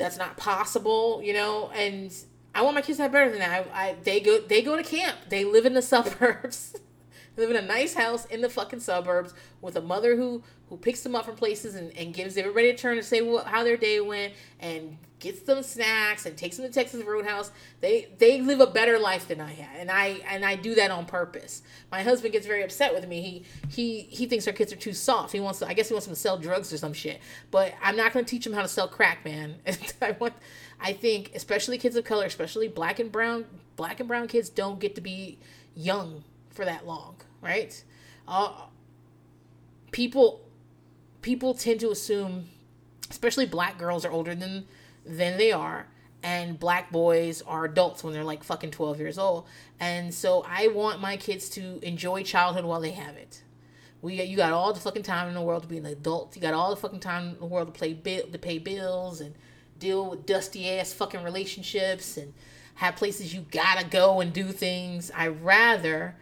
[0.00, 2.12] that's not possible you know and
[2.54, 3.68] I want my kids to have better than that.
[3.72, 5.16] I, I they go they go to camp.
[5.28, 6.76] They live in the suburbs.
[7.36, 10.76] they live in a nice house in the fucking suburbs with a mother who who
[10.76, 13.64] picks them up from places and, and gives everybody a turn to say what, how
[13.64, 17.52] their day went and gets them snacks and takes them to Texas Roadhouse.
[17.80, 20.90] They they live a better life than I had, and I and I do that
[20.90, 21.62] on purpose.
[21.92, 23.20] My husband gets very upset with me.
[23.20, 25.32] He he he thinks our kids are too soft.
[25.32, 27.20] He wants to, I guess he wants them to sell drugs or some shit.
[27.50, 29.56] But I'm not going to teach them how to sell crack, man.
[30.02, 30.34] I want
[30.80, 33.44] I think especially kids of color, especially black and brown
[33.76, 35.38] black and brown kids don't get to be
[35.76, 37.82] young for that long, right?
[38.26, 38.52] Uh,
[39.90, 40.40] people
[41.22, 42.46] people tend to assume
[43.10, 44.66] especially black girls are older than
[45.16, 45.86] than they are
[46.22, 49.46] and black boys are adults when they're like fucking 12 years old.
[49.78, 53.42] And so i want my kids to enjoy childhood while they have it.
[54.02, 56.34] We you got all the fucking time in the world to be an adult.
[56.34, 59.20] You got all the fucking time in the world to play bill to pay bills
[59.20, 59.34] and
[59.78, 62.32] deal with dusty ass fucking relationships and
[62.76, 65.10] have places you gotta go and do things.
[65.14, 66.16] I rather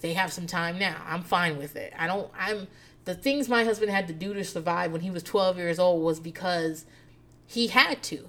[0.00, 1.02] they have some time now.
[1.06, 1.92] I'm fine with it.
[1.98, 2.66] I don't i'm
[3.04, 6.02] the things my husband had to do to survive when he was 12 years old
[6.02, 6.86] was because
[7.46, 8.28] he had to.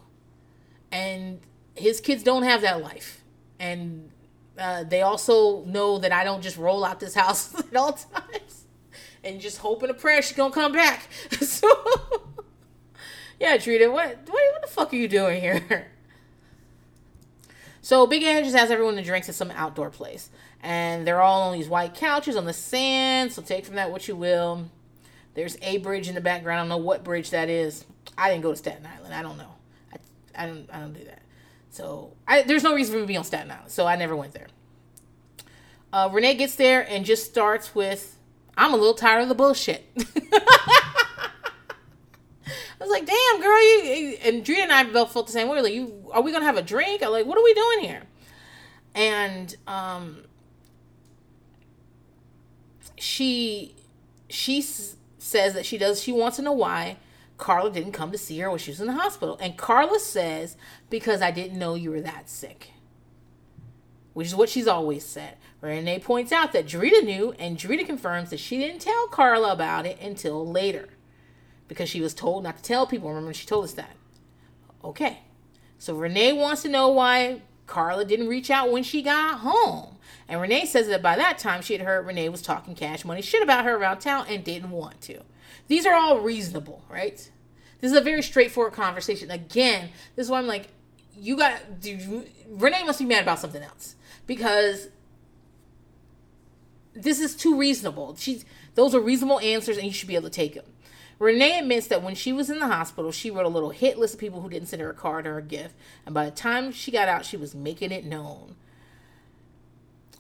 [0.92, 1.40] And
[1.76, 3.24] his kids don't have that life.
[3.60, 4.12] And
[4.58, 8.66] uh, they also know that I don't just roll out this house at all times
[9.24, 11.10] and just hope and a prayer she's gonna come back.
[11.42, 11.70] so,
[13.40, 15.88] yeah, Drita, what, what, what the fuck are you doing here?
[17.82, 20.32] So Big Ed just has everyone to drinks at some outdoor place.
[20.64, 24.08] And they're all on these white couches on the sand, so take from that what
[24.08, 24.72] you will.
[25.36, 26.58] There's a bridge in the background.
[26.58, 27.86] I don't know what bridge that is.
[28.18, 29.14] I didn't go to Staten Island.
[29.14, 29.56] I don't know.
[29.94, 31.22] I, I don't I don't do that.
[31.70, 33.72] So I, there's no reason for me to be on Staten Island.
[33.72, 34.48] So I never went there.
[35.92, 38.18] Uh, Renee gets there and just starts with,
[38.58, 41.30] "I'm a little tired of the bullshit." I
[42.80, 45.62] was like, "Damn, girl, you." And Drita and I both felt the same way.
[45.62, 47.04] Like, you are we gonna have a drink?
[47.04, 48.04] I'm like, "What are we doing here?"
[48.94, 50.24] And um,
[52.98, 53.76] she
[54.30, 56.98] she says that she does she wants to know why
[57.38, 59.38] Carla didn't come to see her when she was in the hospital.
[59.42, 60.56] And Carla says,
[60.90, 62.72] Because I didn't know you were that sick.
[64.14, 65.36] Which is what she's always said.
[65.62, 69.86] Renee points out that Drita knew, and Drita confirms that she didn't tell Carla about
[69.86, 70.90] it until later.
[71.68, 73.10] Because she was told not to tell people.
[73.10, 73.96] Remember, she told us that.
[74.84, 75.20] Okay.
[75.78, 79.98] So Renee wants to know why Carla didn't reach out when she got home.
[80.28, 83.22] And Renee says that by that time she had heard Renee was talking cash money
[83.22, 85.22] shit about her around town and didn't want to.
[85.68, 87.18] These are all reasonable, right?
[87.82, 89.32] This is a very straightforward conversation.
[89.32, 90.70] Again, this is why I'm like,
[91.18, 93.96] you got dude, Renee must be mad about something else
[94.28, 94.90] because
[96.94, 98.16] this is too reasonable.
[98.18, 100.66] She's those are reasonable answers, and you should be able to take them.
[101.18, 104.16] Renee admits that when she was in the hospital, she wrote a little hit list
[104.16, 105.76] of people who didn't send her a card or a gift,
[106.06, 108.56] and by the time she got out, she was making it known.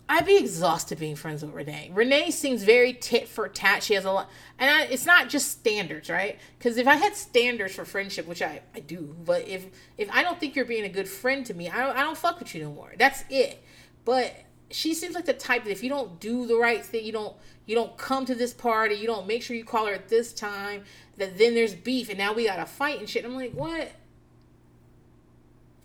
[0.07, 1.89] I'd be exhausted being friends with Renee.
[1.91, 3.81] Renee seems very tit for tat.
[3.81, 4.29] She has a lot,
[4.59, 6.37] and I, it's not just standards, right?
[6.57, 9.65] Because if I had standards for friendship, which I, I do, but if
[9.97, 12.17] if I don't think you're being a good friend to me, I don't, I don't
[12.17, 12.93] fuck with you no more.
[12.99, 13.63] That's it.
[14.03, 14.35] But
[14.69, 17.35] she seems like the type that if you don't do the right thing, you don't
[17.65, 20.33] you don't come to this party, you don't make sure you call her at this
[20.33, 20.83] time,
[21.17, 23.25] that then there's beef, and now we got to fight and shit.
[23.25, 23.91] I'm like, what?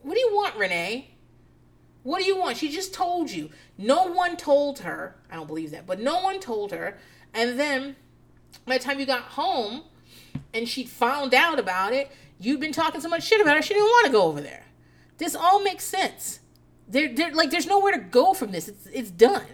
[0.02, 1.10] What do you want, Renee?
[2.02, 2.56] What do you want?
[2.56, 3.50] She just told you.
[3.76, 5.16] No one told her.
[5.30, 6.98] I don't believe that, but no one told her.
[7.34, 7.96] And then
[8.66, 9.82] by the time you got home,
[10.52, 13.74] and she found out about it, you'd been talking so much shit about her, she
[13.74, 14.66] didn't want to go over there.
[15.18, 16.40] This all makes sense.
[16.88, 18.68] There, there, like, there's nowhere to go from this.
[18.68, 19.46] It's, it's done.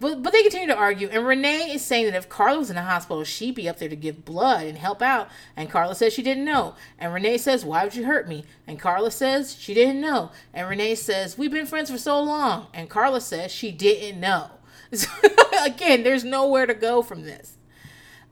[0.00, 2.76] But, but they continue to argue, and Renee is saying that if Carla was in
[2.76, 5.28] the hospital, she'd be up there to give blood and help out.
[5.56, 6.76] And Carla says she didn't know.
[6.98, 8.44] And Renee says, Why would you hurt me?
[8.66, 10.30] And Carla says she didn't know.
[10.54, 12.68] And Renee says, We've been friends for so long.
[12.72, 14.50] And Carla says she didn't know.
[15.64, 17.58] Again, there's nowhere to go from this.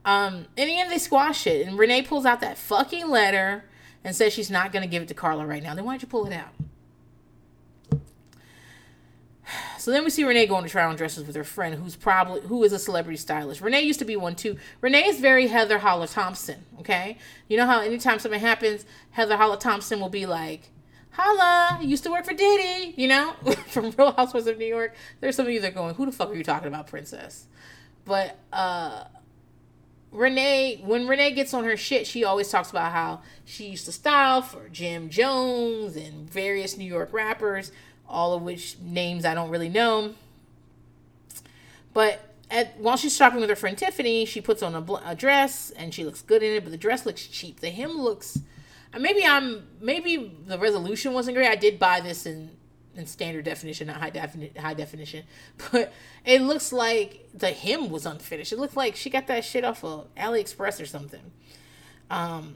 [0.05, 3.65] Um, in the end, they squash it, and Renee pulls out that fucking letter
[4.05, 5.75] and says she's not going to give it to Carla right now.
[5.75, 6.53] Then why'd you pull it out?
[9.79, 12.41] So then we see Renee going to try on dresses with her friend, who's probably
[12.41, 13.61] who is a celebrity stylist.
[13.61, 14.57] Renee used to be one too.
[14.81, 16.65] Renee is very Heather Holla Thomson.
[16.79, 17.17] Okay,
[17.47, 20.71] you know how anytime something happens, Heather Holla Thomson will be like,
[21.11, 23.33] "Holla, used to work for Diddy," you know,
[23.67, 24.93] from Real Housewives of New York.
[25.21, 27.45] There's some of you that are going, "Who the fuck are you talking about, Princess?"
[28.03, 29.05] But uh,
[30.11, 33.91] Renee, when Renee gets on her shit, she always talks about how she used to
[33.91, 37.71] style for Jim Jones and various New York rappers
[38.07, 40.13] all of which names I don't really know.
[41.93, 45.71] But at, while she's shopping with her friend Tiffany, she puts on a, a, dress
[45.71, 47.59] and she looks good in it, but the dress looks cheap.
[47.59, 48.39] The hem looks.
[48.97, 49.67] Maybe I'm.
[49.81, 51.49] Maybe the resolution wasn't great.
[51.49, 52.51] I did buy this in
[52.95, 54.55] in standard definition, not high definition.
[54.61, 55.23] High definition,
[55.71, 55.93] but
[56.25, 58.51] it looks like the hem was unfinished.
[58.51, 61.31] It looked like she got that shit off of AliExpress or something.
[62.09, 62.55] Um,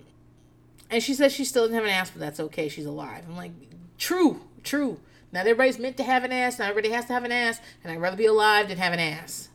[0.90, 2.70] and she says she still doesn't have an ass, but that's okay.
[2.70, 3.24] She's alive.
[3.28, 3.52] I'm like,
[3.98, 5.00] true, true.
[5.32, 6.60] Not everybody's meant to have an ass.
[6.60, 7.62] Not everybody has to have an ass.
[7.84, 9.50] And I'd rather be alive than have an ass.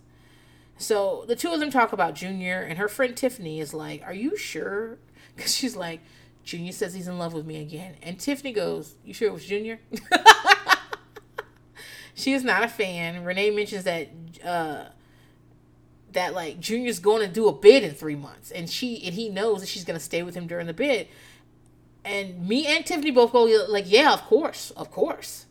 [0.79, 4.15] So the two of them talk about Junior, and her friend Tiffany is like, Are
[4.15, 4.99] you sure?
[5.37, 6.01] Because she's like,
[6.45, 7.97] Junior says he's in love with me again.
[8.03, 9.81] And Tiffany goes, You sure it was Junior?
[12.15, 13.23] she is not a fan.
[13.23, 14.09] Renee mentions that
[14.43, 14.87] uh
[16.13, 19.29] that like Junior's going to do a bid in three months, and she and he
[19.29, 21.09] knows that she's going to stay with him during the bid.
[22.05, 25.47] And me and Tiffany both go like, yeah, of course, of course.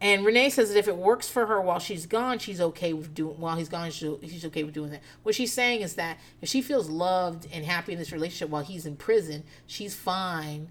[0.00, 3.14] And Renee says that if it works for her while she's gone, she's okay with
[3.14, 3.40] doing.
[3.40, 5.02] While he's gone, she's okay with doing that.
[5.24, 8.62] What she's saying is that if she feels loved and happy in this relationship while
[8.62, 10.68] he's in prison, she's fine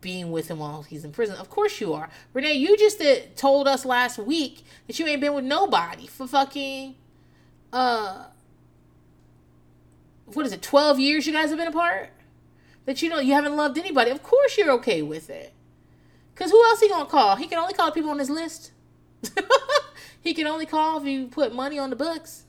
[0.00, 1.36] being with him while he's in prison.
[1.36, 2.54] Of course you are, Renee.
[2.54, 6.96] You just did, told us last week that you ain't been with nobody for fucking
[7.72, 8.24] uh,
[10.26, 10.62] what is it?
[10.62, 12.10] Twelve years you guys have been apart.
[12.84, 14.10] That you know you haven't loved anybody.
[14.10, 15.52] Of course you're okay with it.
[16.42, 17.36] Cause who else he gonna call?
[17.36, 18.72] He can only call people on his list.
[20.20, 22.46] he can only call if you put money on the books.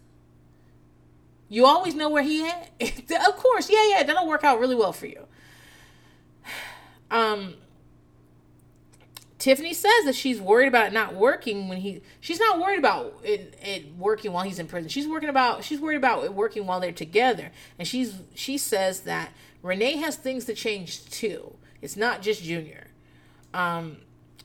[1.48, 2.72] You always know where he at.
[2.82, 5.28] of course, yeah, yeah, that'll work out really well for you.
[7.12, 7.54] Um,
[9.38, 12.02] Tiffany says that she's worried about it not working when he.
[12.20, 14.90] She's not worried about it, it working while he's in prison.
[14.90, 15.64] She's working about.
[15.64, 17.52] She's worried about it working while they're together.
[17.78, 21.54] And she's she says that Renee has things to change too.
[21.84, 22.88] It's not just Junior
[23.54, 23.98] um,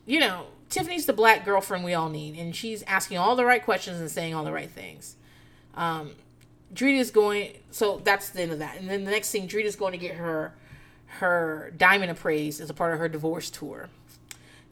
[0.07, 3.65] you know, Tiffany's the black girlfriend we all need, and she's asking all the right
[3.65, 5.17] questions and saying all the right things.
[5.75, 6.13] Um,
[6.73, 8.79] Drita's going, so that's the end of that.
[8.79, 10.53] And then the next thing, Drita's going to get her
[11.13, 13.89] her diamond appraised as a part of her divorce tour.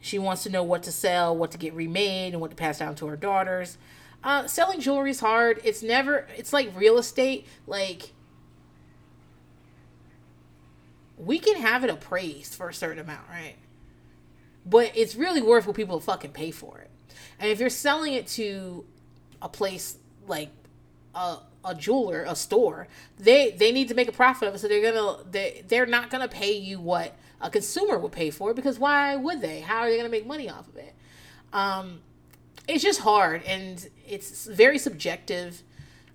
[0.00, 2.78] She wants to know what to sell, what to get remade, and what to pass
[2.78, 3.78] down to her daughters.
[4.22, 5.60] Uh, selling jewelry is hard.
[5.64, 6.26] It's never.
[6.36, 7.46] It's like real estate.
[7.66, 8.12] Like
[11.16, 13.56] we can have it appraised for a certain amount, right?
[14.66, 16.90] But it's really worth what people fucking pay for it.
[17.38, 18.84] And if you're selling it to
[19.40, 20.50] a place like
[21.14, 22.88] a, a jeweler, a store,
[23.18, 24.58] they they need to make a profit of it.
[24.58, 28.50] So they're gonna they they're not gonna pay you what a consumer would pay for
[28.50, 29.60] it because why would they?
[29.60, 30.94] How are they gonna make money off of it?
[31.52, 32.00] Um,
[32.66, 35.62] it's just hard and it's very subjective.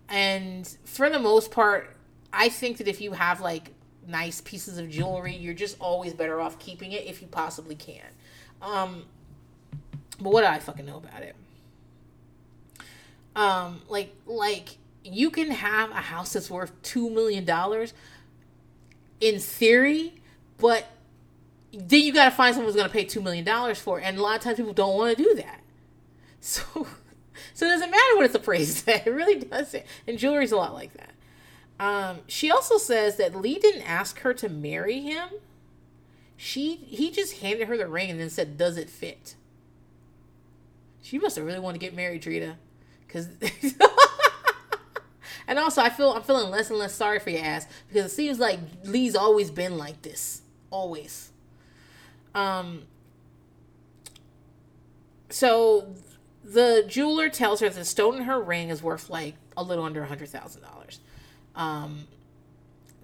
[0.10, 1.96] And for the most part,
[2.34, 3.72] I think that if you have like
[4.08, 8.04] nice pieces of jewelry, you're just always better off keeping it if you possibly can.
[8.62, 9.06] Um,
[10.20, 11.36] but what do I fucking know about it?
[13.36, 17.94] Um, like, like you can have a house that's worth two million dollars
[19.20, 20.14] in theory,
[20.58, 20.86] but
[21.74, 24.04] then you got to find someone who's going to pay two million dollars for it,
[24.04, 25.60] and a lot of times people don't want to do that.
[26.44, 26.88] So,
[27.54, 29.06] so it doesn't matter what it's appraised at.
[29.06, 29.86] It really doesn't.
[30.08, 31.14] And jewelry's a lot like that.
[31.80, 35.30] Um, she also says that Lee didn't ask her to marry him
[36.42, 39.36] she he just handed her the ring and then said, "Does it fit?"
[41.04, 42.56] She must have really wanted to get married, Drita,
[43.06, 43.28] because.
[45.48, 48.16] and also, I feel I'm feeling less and less sorry for your ass because it
[48.16, 50.42] seems like Lee's always been like this,
[50.72, 51.30] always.
[52.34, 52.88] Um.
[55.30, 55.94] So,
[56.44, 59.86] the jeweler tells her that the stone in her ring is worth like a little
[59.86, 61.02] under a hundred thousand dollars.
[61.56, 62.08] Um,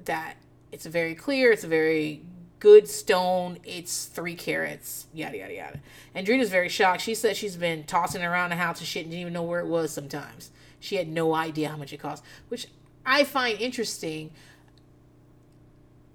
[0.05, 0.37] that
[0.71, 1.51] it's very clear.
[1.51, 2.23] It's a very
[2.59, 3.57] good stone.
[3.63, 5.07] It's three carats.
[5.13, 5.79] Yada yada yada.
[6.15, 7.01] And Drita's very shocked.
[7.01, 9.59] She said she's been tossing around the house and shit and didn't even know where
[9.59, 9.91] it was.
[9.91, 12.67] Sometimes she had no idea how much it cost, which
[13.05, 14.31] I find interesting.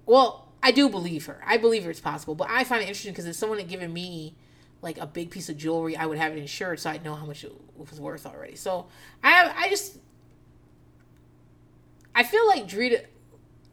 [0.05, 1.41] Well, I do believe her.
[1.45, 3.91] I believe her it's possible, but I find it interesting because if someone had given
[3.91, 4.35] me
[4.81, 7.25] like a big piece of jewelry, I would have it insured so I'd know how
[7.25, 8.55] much it was worth already.
[8.55, 8.87] So
[9.23, 9.97] I have, I just
[12.15, 13.05] I feel like Drita.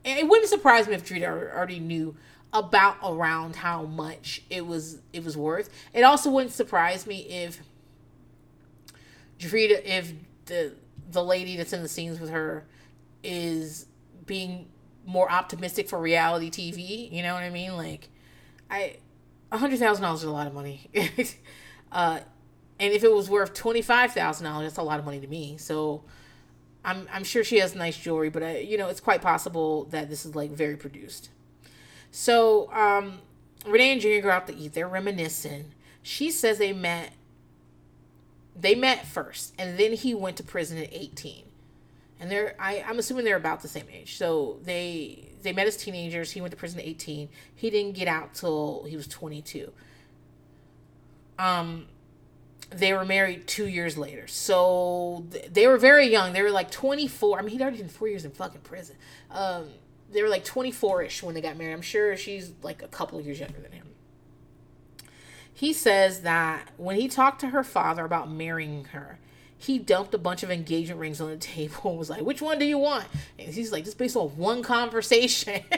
[0.02, 2.16] It wouldn't surprise me if Drita already knew
[2.52, 5.70] about around how much it was it was worth.
[5.93, 7.60] It also wouldn't surprise me if
[9.39, 10.12] Drita, if
[10.47, 10.74] the
[11.10, 12.66] the lady that's in the scenes with her
[13.22, 13.86] is
[14.27, 14.68] being
[15.06, 17.10] more optimistic for reality TV.
[17.10, 17.77] You know what I mean?
[17.77, 18.09] Like,
[18.70, 18.97] I
[19.51, 20.90] a hundred thousand dollars is a lot of money.
[21.93, 22.20] uh,
[22.78, 25.27] and if it was worth twenty five thousand dollars, that's a lot of money to
[25.27, 25.56] me.
[25.56, 26.02] So
[26.85, 30.09] I'm I'm sure she has nice jewelry, but I, you know it's quite possible that
[30.09, 31.31] this is like very produced.
[32.11, 33.19] So um,
[33.66, 34.74] Renee and Junior go out to eat.
[34.74, 35.73] They're reminiscing.
[36.03, 37.12] She says they met.
[38.57, 41.45] They met first, and then he went to prison at 18.
[42.19, 44.16] And they're I, I'm assuming they're about the same age.
[44.16, 46.32] So they they met as teenagers.
[46.32, 47.28] He went to prison at 18.
[47.55, 49.73] He didn't get out till he was 22.
[51.39, 51.87] Um,
[52.70, 54.27] they were married two years later.
[54.27, 56.32] So they were very young.
[56.32, 57.39] They were like 24.
[57.39, 58.97] I mean, he'd already been four years in fucking prison.
[59.31, 59.69] Um,
[60.11, 61.73] they were like 24 ish when they got married.
[61.73, 63.87] I'm sure she's like a couple years younger than him.
[65.53, 69.19] He says that when he talked to her father about marrying her,
[69.57, 72.59] he dumped a bunch of engagement rings on the table and was like, Which one
[72.59, 73.05] do you want?
[73.39, 75.62] And he's like, Just based on one conversation.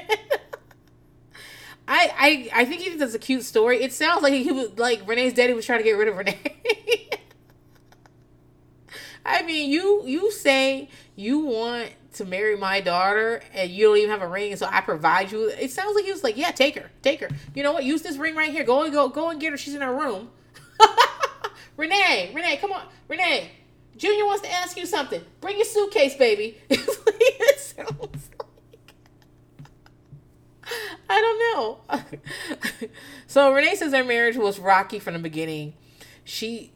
[1.89, 3.83] I, I I think he thinks that's a cute story.
[3.83, 7.11] It sounds like he was like Renee's daddy was trying to get rid of Renee.
[9.25, 14.11] I mean, you you say you want to marry my daughter and you don't even
[14.11, 15.49] have a ring, so I provide you.
[15.49, 17.29] It sounds like he was like, yeah, take her, take her.
[17.55, 17.85] You know what?
[17.85, 18.65] Use this ring right here.
[18.65, 19.57] Go and go, go and get her.
[19.57, 20.31] She's in her room.
[21.77, 23.51] Renee, Renee, come on, Renee.
[23.97, 25.23] Junior wants to ask you something.
[25.41, 26.59] Bring your suitcase, baby.
[26.71, 28.43] it sounds like
[31.11, 32.89] I don't know.
[33.27, 35.75] so Renee says their marriage was rocky from the beginning.
[36.25, 36.73] She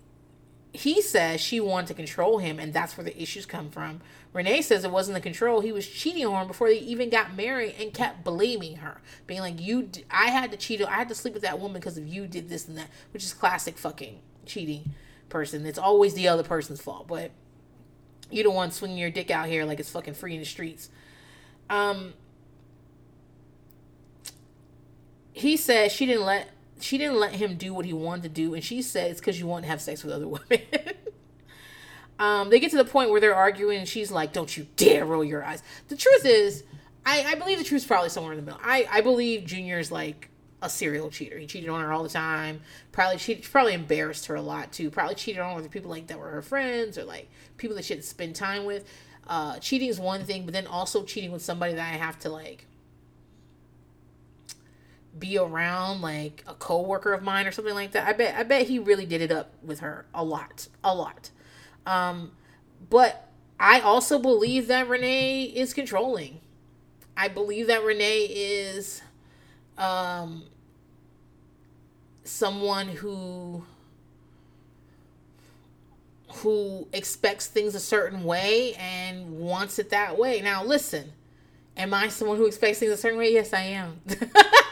[0.77, 4.01] he says she wanted to control him and that's where the issues come from.
[4.33, 5.61] Renee says it wasn't the control.
[5.61, 9.41] He was cheating on her before they even got married and kept blaming her, being
[9.41, 10.83] like, "You, I had to cheat.
[10.83, 13.25] I had to sleep with that woman because of you did this and that," which
[13.25, 14.93] is classic fucking cheating
[15.31, 15.65] person.
[15.65, 17.31] It's always the other person's fault, but
[18.31, 20.91] you don't want swinging your dick out here like it's fucking free in the streets.
[21.71, 22.13] Um,
[25.33, 26.51] he said she didn't let
[26.81, 29.39] she didn't let him do what he wanted to do, and she said it's because
[29.39, 30.61] you want to have sex with other women.
[32.19, 35.05] um, they get to the point where they're arguing, and she's like, "Don't you dare
[35.05, 36.65] roll your eyes." The truth is,
[37.05, 38.61] I, I believe the truth is probably somewhere in the middle.
[38.63, 40.29] I, I believe Junior's like
[40.63, 41.39] a serial cheater.
[41.39, 42.61] He cheated on her all the time.
[42.93, 44.91] Probably she Probably embarrassed her a lot too.
[44.91, 47.95] Probably cheated on with people like that were her friends or like people that she
[47.95, 48.85] didn't spend time with.
[49.29, 52.29] Uh, cheating is one thing, but then also cheating with somebody that I have to
[52.29, 52.67] like
[55.19, 58.07] be around like a coworker of mine or something like that.
[58.07, 61.31] I bet I bet he really did it up with her a lot, a lot.
[61.87, 62.33] Um,
[62.91, 63.29] but
[63.59, 66.41] I also believe that Renee is controlling.
[67.17, 69.03] I believe that Renee is
[69.79, 70.45] um
[72.25, 73.65] someone who
[76.43, 80.41] who expects things a certain way and wants it that way.
[80.41, 81.13] Now listen,
[81.77, 83.33] am I someone who expects things a certain way?
[83.33, 84.01] Yes, I am.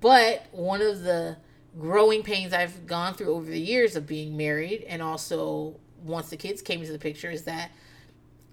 [0.00, 1.36] But one of the
[1.78, 6.36] growing pains I've gone through over the years of being married and also once the
[6.36, 7.70] kids came into the picture is that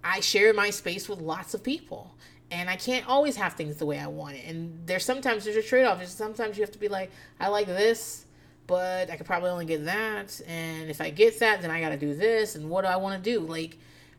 [0.03, 2.15] I share my space with lots of people.
[2.51, 4.45] And I can't always have things the way I want it.
[4.45, 6.05] And there's sometimes there's a trade off.
[6.05, 7.09] Sometimes you have to be like,
[7.39, 8.25] I like this,
[8.67, 10.39] but I could probably only get that.
[10.45, 12.55] And if I get that, then I got to do this.
[12.55, 13.39] And what do I want to do?
[13.39, 13.77] Like,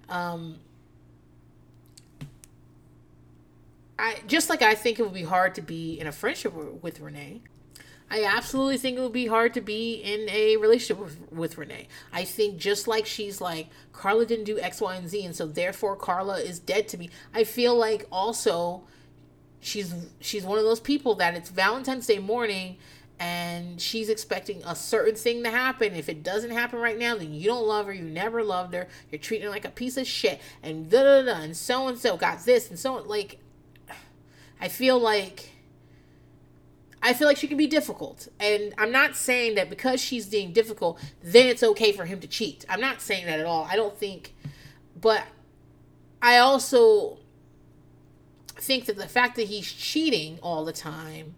[0.09, 0.59] um,
[3.99, 7.01] I just like I think it would be hard to be in a friendship with
[7.01, 7.43] Renee.
[8.11, 11.89] I absolutely think it would be hard to be in a relationship with, with Renee.
[12.13, 15.47] I think just like she's like Carla didn't do X, Y, and Z, and so
[15.47, 17.11] therefore Carla is dead to me.
[17.35, 18.85] I feel like also
[19.61, 22.77] she's she's one of those people that it's Valentine's Day morning
[23.19, 25.95] and she's expecting a certain thing to happen.
[25.95, 27.93] If it doesn't happen right now, then you don't love her.
[27.93, 28.89] You never loved her.
[29.11, 30.41] You're treating her like a piece of shit.
[30.63, 31.41] And da da da.
[31.41, 32.95] And so and so got this and so.
[32.95, 33.39] Like
[34.61, 35.51] I feel like
[37.03, 38.29] I feel like she can be difficult.
[38.41, 42.27] And I'm not saying that because she's being difficult, then it's okay for him to
[42.27, 42.65] cheat.
[42.69, 43.69] I'm not saying that at all.
[43.71, 44.35] I don't think
[45.05, 45.23] but
[46.23, 47.19] I also
[48.57, 51.35] think that the fact that he's cheating all the time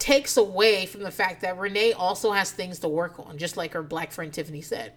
[0.00, 3.74] takes away from the fact that Renee also has things to work on, just like
[3.74, 4.92] her black friend Tiffany said.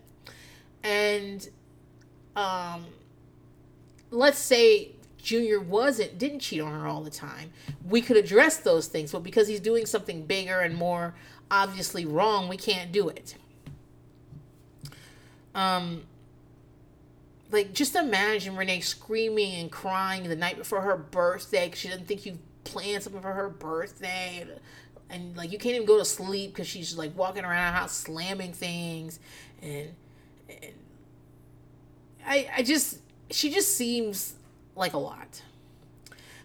[0.84, 1.48] And
[2.36, 2.86] um
[4.10, 7.52] let's say Junior wasn't didn't cheat on her all the time.
[7.88, 11.14] We could address those things, but because he's doing something bigger and more
[11.50, 13.36] obviously wrong, we can't do it.
[15.54, 16.04] Um
[17.52, 22.08] like just imagine Renee screaming and crying the night before her birthday because she doesn't
[22.08, 24.48] think you planned something for her birthday
[25.10, 27.92] and like you can't even go to sleep because she's like walking around the house
[27.94, 29.20] slamming things
[29.62, 29.90] and,
[30.50, 30.74] and
[32.26, 33.00] I I just
[33.30, 34.36] she just seems
[34.76, 35.42] like a lot.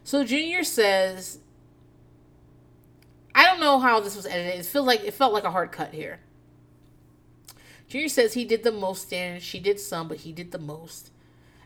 [0.04, 1.38] So Junior says
[3.34, 4.60] I don't know how this was edited.
[4.60, 6.20] It felt like it felt like a hard cut here.
[7.86, 9.42] Junior says he did the most damage.
[9.42, 11.10] She did some, but he did the most.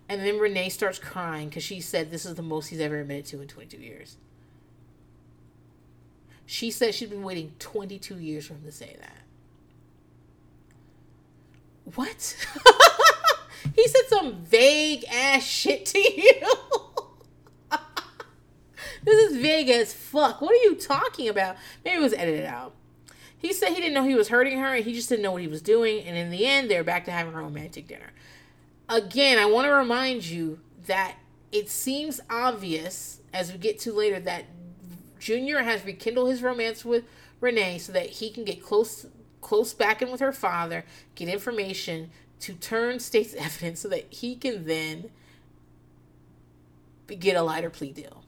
[0.08, 3.26] And then Renee starts crying because she said this is the most he's ever admitted
[3.26, 4.16] to in 22 years.
[6.44, 9.18] She said she's been waiting 22 years for him to say that.
[11.94, 12.36] What?
[13.74, 16.40] he said some vague ass shit to you.
[19.04, 20.40] this is vague as fuck.
[20.40, 21.56] What are you talking about?
[21.84, 22.74] Maybe it was edited out.
[23.36, 25.42] He said he didn't know he was hurting her and he just didn't know what
[25.42, 26.04] he was doing.
[26.04, 28.12] And in the end, they're back to having a romantic dinner.
[28.88, 31.16] Again, I want to remind you that
[31.52, 34.44] it seems obvious as we get to later that
[35.18, 37.04] Junior has rekindled his romance with
[37.40, 39.06] Renee so that he can get close
[39.40, 40.84] close back in with her father,
[41.14, 45.10] get information to turn state's evidence so that he can then
[47.18, 48.24] get a lighter plea deal.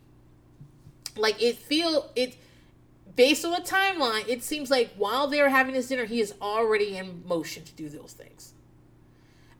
[1.16, 2.36] Like it feel it
[3.16, 6.97] based on the timeline, it seems like while they're having this dinner, he is already
[6.97, 8.55] in motion to do those things.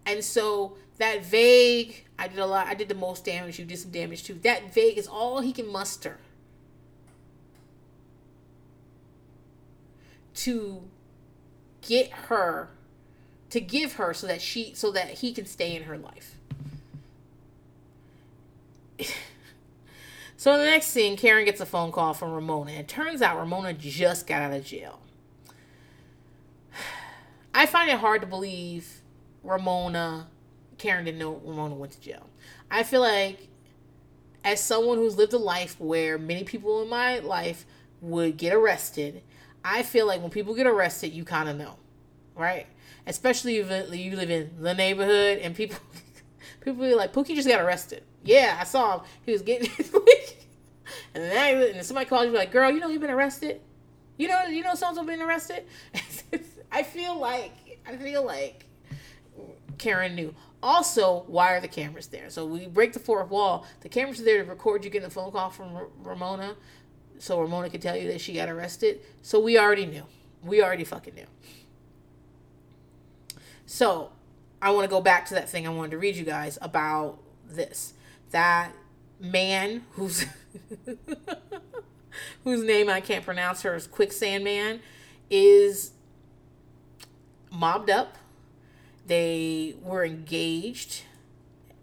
[0.07, 3.79] And so that vague, I did a lot, I did the most damage, you did
[3.79, 4.35] some damage too.
[4.35, 6.19] That vague is all he can muster
[10.35, 10.83] to
[11.83, 12.71] get her
[13.53, 16.37] to give her so that she so that he can stay in her life.
[20.37, 22.73] so the next scene, Karen gets a phone call from Ramona.
[22.73, 25.01] It turns out Ramona just got out of jail.
[27.55, 29.03] I find it hard to believe
[29.43, 30.29] Ramona
[30.79, 32.29] Karen didn't know Ramona went to jail.
[32.71, 33.49] I feel like
[34.45, 37.65] as someone who's lived a life where many people in my life
[38.01, 39.23] would get arrested
[39.65, 41.77] I feel like when people get arrested, you kind of know,
[42.37, 42.67] right?
[43.07, 45.79] Especially if uh, you live in the neighborhood and people
[46.61, 48.05] people be like, Pookie just got arrested.
[48.25, 49.07] Yeah, I saw him.
[49.25, 49.71] He was getting
[51.15, 53.61] and then and somebody calls you like, girl, you know you've been arrested.
[54.17, 55.65] You know, you know someone's been arrested.
[56.73, 57.53] I feel like
[57.87, 58.67] I feel like
[59.79, 60.35] Karen knew.
[60.63, 62.31] Also, why are the cameras there?
[62.31, 63.67] So we break the fourth wall.
[63.81, 66.55] The cameras are there to record you getting a phone call from Ramona
[67.23, 69.01] so Ramona could tell you that she got arrested.
[69.23, 70.03] So we already knew.
[70.43, 71.27] We already fucking knew.
[73.73, 74.11] So
[74.61, 77.17] I want to go back to that thing I wanted to read you guys about
[77.49, 77.95] this.
[78.31, 78.73] That
[79.19, 80.27] man who's
[82.45, 84.81] whose name I can't pronounce her is Quicksand Man
[85.31, 85.93] is
[87.51, 88.19] mobbed up.
[89.07, 91.05] They were engaged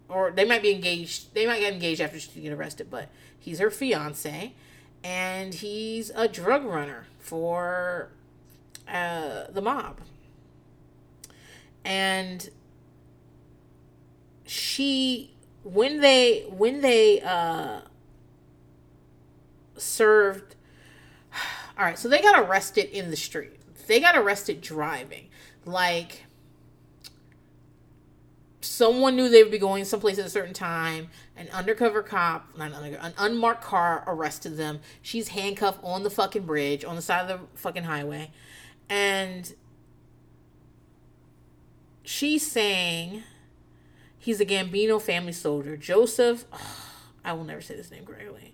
[0.08, 1.34] or they might be engaged.
[1.34, 4.54] They might get engaged after she get arrested, but he's her fiance
[5.02, 8.10] and he's a drug runner for
[8.86, 9.98] uh, the mob.
[11.84, 12.48] And
[14.44, 17.80] she, when they when they uh,
[19.76, 20.56] served,
[21.78, 23.60] all right, so they got arrested in the street.
[23.86, 25.28] They got arrested driving,
[25.64, 26.24] like
[28.60, 31.08] someone knew they would be going someplace at a certain time.
[31.36, 34.80] An undercover cop, not an unmarked car arrested them.
[35.02, 38.30] She's handcuffed on the fucking bridge, on the side of the fucking highway.
[38.88, 39.52] And
[42.10, 43.22] she's saying
[44.18, 45.76] he's a Gambino family soldier.
[45.76, 46.44] Joseph,
[47.24, 48.52] I will never say this name correctly.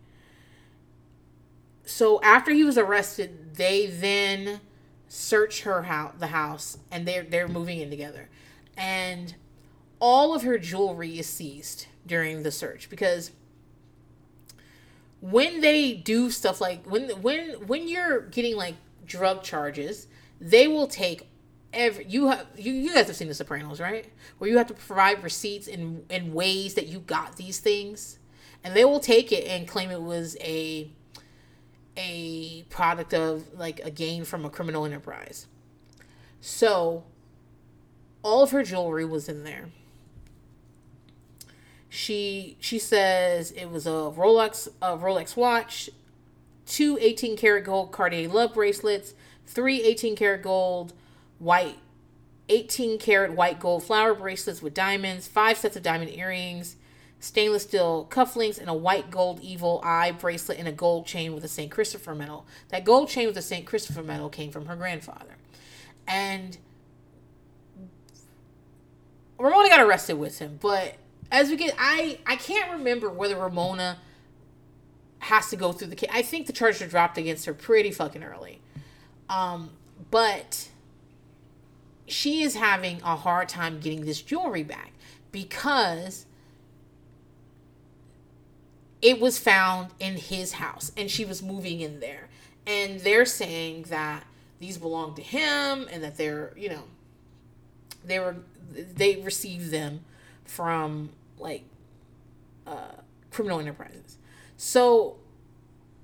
[1.86, 4.60] So after he was arrested, they then
[5.08, 8.28] search her house, the house, and they're they're moving in together.
[8.76, 9.34] And
[10.00, 13.30] all of her jewelry is seized during the search because
[15.20, 18.74] when they do stuff like when when when you're getting like
[19.06, 20.08] drug charges,
[20.40, 21.28] they will take
[21.76, 24.06] every you have you, you guys have seen the Sopranos, right?
[24.38, 28.18] Where you have to provide receipts in in ways that you got these things,
[28.64, 30.90] and they will take it and claim it was a
[31.96, 35.46] a product of like a gain from a criminal enterprise.
[36.40, 37.04] So
[38.22, 39.68] all of her jewelry was in there
[41.88, 45.88] She she says it was a Rolex a Rolex watch,
[46.66, 49.14] two 18 karat gold Cartier love bracelets,
[49.46, 50.92] three 18 karat gold
[51.38, 51.78] white
[52.48, 56.76] 18 karat white gold flower bracelets with diamonds, five sets of diamond earrings,
[57.18, 61.44] stainless steel cufflinks, and a white gold evil eye bracelet and a gold chain with
[61.44, 61.70] a St.
[61.70, 62.46] Christopher medal.
[62.68, 63.66] That gold chain with the St.
[63.66, 65.36] Christopher medal came from her grandfather.
[66.06, 66.58] And
[69.38, 70.94] Ramona got arrested with him, but
[71.30, 73.98] as we get I I can't remember whether Ramona
[75.18, 76.10] has to go through the case.
[76.12, 78.60] I think the charges are dropped against her pretty fucking early.
[79.28, 79.70] Um,
[80.10, 80.68] but
[82.06, 84.92] she is having a hard time getting this jewelry back
[85.32, 86.26] because
[89.02, 92.28] it was found in his house and she was moving in there.
[92.66, 94.24] And they're saying that
[94.58, 96.84] these belong to him and that they're, you know,
[98.04, 98.36] they were
[98.70, 100.00] they received them
[100.44, 101.64] from like
[102.66, 102.96] uh,
[103.30, 104.18] criminal enterprises.
[104.56, 105.16] So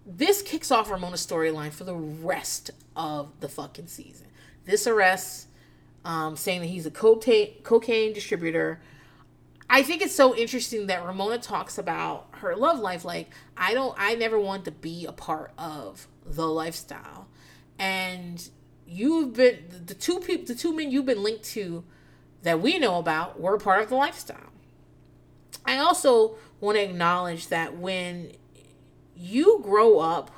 [0.07, 4.27] this kicks off Ramona's storyline for the rest of the fucking season.
[4.65, 5.49] This arrest,
[6.05, 8.81] um, saying that he's a cocaine distributor.
[9.71, 13.05] I think it's so interesting that Ramona talks about her love life.
[13.05, 17.29] Like I don't, I never want to be a part of the lifestyle,
[17.79, 18.49] and
[18.87, 21.85] you've been the two people, the two men you've been linked to
[22.43, 24.51] that we know about were part of the lifestyle.
[25.65, 28.33] I also want to acknowledge that when
[29.17, 30.31] you grow up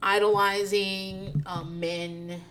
[0.00, 2.42] idolizing um, men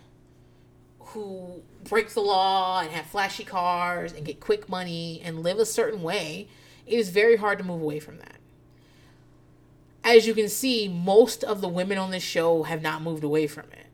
[1.08, 5.66] who break the law and have flashy cars and get quick money and live a
[5.66, 6.48] certain way,
[6.86, 8.36] it is very hard to move away from that.
[10.04, 13.46] As you can see, most of the women on this show have not moved away
[13.46, 13.86] from it.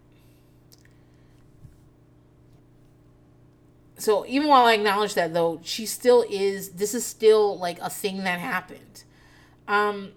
[3.97, 7.89] So even while I acknowledge that though, she still is this is still like a
[7.89, 9.05] thing that happened.
[9.67, 10.13] Um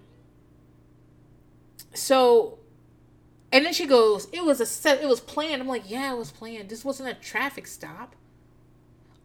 [1.94, 2.57] so
[3.52, 5.02] and then she goes, "It was a set.
[5.02, 6.70] It was planned." I'm like, "Yeah, it was planned.
[6.70, 8.16] This wasn't a traffic stop.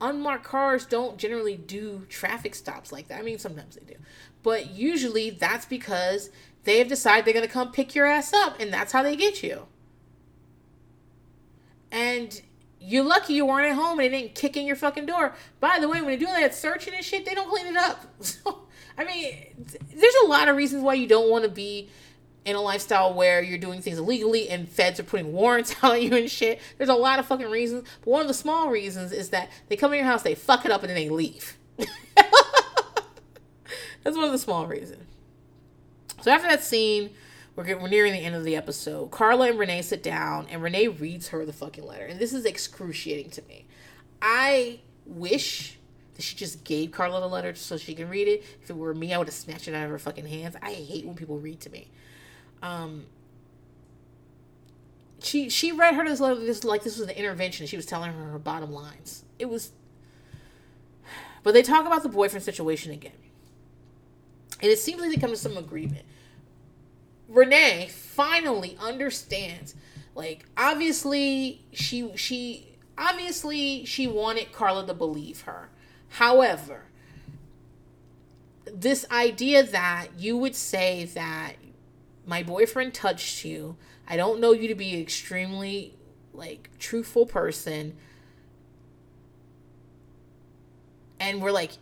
[0.01, 3.21] Unmarked cars don't generally do traffic stops like that.
[3.21, 4.01] I mean, sometimes they do,
[4.43, 6.31] but usually that's because
[6.65, 9.43] they have decided they're gonna come pick your ass up, and that's how they get
[9.43, 9.67] you.
[11.91, 12.41] And
[12.85, 15.35] you're lucky you weren't at home and they didn't kick in your fucking door.
[15.61, 18.07] By the way, when they do that searching and shit, they don't clean it up.
[18.23, 18.63] So,
[18.99, 21.89] I mean, there's a lot of reasons why you don't want to be
[22.45, 26.15] in a lifestyle where you're doing things illegally and feds are putting warrants on you
[26.15, 26.61] and shit.
[26.77, 27.87] There's a lot of fucking reasons.
[28.01, 30.65] But one of the small reasons is that they come in your house, they fuck
[30.65, 31.57] it up, and then they leave.
[34.03, 35.05] That's one of the small reasons.
[36.23, 37.11] So after that scene,
[37.55, 39.11] we're, getting, we're nearing the end of the episode.
[39.11, 42.07] Carla and Renee sit down, and Renee reads her the fucking letter.
[42.07, 43.67] And this is excruciating to me.
[44.21, 45.79] I wish
[46.15, 48.45] that she just gave Carla the letter so she can read it.
[48.63, 50.57] If it were me, I would have snatched it out of her fucking hands.
[50.63, 51.89] I hate when people read to me.
[52.63, 53.07] Um,
[55.21, 57.67] she she read her this letter this like this was an intervention.
[57.67, 59.25] She was telling her her bottom lines.
[59.39, 59.73] It was,
[61.43, 63.13] but they talk about the boyfriend situation again,
[64.61, 66.05] and it seems like they come to some agreement.
[67.29, 69.75] Renee finally understands.
[70.15, 75.69] Like obviously she she obviously she wanted Carla to believe her.
[76.11, 76.85] However,
[78.67, 81.55] this idea that you would say that
[82.27, 83.77] my boyfriend touched you.
[84.07, 85.95] I don't know you to be extremely
[86.33, 87.97] like truthful person.
[91.21, 91.73] And we're like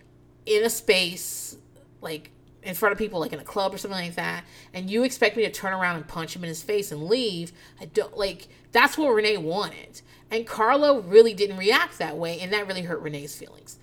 [0.47, 1.57] in a space
[2.01, 2.31] like
[2.63, 4.45] in front of people like in a club or something like that.
[4.75, 7.53] And you expect me to turn around and punch him in his face and leave.
[7.81, 10.03] I don't like that's what renee wanted.
[10.31, 13.79] And carla really didn't react that way and that really hurt renee's feelings.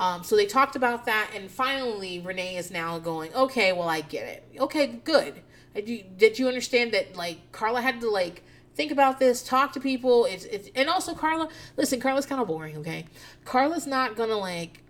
[0.00, 4.00] Um, so they talked about that and finally renee is now going okay well i
[4.00, 4.48] get it.
[4.60, 5.42] Okay good
[5.86, 8.42] did you, did you understand that like carla had to like
[8.74, 12.46] think about this talk to people it's, it's and also carla listen carla's kind of
[12.46, 13.04] boring okay
[13.44, 14.82] carla's not gonna like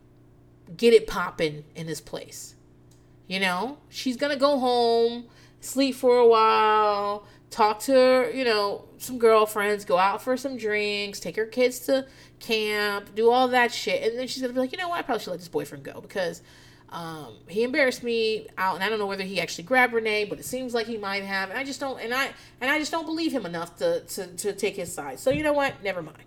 [0.77, 2.55] get it popping in this place
[3.29, 5.27] you know, she's to go home,
[5.61, 10.57] sleep for a while, talk to her, you know, some girlfriends, go out for some
[10.57, 12.07] drinks, take her kids to
[12.41, 14.03] camp, do all that shit.
[14.03, 14.99] And then she's to be like, you know what?
[14.99, 16.41] I probably should let this boyfriend go because
[16.91, 18.77] um, he embarrassed me out.
[18.77, 21.25] And I don't know whether he actually grabbed Renee, but it seems like he might
[21.25, 21.51] have.
[21.51, 24.27] And I just don't, and I, and I just don't believe him enough to, to,
[24.27, 25.19] to take his side.
[25.19, 25.83] So you know what?
[25.83, 26.25] Never mind.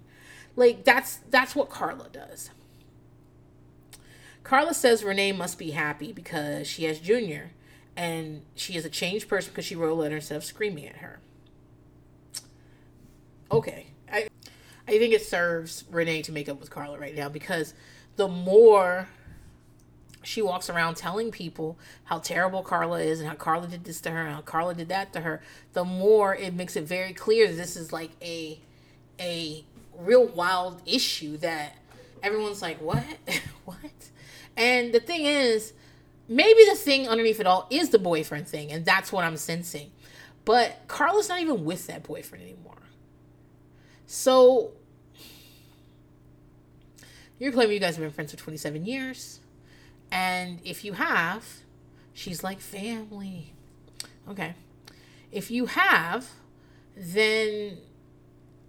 [0.56, 2.52] Like that's, that's what Carla does.
[4.44, 7.52] Carla says Renee must be happy because she has Junior
[7.96, 10.98] and she is a changed person because she wrote a letter instead of screaming at
[10.98, 11.20] her.
[13.52, 13.88] Okay.
[14.12, 14.28] I
[14.88, 17.74] I think it serves Renee to make up with Carla right now because
[18.16, 19.08] the more
[20.24, 24.12] she walks around telling people how terrible Carla is and how Carla did this to
[24.12, 25.42] her and how Carla did that to her,
[25.74, 28.60] the more it makes it very clear that this is like a
[29.20, 29.64] a
[29.98, 31.76] real wild issue that
[32.24, 33.04] everyone's like, What?
[33.66, 33.78] what?
[34.58, 35.74] And the thing is,
[36.28, 39.92] maybe the thing underneath it all is the boyfriend thing, and that's what I'm sensing.
[40.46, 42.76] But Carla's not even with that boyfriend anymore.
[44.08, 44.72] So
[47.38, 49.41] you're claiming you guys have been friends for 27 years.
[50.12, 51.46] And if you have,
[52.14, 53.54] she's like family.
[54.30, 54.56] Okay.
[55.32, 56.30] If you have,
[56.96, 57.78] then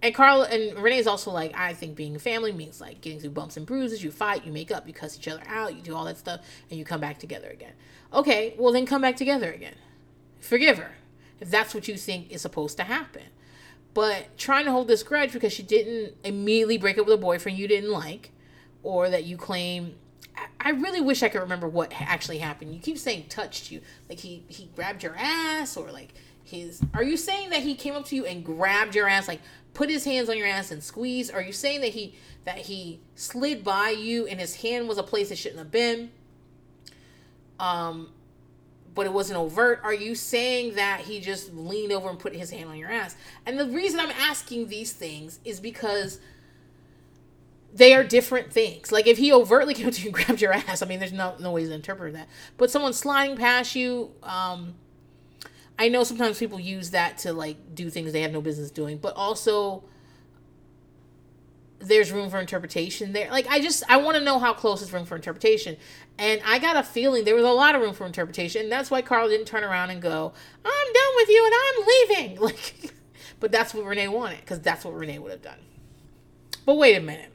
[0.03, 3.29] and Carl and Renee is also like, I think being family means like getting through
[3.29, 4.03] bumps and bruises.
[4.03, 6.41] You fight, you make up, you cuss each other out, you do all that stuff,
[6.69, 7.71] and you come back together again.
[8.13, 9.75] Okay, well then come back together again.
[10.41, 10.95] Forgive her
[11.39, 13.23] if that's what you think is supposed to happen.
[13.93, 17.57] But trying to hold this grudge because she didn't immediately break up with a boyfriend
[17.57, 18.31] you didn't like,
[18.81, 19.95] or that you claim
[20.59, 22.73] I really wish I could remember what actually happened.
[22.73, 26.81] You keep saying touched you, like he he grabbed your ass, or like his.
[26.93, 29.41] Are you saying that he came up to you and grabbed your ass, like
[29.73, 31.29] put his hands on your ass and squeeze?
[31.29, 32.15] Are you saying that he
[32.45, 36.11] that he slid by you and his hand was a place it shouldn't have been?
[37.59, 38.09] Um,
[38.95, 39.79] but it wasn't overt.
[39.83, 43.15] Are you saying that he just leaned over and put his hand on your ass?
[43.45, 46.19] And the reason I'm asking these things is because
[47.73, 48.91] they are different things.
[48.91, 51.35] Like if he overtly came to you and grabbed your ass, I mean, there's no
[51.39, 52.27] no ways to interpret that.
[52.57, 54.75] But someone sliding past you, um,
[55.77, 58.97] I know sometimes people use that to like do things they have no business doing,
[58.97, 59.83] but also
[61.79, 63.29] there's room for interpretation there.
[63.31, 65.77] Like I just I want to know how close is room for interpretation.
[66.17, 68.63] And I got a feeling there was a lot of room for interpretation.
[68.63, 70.31] And that's why Carl didn't turn around and go,
[70.63, 72.93] "I'm done with you and I'm leaving." Like
[73.39, 75.59] but that's what Renee wanted cuz that's what Renee would have done.
[76.65, 77.33] But wait a minute.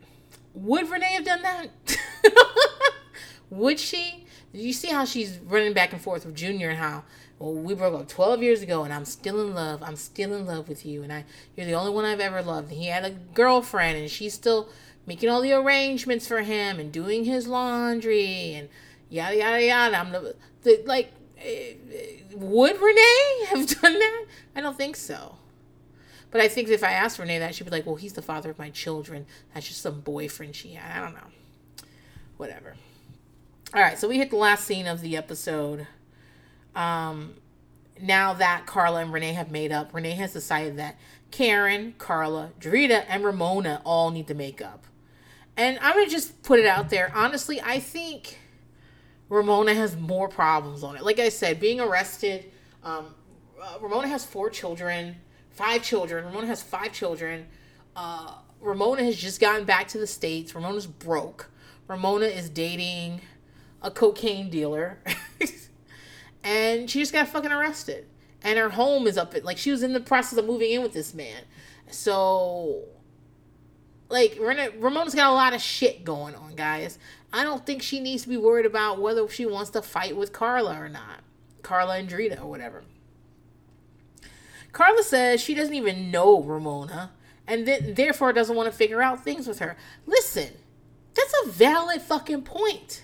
[0.59, 1.69] Would Renee have done that?
[3.51, 4.27] Would she?
[4.53, 7.05] You see how she's running back and forth with Junior and how
[7.39, 9.85] well we broke up 12 years ago and I'm still in love.
[9.85, 11.25] I'm still in love with you and I
[11.55, 12.73] you're the only one I've ever loved.
[12.73, 14.69] And he had a girlfriend and she's still
[15.07, 18.69] making all the arrangements for him and doing his laundry and
[19.09, 19.97] yada yada yada.
[19.97, 21.75] I'm the, the like eh,
[22.35, 24.25] would Renee have done that?
[24.57, 25.37] I don't think so.
[26.31, 28.51] But I think if I asked Renee that, she'd be like, well, he's the father
[28.51, 29.27] of my children.
[29.55, 30.99] That's just some boyfriend she had.
[30.99, 31.87] I don't know.
[32.37, 32.75] Whatever.
[33.75, 35.87] All right, so we hit the last scene of the episode.
[36.75, 37.35] Um,
[38.01, 40.97] now that Carla and Renee have made up, Renee has decided that
[41.31, 44.85] Karen, Carla, Drita, and Ramona all need to make up.
[45.57, 47.11] And I'm going to just put it out there.
[47.15, 48.39] Honestly, I think
[49.29, 51.03] Ramona has more problems on it.
[51.03, 52.51] Like I said, being arrested,
[52.85, 53.15] um,
[53.61, 55.17] uh, Ramona has four children
[55.59, 56.25] five children.
[56.25, 57.47] Ramona has five children.
[57.97, 60.55] Uh, Ramona has just gotten back to the States.
[60.55, 61.51] Ramona's broke.
[61.89, 63.21] Ramona is dating
[63.83, 64.99] a cocaine dealer.
[66.45, 68.07] and she just got fucking arrested.
[68.43, 70.81] And her home is up at, like, she was in the process of moving in
[70.81, 71.43] with this man.
[71.91, 72.85] So,
[74.09, 77.01] like, Ramona's got a lot of shit going on, guys.
[77.33, 80.33] I don't think she needs to be worried about whether she wants to fight with
[80.33, 81.25] Carla or not.
[81.63, 82.85] Carla and Drita or whatever.
[84.79, 87.11] Carla says she doesn't even know Ramona
[87.49, 89.77] and then therefore doesn't want to figure out things with her.
[90.07, 90.51] Listen,
[91.15, 93.03] that's a valid fucking point.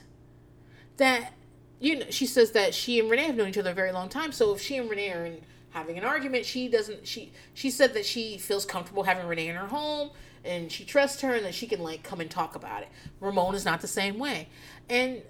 [0.98, 1.32] That
[1.80, 4.08] you know, she says that she and Renee have known each other a very long
[4.08, 4.30] time.
[4.30, 5.40] So if she and Renee are in,
[5.70, 7.08] having an argument, she doesn't.
[7.08, 10.10] She she said that she feels comfortable having Renee in her home
[10.44, 12.88] and she trusts her and that she can like come and talk about it.
[13.18, 14.48] Ramona's not the same way,
[14.88, 15.22] and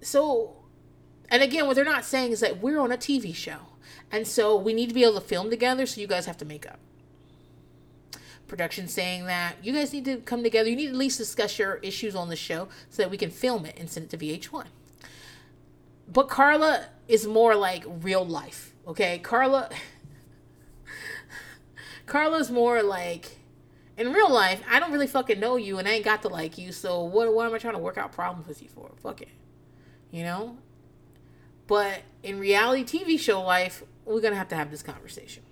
[0.00, 0.56] so,
[1.28, 3.58] and again, what they're not saying is that we're on a TV show.
[4.10, 6.44] And so we need to be able to film together, so you guys have to
[6.44, 6.78] make up.
[8.46, 10.68] Production saying that you guys need to come together.
[10.68, 13.30] You need to at least discuss your issues on the show so that we can
[13.30, 14.66] film it and send it to VH1.
[16.12, 19.18] But Carla is more like real life, okay?
[19.18, 19.70] Carla
[22.06, 23.38] Carla's more like
[23.96, 26.58] in real life, I don't really fucking know you and I ain't got to like
[26.58, 28.90] you, so what what am I trying to work out problems with you for?
[29.02, 29.28] Fuck it.
[30.10, 30.58] You know?
[31.66, 35.42] But in reality TV show life, we're gonna have to have this conversation.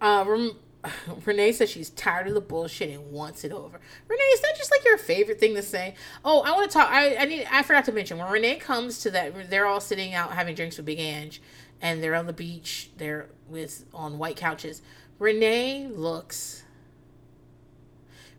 [0.00, 0.56] Uh, Rem-
[1.24, 3.80] Renee says she's tired of the bullshit and wants it over.
[4.08, 5.94] Renee, is that just like your favorite thing to say?
[6.24, 6.90] Oh, I want to talk.
[6.90, 7.46] I, I need.
[7.50, 9.50] I forgot to mention when Renee comes to that.
[9.50, 11.32] They're all sitting out having drinks with Big Ang,
[11.80, 12.90] and they're on the beach.
[12.96, 14.82] They're with on white couches.
[15.18, 16.64] Renee looks.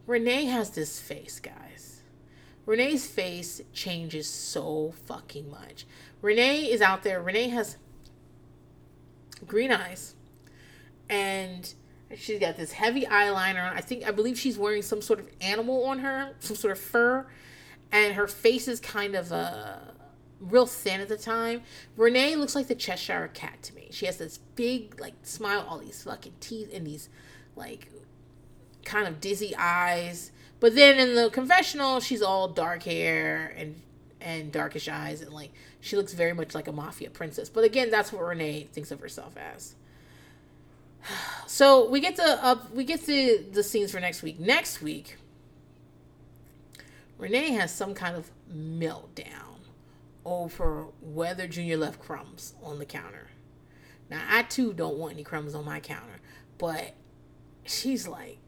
[0.05, 2.01] Renee has this face, guys.
[2.65, 5.85] Renee's face changes so fucking much.
[6.21, 7.21] Renee is out there.
[7.21, 7.77] Renee has
[9.45, 10.15] green eyes,
[11.09, 11.73] and
[12.15, 13.73] she's got this heavy eyeliner.
[13.73, 16.79] I think I believe she's wearing some sort of animal on her, some sort of
[16.79, 17.25] fur,
[17.91, 19.77] and her face is kind of uh,
[20.39, 21.61] real thin at the time.
[21.95, 23.89] Renee looks like the Cheshire Cat to me.
[23.91, 27.09] She has this big like smile, all these fucking teeth, and these
[27.55, 27.89] like
[28.83, 30.31] kind of dizzy eyes.
[30.59, 33.81] But then in the confessional, she's all dark hair and
[34.21, 35.51] and darkish eyes, and like
[35.85, 37.47] she looks very much like a mafia princess.
[37.47, 39.75] But again, that's what Renee thinks of herself as.
[41.47, 44.39] So we get to up, we get to the scenes for next week.
[44.39, 45.17] Next week,
[47.19, 49.59] Renee has some kind of meltdown
[50.25, 53.27] over whether Junior left crumbs on the counter.
[54.09, 56.19] Now I too don't want any crumbs on my counter,
[56.57, 56.95] but
[57.63, 58.39] she's like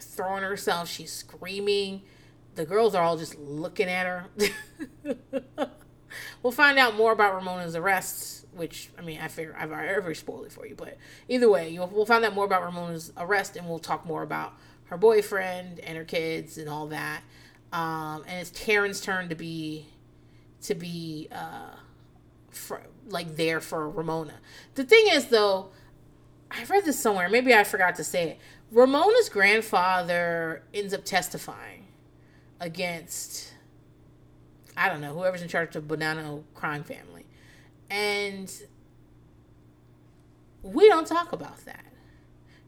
[0.00, 0.88] throwing herself.
[0.88, 2.02] She's screaming.
[2.54, 4.26] The girls are all just looking at her.
[6.42, 10.46] we'll find out more about Ramona's arrests, which I mean, I figure I've already spoiled
[10.46, 10.96] it for you, but
[11.28, 14.54] either way, you'll, we'll find out more about Ramona's arrest, and we'll talk more about
[14.86, 17.22] her boyfriend and her kids and all that.
[17.72, 19.86] Um, and it's Karen's turn to be
[20.62, 21.76] to be uh,
[22.50, 24.34] for, like there for Ramona.
[24.74, 25.70] The thing is, though,
[26.50, 27.28] I read this somewhere.
[27.28, 28.38] Maybe I forgot to say it.
[28.72, 31.86] Ramona's grandfather ends up testifying
[32.60, 33.47] against
[34.78, 37.26] I don't know whoever's in charge of Bonanno crime family,
[37.90, 38.50] and
[40.62, 41.84] we don't talk about that,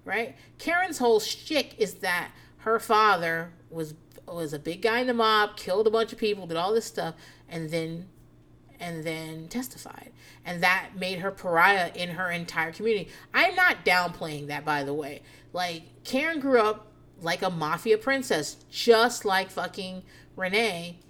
[0.05, 0.37] right?
[0.59, 3.95] Karen's whole shtick is that her father was
[4.27, 6.85] was a big guy in the mob, killed a bunch of people, did all this
[6.85, 7.15] stuff,
[7.49, 8.09] and then
[8.79, 10.11] and then testified.
[10.45, 13.11] And that made her pariah in her entire community.
[13.35, 15.23] I'm not downplaying that by the way.
[15.53, 16.87] Like Karen grew up
[17.23, 20.03] like a mafia princess, just like fucking
[20.37, 21.01] Renee.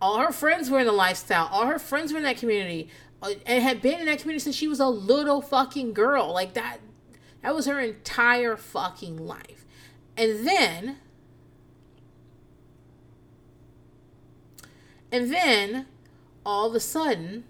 [0.00, 1.48] All her friends were in the lifestyle.
[1.50, 2.88] All her friends were in that community,
[3.22, 6.32] uh, and had been in that community since she was a little fucking girl.
[6.32, 6.78] Like that,
[7.42, 9.64] that was her entire fucking life.
[10.16, 10.98] And then,
[15.10, 15.86] and then,
[16.44, 17.44] all of a sudden,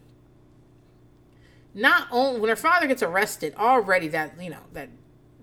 [1.74, 4.88] not only when her father gets arrested, already that you know that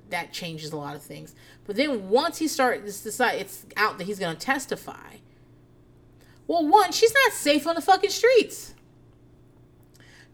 [0.09, 1.35] that changes a lot of things.
[1.65, 5.17] But then once he starts decide it's out that he's going to testify.
[6.47, 8.73] Well, one, she's not safe on the fucking streets.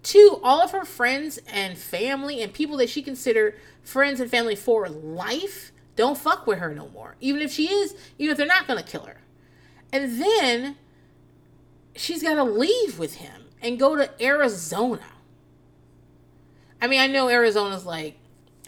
[0.03, 4.55] Two, all of her friends and family and people that she considered friends and family
[4.55, 7.15] for life don't fuck with her no more.
[7.19, 9.17] Even if she is, even if they're not to kill her.
[9.93, 10.77] And then
[11.95, 15.05] she's got to leave with him and go to Arizona.
[16.81, 18.17] I mean, I know Arizona's like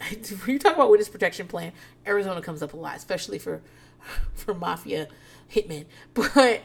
[0.00, 1.72] when you talk about witness protection plan,
[2.06, 3.60] Arizona comes up a lot, especially for
[4.34, 5.08] for mafia
[5.52, 5.86] hitmen.
[6.12, 6.62] But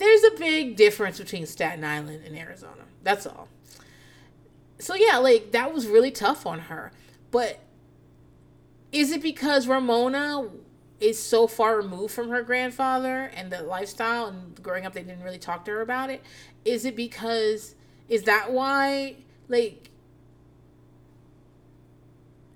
[0.00, 2.84] there's a big difference between Staten Island and Arizona.
[3.02, 3.48] That's all.
[4.78, 6.90] So yeah, like that was really tough on her.
[7.30, 7.60] But
[8.92, 10.48] is it because Ramona
[11.00, 15.22] is so far removed from her grandfather and the lifestyle and growing up they didn't
[15.22, 16.22] really talk to her about it?
[16.64, 17.74] Is it because
[18.08, 19.16] is that why
[19.48, 19.90] like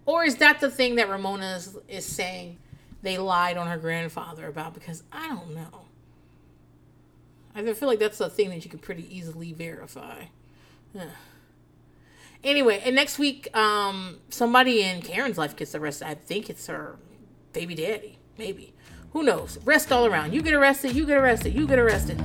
[0.07, 2.59] or is that the thing that Ramona is, is saying
[3.03, 4.73] they lied on her grandfather about?
[4.73, 5.84] Because I don't know.
[7.55, 10.25] I feel like that's a thing that you could pretty easily verify.
[10.93, 11.07] Yeah.
[12.43, 16.07] Anyway, and next week, um, somebody in Karen's life gets arrested.
[16.07, 16.97] I think it's her
[17.53, 18.19] baby daddy.
[18.37, 18.75] Maybe.
[19.13, 19.59] Who knows?
[19.65, 20.35] Rest all around.
[20.35, 22.21] You get arrested, you get arrested, you get arrested.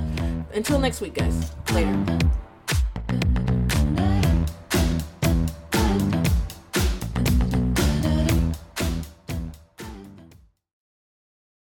[0.54, 1.52] Until next week, guys.
[1.72, 2.20] Later.